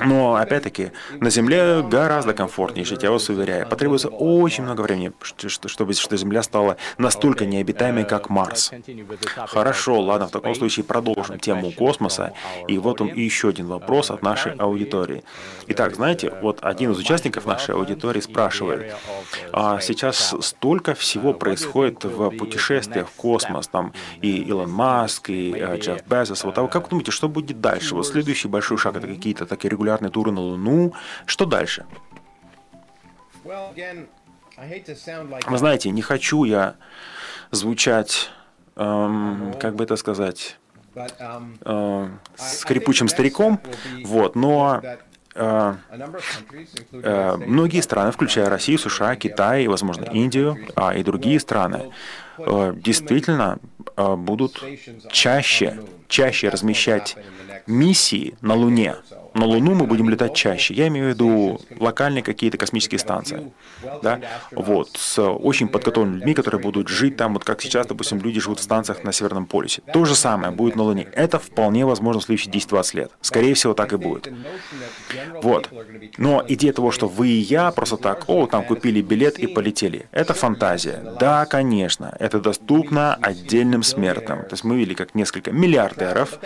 Но, 0.04 0.36
опять-таки, 0.36 0.92
на 1.20 1.30
Земле 1.30 1.82
гораздо 1.82 2.32
комфортнее 2.32 2.84
жить, 2.84 3.02
я 3.02 3.10
вас 3.10 3.28
уверяю. 3.28 3.68
Потребуется 3.68 4.08
очень 4.08 4.64
много 4.64 4.82
времени, 4.82 5.12
чтобы 5.66 5.94
что 5.94 6.16
Земля 6.16 6.42
стала 6.42 6.76
настолько 6.98 7.46
необитаемой, 7.46 8.04
как 8.04 8.30
Марс. 8.30 8.72
Хорошо, 9.36 10.00
ладно, 10.00 10.28
в 10.28 10.30
таком 10.30 10.54
случае 10.54 10.84
продолжим 10.84 11.38
тему 11.38 11.72
космоса. 11.72 12.32
И 12.68 12.78
вот 12.78 13.00
он 13.00 13.08
еще 13.08 13.48
один 13.48 13.66
вопрос 13.66 14.10
от 14.10 14.22
нашей 14.22 14.52
аудитории. 14.52 15.22
Итак, 15.68 15.94
знаете, 15.94 16.32
вот 16.42 16.58
один 16.62 16.92
из 16.92 16.98
участников 16.98 17.46
нашей 17.46 17.74
аудитории 17.74 18.20
спрашивает, 18.20 18.94
а 19.52 19.80
сейчас 19.80 20.34
столько 20.40 20.94
всего 20.94 21.32
происходит 21.32 22.04
в 22.04 22.30
путешествиях 22.30 23.08
в 23.08 23.12
космос, 23.12 23.68
там 23.68 23.92
и 24.22 24.42
Илон 24.42 24.70
Маск, 24.70 25.30
и 25.30 25.52
э, 25.52 25.78
Джефф 25.78 26.06
Безос, 26.06 26.44
вот, 26.44 26.58
а 26.58 26.62
вы 26.62 26.68
как 26.68 26.88
думаете, 26.88 27.10
что 27.10 27.28
будет 27.28 27.60
дальше? 27.60 27.94
Вот 27.94 28.06
следующий 28.06 28.48
большой 28.48 28.78
шаг, 28.78 28.96
это 28.96 29.06
какие-то 29.06 29.46
такие 29.46 29.70
регулярные 29.70 29.89
регулярные 29.90 30.10
туры 30.10 30.32
на 30.32 30.40
Луну. 30.40 30.94
Что 31.26 31.44
дальше? 31.44 31.84
Вы 33.44 35.58
знаете, 35.58 35.90
не 35.90 36.02
хочу 36.02 36.44
я 36.44 36.76
звучать 37.50 38.30
эм, 38.76 39.54
как 39.58 39.74
бы 39.74 39.82
это 39.84 39.96
сказать, 39.96 40.58
э, 40.94 42.08
скрипучим 42.36 43.08
стариком, 43.08 43.60
вот, 44.04 44.36
но 44.36 44.82
э, 45.34 45.74
э, 46.92 47.36
многие 47.46 47.80
страны, 47.80 48.12
включая 48.12 48.48
Россию, 48.48 48.78
США, 48.78 49.16
Китай, 49.16 49.66
возможно, 49.66 50.04
Индию 50.04 50.56
а, 50.76 50.94
и 50.94 51.02
другие 51.02 51.40
страны, 51.40 51.90
э, 52.38 52.74
действительно 52.76 53.58
э, 53.96 54.16
будут 54.16 54.62
чаще, 55.10 55.80
чаще 56.08 56.50
размещать 56.50 57.16
миссии 57.66 58.36
на 58.40 58.54
Луне 58.54 58.96
на 59.34 59.46
Луну 59.46 59.74
мы 59.74 59.86
будем 59.86 60.08
летать 60.08 60.34
чаще. 60.34 60.74
Я 60.74 60.88
имею 60.88 61.06
в 61.06 61.08
виду 61.10 61.60
локальные 61.78 62.22
какие-то 62.22 62.58
космические 62.58 62.98
станции. 62.98 63.52
Да? 64.02 64.20
Вот, 64.52 64.90
с 64.94 65.22
очень 65.22 65.68
подготовленными 65.68 66.18
людьми, 66.18 66.34
которые 66.34 66.60
будут 66.60 66.88
жить 66.88 67.16
там, 67.16 67.34
вот 67.34 67.44
как 67.44 67.62
сейчас, 67.62 67.86
допустим, 67.86 68.20
люди 68.20 68.40
живут 68.40 68.60
в 68.60 68.62
станциях 68.62 69.04
на 69.04 69.12
Северном 69.12 69.46
полюсе. 69.46 69.82
То 69.92 70.04
же 70.04 70.14
самое 70.14 70.52
будет 70.52 70.76
на 70.76 70.82
Луне. 70.82 71.08
Это 71.12 71.38
вполне 71.38 71.86
возможно 71.86 72.20
в 72.20 72.24
следующие 72.24 72.52
10-20 72.52 72.96
лет. 72.96 73.12
Скорее 73.20 73.54
всего, 73.54 73.74
так 73.74 73.92
и 73.92 73.96
будет. 73.96 74.32
Вот. 75.42 75.70
Но 76.18 76.44
идея 76.48 76.72
того, 76.72 76.90
что 76.90 77.08
вы 77.08 77.28
и 77.28 77.38
я 77.38 77.70
просто 77.70 77.96
так, 77.96 78.24
о, 78.28 78.46
там 78.46 78.64
купили 78.64 79.00
билет 79.00 79.38
и 79.38 79.46
полетели, 79.46 80.06
это 80.12 80.34
фантазия. 80.34 81.16
Да, 81.20 81.46
конечно, 81.46 82.14
это 82.18 82.40
доступно 82.40 83.14
отдельным 83.14 83.82
смертным. 83.82 84.40
То 84.40 84.52
есть 84.52 84.64
мы 84.64 84.76
видели, 84.76 84.94
как 84.94 85.14
несколько 85.14 85.52
миллиардеров, 85.52 86.38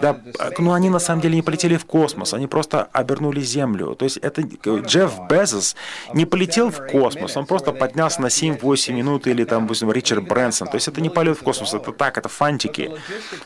да, 0.00 0.20
но 0.58 0.72
они 0.72 0.90
на 0.90 0.98
самом 0.98 1.22
деле 1.22 1.36
не 1.36 1.42
полетели 1.42 1.76
в 1.76 1.84
космос, 1.84 2.17
космос, 2.18 2.34
они 2.34 2.46
просто 2.46 2.88
обернули 2.92 3.40
Землю. 3.40 3.94
То 3.94 4.04
есть 4.04 4.18
это 4.18 4.42
Джефф 4.42 5.12
Безос 5.30 5.76
не 6.14 6.26
полетел 6.26 6.70
в 6.70 6.86
космос, 6.86 7.36
он 7.36 7.46
просто 7.46 7.72
поднялся 7.72 8.20
на 8.20 8.26
7-8 8.26 8.92
минут, 8.92 9.26
или 9.26 9.44
там, 9.44 9.62
допустим, 9.62 9.92
Ричард 9.92 10.26
Брэнсон. 10.28 10.68
То 10.68 10.76
есть 10.76 10.88
это 10.88 11.00
не 11.00 11.10
полет 11.10 11.38
в 11.38 11.42
космос, 11.42 11.74
это 11.74 11.92
так, 11.92 12.18
это 12.18 12.28
фантики. 12.28 12.90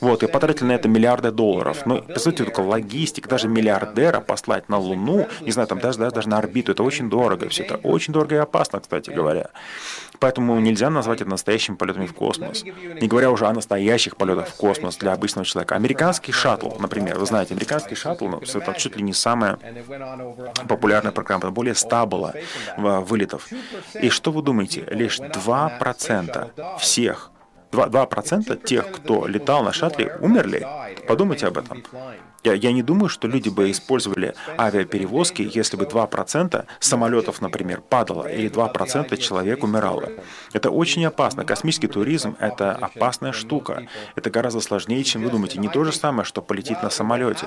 Вот, 0.01 0.23
и 0.23 0.27
потратили 0.27 0.67
на 0.67 0.73
это 0.73 0.89
миллиарды 0.89 1.31
долларов. 1.31 1.87
Но, 1.87 2.03
по 2.03 2.19
сути, 2.19 2.45
только 2.45 2.61
логистика, 2.61 3.29
даже 3.29 3.49
миллиардера 3.49 4.21
послать 4.21 4.69
на 4.69 4.79
Луну, 4.79 5.27
не 5.41 5.53
знаю, 5.53 5.69
там 5.69 5.79
даже, 5.79 5.99
даже, 5.99 6.15
даже 6.15 6.29
на 6.29 6.39
орбиту, 6.39 6.73
это 6.73 6.83
очень 6.83 7.11
дорого. 7.11 7.49
Все 7.49 7.65
это 7.65 7.77
очень 7.77 8.13
дорого 8.13 8.35
и 8.35 8.39
опасно, 8.39 8.81
кстати 8.81 9.11
говоря. 9.11 9.51
Поэтому 10.19 10.61
нельзя 10.61 10.89
назвать 10.89 11.21
это 11.21 11.31
настоящими 11.31 11.75
полетами 11.75 12.07
в 12.07 12.15
космос. 12.15 12.65
Не 12.65 13.09
говоря 13.09 13.31
уже 13.31 13.47
о 13.47 13.53
настоящих 13.53 14.17
полетах 14.17 14.49
в 14.49 14.55
космос 14.55 14.97
для 14.97 15.13
обычного 15.13 15.45
человека. 15.45 15.75
Американский 15.75 16.33
шаттл, 16.33 16.71
например, 16.79 17.19
вы 17.19 17.27
знаете, 17.27 17.55
американский 17.55 17.97
шаттл, 17.97 18.29
ну, 18.29 18.41
это 18.63 18.79
чуть 18.79 18.97
ли 18.97 19.03
не 19.03 19.13
самая 19.13 19.59
популярная 20.69 21.13
программа, 21.13 21.51
более 21.51 21.75
100 21.75 22.07
было 22.07 22.35
вылетов. 22.77 23.49
И 24.01 24.09
что 24.09 24.33
вы 24.33 24.43
думаете, 24.43 24.85
лишь 24.91 25.19
2% 25.21 26.79
всех 26.79 27.31
2%, 27.73 28.45
2 28.45 28.57
тех, 28.57 28.93
кто 28.93 29.27
летал 29.27 29.65
на 29.65 29.73
шаттле, 29.73 30.17
умерли. 30.21 30.67
Подумайте 31.09 31.47
об 31.47 31.59
этом. 31.59 31.83
Я, 32.45 32.55
я 32.55 32.73
не 32.73 32.83
думаю, 32.83 33.09
что 33.09 33.29
люди 33.29 33.49
бы 33.49 33.71
использовали 33.71 34.35
авиаперевозки, 34.59 35.49
если 35.55 35.77
бы 35.77 35.85
2% 35.85 36.65
самолетов, 36.81 37.41
например, 37.41 37.81
падало, 37.81 38.27
или 38.27 38.51
2% 38.51 39.17
человек 39.17 39.63
умирало. 39.63 40.09
Это 40.53 40.71
очень 40.71 41.05
опасно. 41.07 41.45
Космический 41.45 41.87
туризм— 41.87 42.37
это 42.41 42.73
опасная 42.73 43.33
штука. 43.33 43.87
Это 44.17 44.31
гораздо 44.31 44.61
сложнее, 44.61 45.05
чем 45.05 45.23
вы 45.23 45.31
думаете. 45.31 45.59
Не 45.59 45.69
то 45.69 45.85
же 45.85 45.93
самое, 45.93 46.25
что 46.25 46.43
полететь 46.43 46.83
на 46.83 46.91
самолете. 46.91 47.47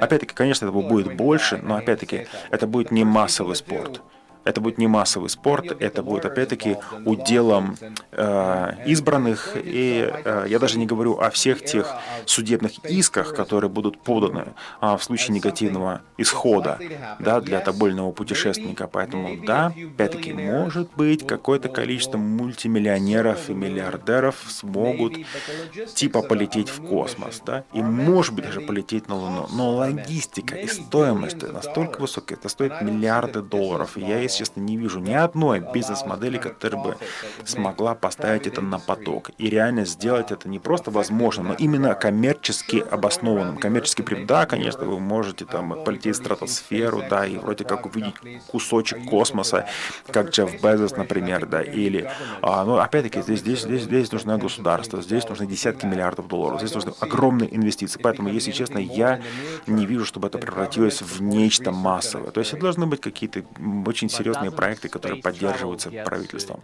Опять-таки, 0.00 0.34
конечно, 0.34 0.66
этого 0.66 0.82
будет 0.82 1.14
больше, 1.16 1.58
но 1.62 1.76
опять-таки, 1.76 2.26
это 2.50 2.66
будет 2.66 2.90
не 2.90 3.04
массовый 3.04 3.54
спорт. 3.54 4.02
Это 4.48 4.62
будет 4.62 4.78
не 4.78 4.86
массовый 4.86 5.28
спорт, 5.28 5.76
это 5.78 6.02
будет 6.02 6.24
опять-таки 6.24 6.78
уделом 7.04 7.76
э, 8.12 8.72
избранных. 8.86 9.52
И 9.62 10.10
э, 10.10 10.46
я 10.48 10.58
даже 10.58 10.78
не 10.78 10.86
говорю 10.86 11.18
о 11.18 11.28
всех 11.28 11.62
тех 11.62 11.94
судебных 12.24 12.82
исках, 12.86 13.34
которые 13.34 13.68
будут 13.68 14.00
поданы 14.00 14.54
э, 14.80 14.96
в 14.96 15.04
случае 15.04 15.34
негативного 15.34 16.00
исхода 16.16 16.78
да, 17.18 17.42
для 17.42 17.60
тобольного 17.60 18.10
путешественника. 18.10 18.88
Поэтому 18.88 19.36
да, 19.44 19.66
опять-таки, 19.66 20.32
может 20.32 20.88
быть, 20.96 21.26
какое-то 21.26 21.68
количество 21.68 22.16
мультимиллионеров 22.16 23.50
и 23.50 23.52
миллиардеров 23.52 24.36
смогут 24.48 25.18
типа 25.94 26.22
полететь 26.22 26.70
в 26.70 26.80
космос, 26.88 27.42
да, 27.44 27.64
и 27.74 27.82
может 27.82 28.34
быть 28.34 28.46
даже 28.46 28.62
полететь 28.62 29.08
на 29.08 29.16
Луну. 29.16 29.46
Но 29.52 29.76
логистика 29.76 30.56
и 30.56 30.66
стоимость 30.68 31.42
настолько 31.42 32.00
высокая, 32.00 32.38
это 32.38 32.48
стоит 32.48 32.80
миллиарды 32.80 33.42
долларов. 33.42 33.98
И 33.98 34.00
я, 34.00 34.20
если 34.20 34.37
честно, 34.38 34.60
не 34.60 34.76
вижу 34.76 35.00
ни 35.00 35.12
одной 35.12 35.60
бизнес-модели, 35.60 36.38
которая 36.38 36.82
бы 36.82 36.96
смогла 37.44 37.94
поставить 37.94 38.46
это 38.46 38.60
на 38.60 38.78
поток 38.78 39.30
и 39.38 39.50
реально 39.50 39.84
сделать 39.84 40.30
это 40.30 40.48
не 40.48 40.58
просто 40.58 40.90
возможно, 40.90 41.42
но 41.42 41.54
именно 41.54 41.94
коммерчески 41.94 42.84
обоснованным. 42.90 43.58
Коммерчески, 43.58 44.02
да, 44.24 44.46
конечно, 44.46 44.84
вы 44.84 44.98
можете 44.98 45.44
там 45.44 45.84
полететь 45.84 46.14
в 46.14 46.18
стратосферу, 46.18 47.02
да, 47.08 47.26
и 47.26 47.36
вроде 47.36 47.64
как 47.64 47.86
увидеть 47.86 48.14
кусочек 48.46 49.04
космоса, 49.04 49.66
как 50.10 50.30
Джефф 50.30 50.62
Безос, 50.62 50.96
например, 50.96 51.46
да, 51.46 51.62
или, 51.62 52.10
а, 52.42 52.64
ну, 52.64 52.78
опять-таки, 52.78 53.22
здесь, 53.22 53.40
здесь, 53.40 53.62
здесь, 53.62 53.82
здесь 53.82 54.12
нужно 54.12 54.38
государство, 54.38 55.02
здесь 55.02 55.28
нужны 55.28 55.46
десятки 55.46 55.86
миллиардов 55.86 56.28
долларов, 56.28 56.60
здесь 56.60 56.74
нужны 56.74 56.92
огромные 57.00 57.54
инвестиции. 57.54 58.00
Поэтому, 58.02 58.28
если 58.28 58.52
честно, 58.52 58.78
я 58.78 59.20
не 59.66 59.86
вижу, 59.86 60.04
чтобы 60.04 60.28
это 60.28 60.38
превратилось 60.38 61.02
в 61.02 61.22
нечто 61.22 61.72
массовое. 61.72 62.30
То 62.30 62.40
есть 62.40 62.52
это 62.52 62.62
должны 62.62 62.86
быть 62.86 63.00
какие-то 63.00 63.42
очень 63.86 64.08
серьезные 64.08 64.27
серьезные 64.28 64.50
проекты, 64.50 64.88
которые 64.88 65.22
поддерживаются 65.22 65.90
правительством. 66.04 66.60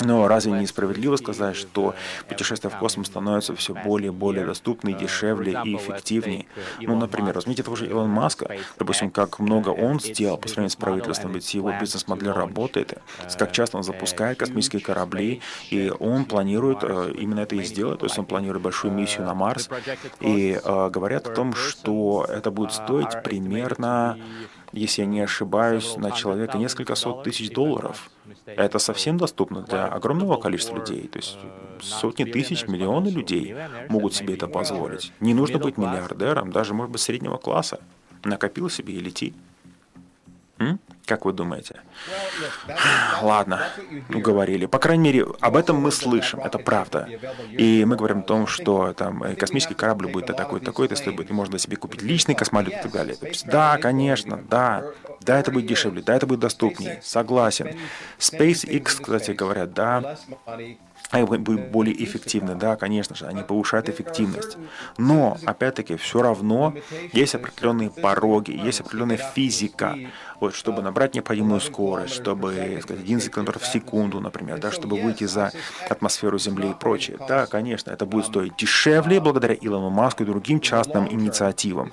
Но 0.00 0.28
разве 0.28 0.52
не 0.52 0.66
справедливо 0.66 1.16
сказать, 1.16 1.56
что 1.56 1.94
путешествия 2.28 2.70
в 2.70 2.78
космос 2.78 3.06
становятся 3.06 3.54
все 3.54 3.74
более 3.74 4.08
и 4.08 4.14
более 4.14 4.44
доступны, 4.44 4.92
дешевле 4.92 5.60
и 5.64 5.76
эффективнее? 5.76 6.46
Ну, 6.80 6.96
например, 6.96 7.34
возьмите 7.34 7.62
того 7.62 7.76
же 7.76 7.86
Илон 7.86 8.10
Маска, 8.10 8.56
допустим, 8.78 9.10
как 9.10 9.38
много 9.38 9.70
он 9.70 10.00
сделал 10.00 10.36
по 10.36 10.48
сравнению 10.48 10.70
с 10.70 10.76
правительством, 10.76 11.32
ведь 11.32 11.54
его 11.54 11.72
бизнес-модель 11.80 12.30
работает, 12.30 12.98
как 13.38 13.52
часто 13.52 13.76
он 13.76 13.82
запускает 13.82 14.38
космические 14.38 14.82
корабли, 14.82 15.40
и 15.70 15.92
он 15.98 16.24
планирует 16.24 16.78
э, 16.82 17.12
именно 17.18 17.40
это 17.40 17.56
и 17.56 17.62
сделать, 17.62 18.00
то 18.00 18.06
есть 18.06 18.18
он 18.18 18.24
планирует 18.24 18.62
большую 18.62 18.92
миссию 18.92 19.26
на 19.26 19.34
Марс, 19.34 19.68
и 20.20 20.60
э, 20.62 20.90
говорят 20.90 21.26
о 21.26 21.34
том, 21.34 21.54
что 21.54 22.26
это 22.28 22.50
будет 22.50 22.72
стоить 22.72 23.22
примерно 23.22 24.18
если 24.72 25.02
я 25.02 25.06
не 25.06 25.20
ошибаюсь, 25.20 25.96
на 25.96 26.10
человека 26.10 26.58
несколько 26.58 26.94
сот 26.94 27.24
тысяч 27.24 27.50
долларов. 27.50 28.10
Это 28.46 28.78
совсем 28.78 29.18
доступно 29.18 29.62
для 29.62 29.86
огромного 29.86 30.36
количества 30.36 30.76
людей. 30.76 31.08
То 31.08 31.18
есть 31.18 31.38
сотни 31.80 32.24
тысяч, 32.24 32.66
миллионы 32.66 33.08
людей 33.08 33.54
могут 33.88 34.14
себе 34.14 34.34
это 34.34 34.46
позволить. 34.46 35.12
Не 35.20 35.34
нужно 35.34 35.58
быть 35.58 35.76
миллиардером, 35.76 36.52
даже, 36.52 36.74
может 36.74 36.92
быть, 36.92 37.00
среднего 37.00 37.36
класса. 37.36 37.80
Накопил 38.24 38.70
себе 38.70 38.94
и 38.94 39.00
лети. 39.00 39.34
М? 40.62 40.80
Как 41.06 41.24
вы 41.24 41.32
думаете? 41.32 41.80
Ладно, 43.22 43.60
уговорили. 44.14 44.66
По 44.66 44.78
крайней 44.78 45.02
мере, 45.04 45.26
об 45.40 45.56
этом 45.56 45.76
мы 45.76 45.90
слышим, 45.90 46.40
это 46.40 46.58
правда. 46.58 47.08
И 47.50 47.84
мы 47.84 47.96
говорим 47.96 48.20
о 48.20 48.22
том, 48.22 48.46
что 48.46 48.92
там 48.92 49.22
э, 49.24 49.34
космический 49.34 49.74
корабль 49.74 50.06
будет 50.06 50.26
такой, 50.36 50.60
такой, 50.60 50.88
то 50.88 50.96
стоит, 50.96 51.30
и 51.30 51.32
можно 51.32 51.58
себе 51.58 51.76
купить 51.76 52.02
личный 52.02 52.34
космолет 52.34 52.74
и 52.74 52.82
так 52.82 52.92
далее. 52.92 53.16
Да, 53.46 53.78
конечно, 53.78 54.40
да. 54.48 54.84
Да, 55.20 55.38
это 55.38 55.50
будет 55.50 55.66
дешевле, 55.66 56.02
да, 56.02 56.14
это 56.14 56.26
будет 56.26 56.40
доступнее. 56.40 57.00
Согласен. 57.02 57.76
SpaceX, 58.18 59.00
кстати 59.00 59.32
говоря, 59.32 59.66
да, 59.66 60.16
будут 61.12 61.70
более 61.70 62.02
эффективны, 62.02 62.54
да, 62.54 62.76
конечно 62.76 63.14
же, 63.14 63.26
они 63.26 63.42
повышают 63.42 63.88
эффективность. 63.88 64.56
Но, 64.96 65.36
опять-таки, 65.44 65.96
все 65.96 66.22
равно 66.22 66.74
есть 67.12 67.34
определенные 67.34 67.90
пороги, 67.90 68.52
есть 68.52 68.80
определенная 68.80 69.18
физика, 69.18 69.96
вот, 70.40 70.54
чтобы 70.54 70.82
набрать 70.82 71.14
необходимую 71.14 71.60
скорость, 71.60 72.14
чтобы 72.14 72.80
сказать, 72.82 73.04
11 73.04 73.32
км 73.32 73.58
в 73.58 73.66
секунду, 73.66 74.20
например, 74.20 74.58
да, 74.58 74.72
чтобы 74.72 75.00
выйти 75.00 75.24
за 75.24 75.52
атмосферу 75.88 76.38
Земли 76.38 76.70
и 76.70 76.74
прочее. 76.74 77.18
Да, 77.28 77.46
конечно, 77.46 77.90
это 77.90 78.06
будет 78.06 78.26
стоить 78.26 78.56
дешевле 78.56 79.20
благодаря 79.20 79.54
Илону 79.54 79.90
Маску 79.90 80.24
и 80.24 80.26
другим 80.26 80.60
частным 80.60 81.06
инициативам. 81.12 81.92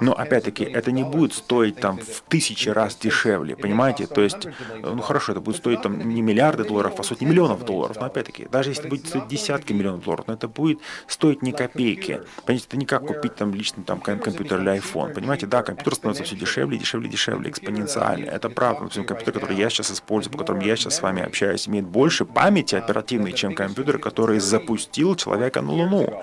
Но, 0.00 0.14
опять-таки, 0.14 0.64
это 0.64 0.90
не 0.90 1.04
будет 1.04 1.34
стоить 1.34 1.76
там 1.76 1.98
в 1.98 2.22
тысячи 2.28 2.68
раз 2.68 2.96
дешевле, 2.96 3.54
понимаете? 3.54 4.06
То 4.06 4.22
есть, 4.22 4.48
ну 4.82 5.00
хорошо, 5.02 5.32
это 5.32 5.40
будет 5.40 5.56
стоить 5.56 5.82
там 5.82 6.08
не 6.08 6.22
миллиарды 6.22 6.64
долларов, 6.64 6.94
а 6.98 7.02
сотни 7.02 7.26
миллионов 7.26 7.64
долларов, 7.64 7.98
но 8.00 8.06
опять-таки, 8.06 8.45
даже 8.50 8.70
если 8.70 8.88
будет 8.88 9.06
стоить 9.06 9.28
десятки 9.28 9.72
миллионов 9.72 10.04
долларов, 10.04 10.26
но 10.26 10.34
это 10.34 10.48
будет 10.48 10.80
стоить 11.06 11.42
не 11.42 11.52
копейки. 11.52 12.22
Понимаете, 12.44 12.66
это 12.68 12.76
не 12.76 12.86
как 12.86 13.06
купить 13.06 13.34
там 13.34 13.54
лично 13.54 13.82
там 13.82 14.00
компьютер 14.00 14.60
или 14.60 14.78
iPhone. 14.78 15.12
Понимаете, 15.12 15.46
да, 15.46 15.62
компьютер 15.62 15.94
становится 15.94 16.24
все 16.24 16.36
дешевле, 16.36 16.78
дешевле, 16.78 17.08
дешевле, 17.08 17.50
экспоненциально. 17.50 18.26
Это 18.26 18.48
правда. 18.50 18.80
Допустим, 18.80 19.04
компьютер, 19.04 19.34
который 19.34 19.56
я 19.56 19.70
сейчас 19.70 19.90
использую, 19.90 20.32
по 20.32 20.38
которому 20.38 20.62
я 20.62 20.76
сейчас 20.76 20.96
с 20.96 21.02
вами 21.02 21.22
общаюсь, 21.22 21.68
имеет 21.68 21.86
больше 21.86 22.24
памяти 22.24 22.74
оперативной, 22.76 23.32
чем 23.32 23.54
компьютер, 23.54 23.98
который 23.98 24.38
запустил 24.38 25.14
человека 25.16 25.60
на 25.62 25.72
Луну. 25.72 26.22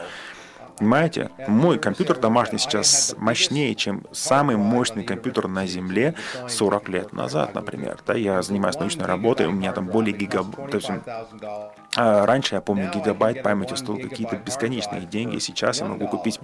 Понимаете? 0.77 1.29
Мой 1.47 1.77
компьютер 1.77 2.17
домашний 2.17 2.57
сейчас 2.57 3.15
мощнее, 3.17 3.75
чем 3.75 4.03
самый 4.11 4.57
мощный 4.57 5.03
компьютер 5.03 5.47
на 5.47 5.67
Земле 5.67 6.15
40 6.47 6.89
лет 6.89 7.13
назад, 7.13 7.53
например. 7.53 7.99
Да, 8.05 8.15
я 8.15 8.41
занимаюсь 8.41 8.77
научной 8.77 9.05
работой, 9.05 9.45
у 9.45 9.51
меня 9.51 9.71
там 9.71 9.85
более 9.85 10.17
гигабайт, 10.17 10.83
раньше, 11.95 12.55
я 12.55 12.61
помню, 12.61 12.91
гигабайт 12.93 13.43
памяти 13.43 13.75
стоил 13.75 13.99
какие-то 13.99 14.35
бесконечные 14.37 15.01
деньги. 15.01 15.39
Сейчас 15.39 15.79
я 15.79 15.85
могу 15.85 16.07
купить 16.07 16.39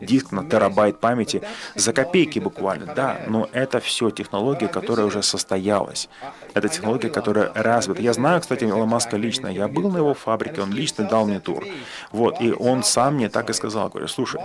диск 0.00 0.32
на 0.32 0.48
терабайт 0.48 1.00
памяти 1.00 1.42
за 1.74 1.92
копейки 1.92 2.38
буквально. 2.38 2.94
Да, 2.94 3.20
но 3.26 3.48
это 3.52 3.80
все 3.80 4.10
технология, 4.10 4.68
которая 4.68 5.06
уже 5.06 5.22
состоялась. 5.22 6.08
Это 6.54 6.68
технология, 6.68 7.08
которая 7.08 7.50
развита. 7.54 8.02
Я 8.02 8.12
знаю, 8.12 8.40
кстати, 8.40 8.64
Илона 8.64 8.86
Маска 8.86 9.16
лично. 9.16 9.48
Я 9.48 9.68
был 9.68 9.90
на 9.90 9.98
его 9.98 10.14
фабрике, 10.14 10.62
он 10.62 10.72
лично 10.72 11.04
дал 11.04 11.26
мне 11.26 11.40
тур. 11.40 11.64
Вот, 12.10 12.40
и 12.40 12.52
он 12.52 12.82
сам 12.82 13.14
мне 13.14 13.28
так 13.28 13.50
и 13.50 13.52
сказал. 13.52 13.88
Говорю, 13.88 14.08
слушай, 14.08 14.40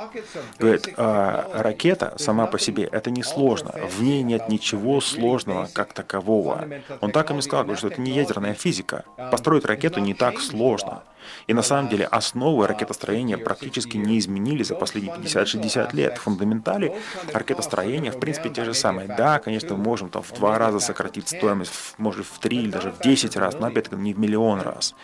говорит, 0.60 0.94
а, 0.98 1.50
ракета 1.54 2.14
сама 2.18 2.48
по 2.48 2.60
себе, 2.60 2.84
это 2.92 3.12
не 3.12 3.24
сложно. 3.24 3.72
В 3.90 4.02
ней 4.02 4.24
нет 4.24 4.50
ничего 4.50 5.02
сложного 5.02 5.70
как 5.74 5.94
такового. 5.94 6.68
Он 7.02 7.12
так 7.12 7.30
и 7.30 7.34
мне 7.34 7.42
сказал, 7.42 7.64
говорит, 7.64 7.80
что 7.80 7.88
это 7.88 8.02
не 8.02 8.12
ядерная 8.12 8.54
физика. 8.54 9.04
Построить 9.32 9.66
ракету 9.66 10.00
не 10.00 10.14
так 10.14 10.40
сложно. 10.48 11.04
И 11.48 11.54
на 11.54 11.62
самом 11.62 11.90
деле 11.90 12.06
основы 12.06 12.68
ракетостроения 12.68 13.38
практически 13.38 13.98
не 13.98 14.20
изменились 14.20 14.68
за 14.68 14.76
последние 14.76 15.16
50-60 15.16 15.96
лет. 15.96 16.18
Фундаментали 16.18 16.96
ракетостроения, 17.34 18.12
в 18.12 18.20
принципе, 18.20 18.50
те 18.50 18.64
же 18.66 18.74
самые. 18.74 19.08
Да, 19.08 19.40
конечно, 19.40 19.76
мы 19.76 19.84
можем 19.84 20.10
там 20.10 20.24
в 20.24 20.34
два 20.34 20.58
раза 20.58 20.80
сократить 20.80 21.28
стоимость, 21.30 21.72
может 21.98 22.26
в 22.26 22.40
три 22.40 22.58
или 22.58 22.72
даже 22.72 22.92
в 22.92 23.00
10 23.00 23.36
раз, 23.38 23.56
но 23.60 23.68
опять-таки 23.68 23.96
не 23.96 24.14
в 24.14 24.20
миллион 24.20 24.62
раз. 24.62 24.96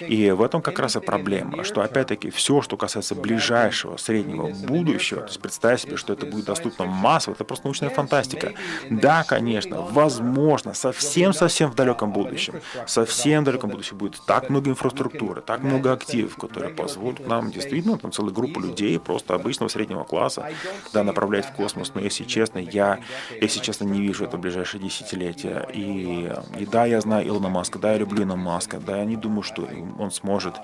И 0.00 0.30
в 0.30 0.42
этом 0.42 0.62
как 0.62 0.78
раз 0.78 0.96
и 0.96 1.00
проблема, 1.00 1.64
что 1.64 1.80
опять-таки 1.80 2.30
все, 2.30 2.60
что 2.60 2.76
касается 2.76 3.14
ближайшего, 3.14 3.96
среднего 3.96 4.48
будущего, 4.48 5.22
то 5.22 5.28
есть 5.28 5.40
представь 5.40 5.80
себе, 5.82 5.96
что 5.96 6.12
это 6.12 6.26
будет 6.26 6.46
доступно 6.46 6.84
массово, 6.84 7.34
это 7.34 7.44
просто 7.44 7.66
научная 7.66 7.90
фантастика. 7.90 8.52
Да, 8.90 9.24
конечно, 9.24 9.80
возможно, 9.80 10.74
совсем-совсем 10.74 11.70
в 11.70 11.74
далеком 11.74 12.12
будущем, 12.12 12.54
совсем 12.86 13.42
в 13.42 13.46
далеком 13.46 13.70
будущем 13.70 13.96
будет 13.96 14.20
так 14.26 14.50
много 14.50 14.70
инфраструктуры, 14.70 15.31
так 15.40 15.62
много 15.62 15.92
активов, 15.92 16.36
которые 16.36 16.74
позволят 16.74 17.26
нам 17.26 17.50
действительно 17.50 17.96
там 17.98 18.12
целую 18.12 18.34
группу 18.34 18.60
людей, 18.60 18.98
просто 18.98 19.34
обычного 19.34 19.68
среднего 19.68 20.04
класса, 20.04 20.50
да, 20.92 21.02
направлять 21.04 21.46
в 21.46 21.52
космос. 21.52 21.92
Но 21.94 22.00
если 22.00 22.24
честно, 22.24 22.58
я, 22.58 23.00
если 23.40 23.60
честно, 23.60 23.84
не 23.84 24.00
вижу 24.00 24.24
это 24.24 24.36
в 24.36 24.40
ближайшие 24.40 24.82
десятилетия. 24.82 25.66
И, 25.72 26.30
и 26.58 26.66
да, 26.66 26.84
я 26.84 27.00
знаю 27.00 27.26
Илона 27.26 27.48
Маска, 27.48 27.78
да, 27.78 27.92
я 27.92 27.98
люблю 27.98 28.24
Илона 28.24 28.36
Маска, 28.36 28.78
да, 28.78 28.98
я 28.98 29.04
не 29.04 29.16
думаю, 29.16 29.42
что 29.42 29.68
он 29.98 30.10
сможет 30.10 30.56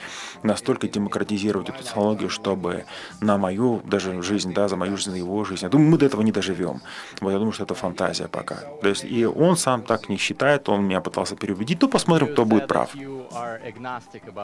настолько 0.42 0.88
демократизировать 0.88 1.68
эту 1.68 1.82
технологию, 1.82 2.28
чтобы 2.28 2.84
на 3.20 3.38
мою 3.38 3.80
даже 3.84 4.22
жизнь, 4.22 4.52
да, 4.52 4.68
за 4.68 4.76
мою 4.76 4.96
жизнь, 4.96 5.10
за 5.10 5.16
его 5.16 5.44
жизнь. 5.44 5.64
Я 5.64 5.70
думаю, 5.70 5.90
мы 5.90 5.98
до 5.98 6.06
этого 6.06 6.22
не 6.22 6.32
доживем. 6.32 6.80
Вот 7.20 7.30
я 7.30 7.38
думаю, 7.38 7.52
что 7.52 7.64
это 7.64 7.74
фантазия 7.74 8.28
пока. 8.28 8.56
То 8.82 8.88
есть 8.88 9.04
и 9.04 9.24
он 9.26 9.56
сам 9.56 9.82
так 9.82 10.08
не 10.08 10.16
считает, 10.16 10.68
он 10.68 10.84
меня 10.84 11.00
пытался 11.00 11.36
переубедить. 11.36 11.78
То 11.78 11.88
посмотрим, 11.88 12.28
кто 12.32 12.44
будет 12.44 12.66
прав. 12.66 12.94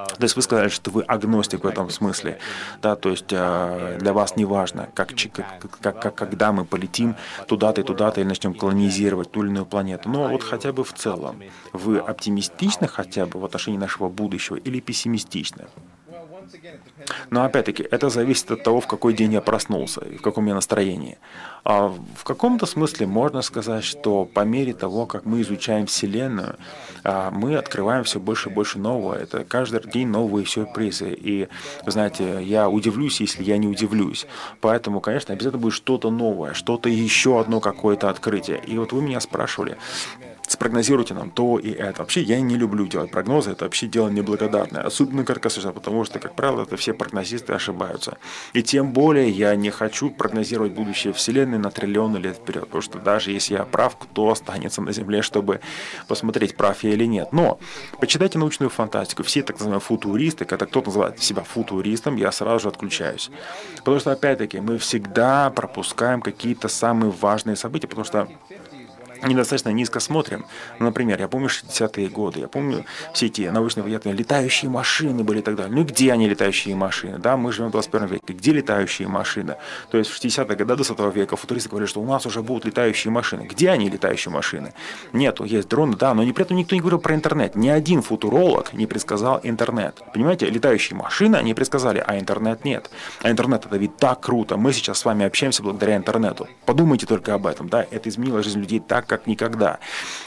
То 0.06 0.22
есть 0.22 0.36
вы 0.36 0.42
сказали, 0.42 0.68
что 0.68 0.90
вы 0.90 1.02
агностик 1.02 1.64
в 1.64 1.66
этом 1.66 1.90
смысле, 1.90 2.38
да, 2.82 2.96
то 2.96 3.10
есть 3.10 3.32
э, 3.32 3.98
для 4.00 4.12
вас 4.12 4.36
не 4.36 4.44
важно, 4.44 4.88
как, 4.94 5.12
как, 5.32 5.68
как, 5.80 6.00
как, 6.00 6.14
когда 6.14 6.52
мы 6.52 6.64
полетим 6.64 7.16
туда-то 7.46 7.80
и 7.80 7.84
туда-то 7.84 8.20
и 8.20 8.24
начнем 8.24 8.54
колонизировать 8.54 9.30
ту 9.30 9.42
или 9.42 9.50
иную 9.50 9.66
планету. 9.66 10.08
Но 10.08 10.28
вот 10.28 10.42
хотя 10.42 10.72
бы 10.72 10.84
в 10.84 10.92
целом, 10.92 11.42
вы 11.72 11.98
оптимистичны 11.98 12.88
хотя 12.88 13.26
бы 13.26 13.40
в 13.40 13.44
отношении 13.44 13.78
нашего 13.78 14.08
будущего 14.08 14.56
или 14.56 14.80
пессимистичны? 14.80 15.66
Но 17.30 17.44
опять-таки, 17.44 17.82
это 17.82 18.08
зависит 18.08 18.50
от 18.50 18.62
того, 18.62 18.80
в 18.80 18.86
какой 18.86 19.14
день 19.14 19.32
я 19.32 19.40
проснулся 19.40 20.00
и 20.00 20.16
в 20.16 20.22
каком 20.22 20.46
я 20.46 20.54
настроении. 20.54 21.18
А 21.64 21.88
в 21.88 22.24
каком-то 22.24 22.66
смысле 22.66 23.06
можно 23.06 23.42
сказать, 23.42 23.84
что 23.84 24.24
по 24.24 24.40
мере 24.40 24.74
того, 24.74 25.06
как 25.06 25.24
мы 25.24 25.40
изучаем 25.40 25.86
Вселенную, 25.86 26.56
а, 27.02 27.30
мы 27.30 27.56
открываем 27.56 28.04
все 28.04 28.20
больше 28.20 28.50
и 28.50 28.52
больше 28.52 28.78
нового. 28.78 29.14
Это 29.14 29.44
каждый 29.44 29.80
день 29.90 30.08
новые 30.08 30.46
сюрпризы. 30.46 31.16
И, 31.18 31.48
знаете, 31.86 32.42
я 32.42 32.68
удивлюсь, 32.68 33.20
если 33.20 33.42
я 33.42 33.56
не 33.56 33.66
удивлюсь. 33.66 34.26
Поэтому, 34.60 35.00
конечно, 35.00 35.32
обязательно 35.32 35.62
будет 35.62 35.74
что-то 35.74 36.10
новое, 36.10 36.52
что-то 36.52 36.88
еще 36.88 37.40
одно 37.40 37.60
какое-то 37.60 38.10
открытие. 38.10 38.60
И 38.66 38.76
вот 38.78 38.92
вы 38.92 39.02
меня 39.02 39.20
спрашивали, 39.20 39.76
спрогнозируйте 40.54 41.14
нам 41.14 41.30
то 41.30 41.58
и 41.58 41.70
это. 41.70 42.02
Вообще 42.02 42.22
я 42.22 42.40
не 42.40 42.56
люблю 42.56 42.86
делать 42.86 43.10
прогнозы, 43.10 43.50
это 43.50 43.64
вообще 43.64 43.86
дело 43.86 44.08
неблагодарное, 44.08 44.82
особенно 44.82 45.24
краткосрочно, 45.24 45.72
потому 45.72 46.04
что, 46.04 46.18
как 46.18 46.34
правило, 46.34 46.62
это 46.62 46.76
все 46.76 46.94
прогнозисты 46.94 47.52
ошибаются. 47.52 48.18
И 48.52 48.62
тем 48.62 48.92
более 48.92 49.28
я 49.28 49.54
не 49.56 49.70
хочу 49.70 50.10
прогнозировать 50.10 50.72
будущее 50.72 51.12
Вселенной 51.12 51.58
на 51.58 51.70
триллионы 51.70 52.18
лет 52.18 52.36
вперед, 52.36 52.64
потому 52.64 52.82
что 52.82 52.98
даже 52.98 53.30
если 53.30 53.54
я 53.54 53.64
прав, 53.64 53.96
кто 53.96 54.30
останется 54.30 54.80
на 54.80 54.92
Земле, 54.92 55.22
чтобы 55.22 55.60
посмотреть, 56.08 56.56
прав 56.56 56.82
я 56.84 56.90
или 56.90 57.04
нет. 57.04 57.32
Но 57.32 57.58
почитайте 58.00 58.38
научную 58.38 58.70
фантастику, 58.70 59.22
все 59.22 59.42
так 59.42 59.56
называемые 59.56 59.80
футуристы, 59.80 60.44
когда 60.44 60.66
кто-то 60.66 60.86
называет 60.86 61.22
себя 61.22 61.42
футуристом, 61.42 62.16
я 62.16 62.32
сразу 62.32 62.60
же 62.60 62.68
отключаюсь. 62.68 63.30
Потому 63.76 63.98
что, 63.98 64.12
опять-таки, 64.12 64.60
мы 64.60 64.78
всегда 64.78 65.50
пропускаем 65.50 66.20
какие-то 66.20 66.68
самые 66.68 67.10
важные 67.10 67.56
события, 67.56 67.88
потому 67.88 68.04
что 68.04 68.28
недостаточно 69.22 69.70
низко 69.70 70.00
смотрим. 70.00 70.46
Например, 70.78 71.20
я 71.20 71.28
помню 71.28 71.48
60-е 71.48 72.08
годы, 72.08 72.40
я 72.40 72.48
помню 72.48 72.84
все 73.12 73.26
эти 73.26 73.42
научно-военные 73.42 74.14
летающие 74.14 74.70
машины 74.70 75.24
были 75.24 75.38
и 75.38 75.42
так 75.42 75.56
далее. 75.56 75.74
Ну 75.74 75.82
и 75.82 75.84
где 75.84 76.12
они, 76.12 76.28
летающие 76.28 76.74
машины? 76.74 77.18
Да, 77.18 77.36
мы 77.36 77.52
живем 77.52 77.68
в 77.68 77.72
21 77.72 78.06
веке. 78.08 78.32
Где 78.32 78.52
летающие 78.52 79.08
машины? 79.08 79.56
То 79.90 79.98
есть 79.98 80.10
в 80.10 80.22
60-е 80.22 80.56
годы 80.56 80.76
20 80.76 81.14
века 81.14 81.36
футуристы 81.36 81.68
говорили, 81.68 81.88
что 81.88 82.00
у 82.00 82.06
нас 82.06 82.26
уже 82.26 82.42
будут 82.42 82.64
летающие 82.64 83.10
машины. 83.10 83.42
Где 83.42 83.70
они, 83.70 83.88
летающие 83.88 84.32
машины? 84.32 84.72
Нету, 85.12 85.44
есть 85.44 85.68
дроны, 85.68 85.96
да, 85.96 86.14
но 86.14 86.24
не, 86.24 86.32
при 86.32 86.44
этом 86.44 86.56
никто 86.56 86.74
не 86.74 86.80
говорил 86.80 86.98
про 86.98 87.14
интернет. 87.14 87.56
Ни 87.56 87.68
один 87.68 88.02
футуролог 88.02 88.72
не 88.72 88.86
предсказал 88.86 89.40
интернет. 89.42 90.02
Понимаете, 90.12 90.46
летающие 90.46 90.96
машины 90.96 91.36
они 91.36 91.54
предсказали, 91.54 92.02
а 92.04 92.18
интернет 92.18 92.64
нет. 92.64 92.90
А 93.22 93.30
интернет 93.30 93.66
это 93.66 93.76
ведь 93.76 93.96
так 93.96 94.20
круто. 94.20 94.56
Мы 94.56 94.72
сейчас 94.72 94.98
с 94.98 95.04
вами 95.04 95.24
общаемся 95.24 95.62
благодаря 95.62 95.96
интернету. 95.96 96.48
Подумайте 96.66 97.06
только 97.06 97.34
об 97.34 97.46
этом, 97.46 97.68
да, 97.68 97.86
это 97.90 98.08
изменило 98.08 98.42
жизнь 98.42 98.58
людей 98.58 98.80
так, 98.80 99.06
как 99.16 99.26
никогда. 99.26 99.78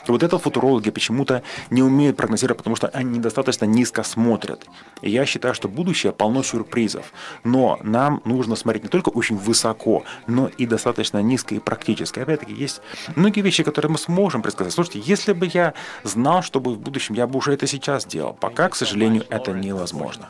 И 0.08 0.12
вот 0.12 0.24
это 0.24 0.38
футурологи 0.38 0.92
почему-то 0.92 1.44
не 1.70 1.84
умеют 1.84 2.16
прогнозировать, 2.16 2.58
потому 2.58 2.76
что 2.76 2.88
они 2.88 3.18
недостаточно 3.18 3.66
низко 3.66 4.04
смотрят. 4.04 4.66
И 5.02 5.10
я 5.10 5.26
считаю, 5.26 5.54
что 5.54 5.68
будущее 5.68 6.14
полно 6.14 6.44
сюрпризов. 6.44 7.12
Но 7.44 7.80
нам 7.84 8.22
нужно 8.26 8.56
смотреть 8.56 8.84
не 8.84 8.90
только 8.90 9.10
очень 9.10 9.36
высоко, 9.36 10.04
но 10.28 10.48
и 10.48 10.66
достаточно 10.66 11.22
низко 11.22 11.56
и 11.56 11.60
практически. 11.60 12.20
Опять-таки, 12.20 12.54
есть 12.54 12.82
многие 13.16 13.42
вещи, 13.42 13.64
которые 13.64 13.92
мы 13.92 13.98
сможем 13.98 14.42
предсказать. 14.42 14.74
Слушайте, 14.74 15.00
если 15.00 15.34
бы 15.34 15.50
я 15.54 15.74
знал, 16.04 16.42
что 16.42 16.60
будет 16.60 16.78
в 16.78 16.82
будущем, 16.82 17.16
я 17.16 17.28
бы 17.28 17.38
уже 17.38 17.54
это 17.54 17.68
сейчас 17.68 18.06
делал. 18.06 18.34
Пока, 18.34 18.70
к 18.70 18.76
сожалению, 18.76 19.26
это 19.30 19.52
невозможно. 19.52 20.30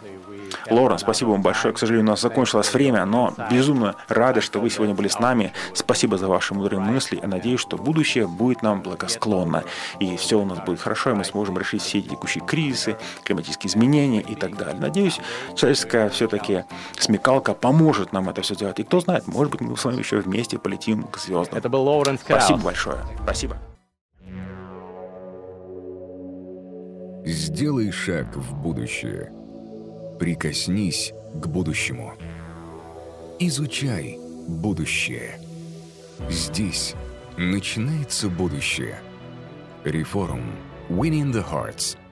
Лора, 0.69 0.97
спасибо 0.97 1.29
вам 1.29 1.41
большое. 1.41 1.73
К 1.73 1.77
сожалению, 1.77 2.07
у 2.07 2.11
нас 2.11 2.21
закончилось 2.21 2.73
время, 2.73 3.05
но 3.05 3.33
безумно 3.49 3.95
рады, 4.07 4.41
что 4.41 4.59
вы 4.59 4.69
сегодня 4.69 4.93
были 4.93 5.07
с 5.07 5.19
нами. 5.19 5.53
Спасибо 5.73 6.17
за 6.17 6.27
ваши 6.27 6.53
мудрые 6.53 6.79
мысли. 6.79 7.19
Я 7.21 7.27
надеюсь, 7.27 7.59
что 7.59 7.77
будущее 7.77 8.27
будет 8.27 8.61
нам 8.61 8.81
благосклонно. 8.81 9.63
И 9.99 10.17
все 10.17 10.39
у 10.39 10.45
нас 10.45 10.59
будет 10.59 10.79
хорошо, 10.79 11.11
и 11.11 11.13
мы 11.13 11.23
сможем 11.23 11.57
решить 11.57 11.81
все 11.81 12.01
текущие 12.01 12.43
кризисы, 12.45 12.97
климатические 13.23 13.69
изменения 13.69 14.21
и 14.21 14.35
так 14.35 14.57
далее. 14.57 14.79
Надеюсь, 14.79 15.19
человеческая 15.55 16.09
все-таки 16.09 16.65
смекалка 16.99 17.53
поможет 17.53 18.13
нам 18.13 18.29
это 18.29 18.41
все 18.41 18.55
делать. 18.55 18.79
И 18.79 18.83
кто 18.83 18.99
знает, 18.99 19.27
может 19.27 19.51
быть, 19.51 19.61
мы 19.61 19.77
с 19.77 19.85
вами 19.85 19.99
еще 19.99 20.19
вместе 20.19 20.57
полетим 20.57 21.03
к 21.03 21.17
звездам. 21.17 21.57
Это 21.57 21.69
был 21.69 21.83
Лоуренс 21.83 22.21
Краус. 22.23 22.43
Спасибо 22.43 22.63
большое. 22.63 22.97
Спасибо. 23.23 23.57
Сделай 27.25 27.91
шаг 27.91 28.35
в 28.35 28.55
будущее– 28.55 29.33
Прикоснись 30.19 31.13
к 31.35 31.47
будущему. 31.47 32.13
Изучай 33.39 34.17
будущее. 34.47 35.39
Здесь 36.29 36.95
начинается 37.37 38.29
будущее. 38.29 38.99
Реформ. 39.83 40.43
Winning 40.89 41.31
the 41.31 41.45
Hearts– 41.45 41.97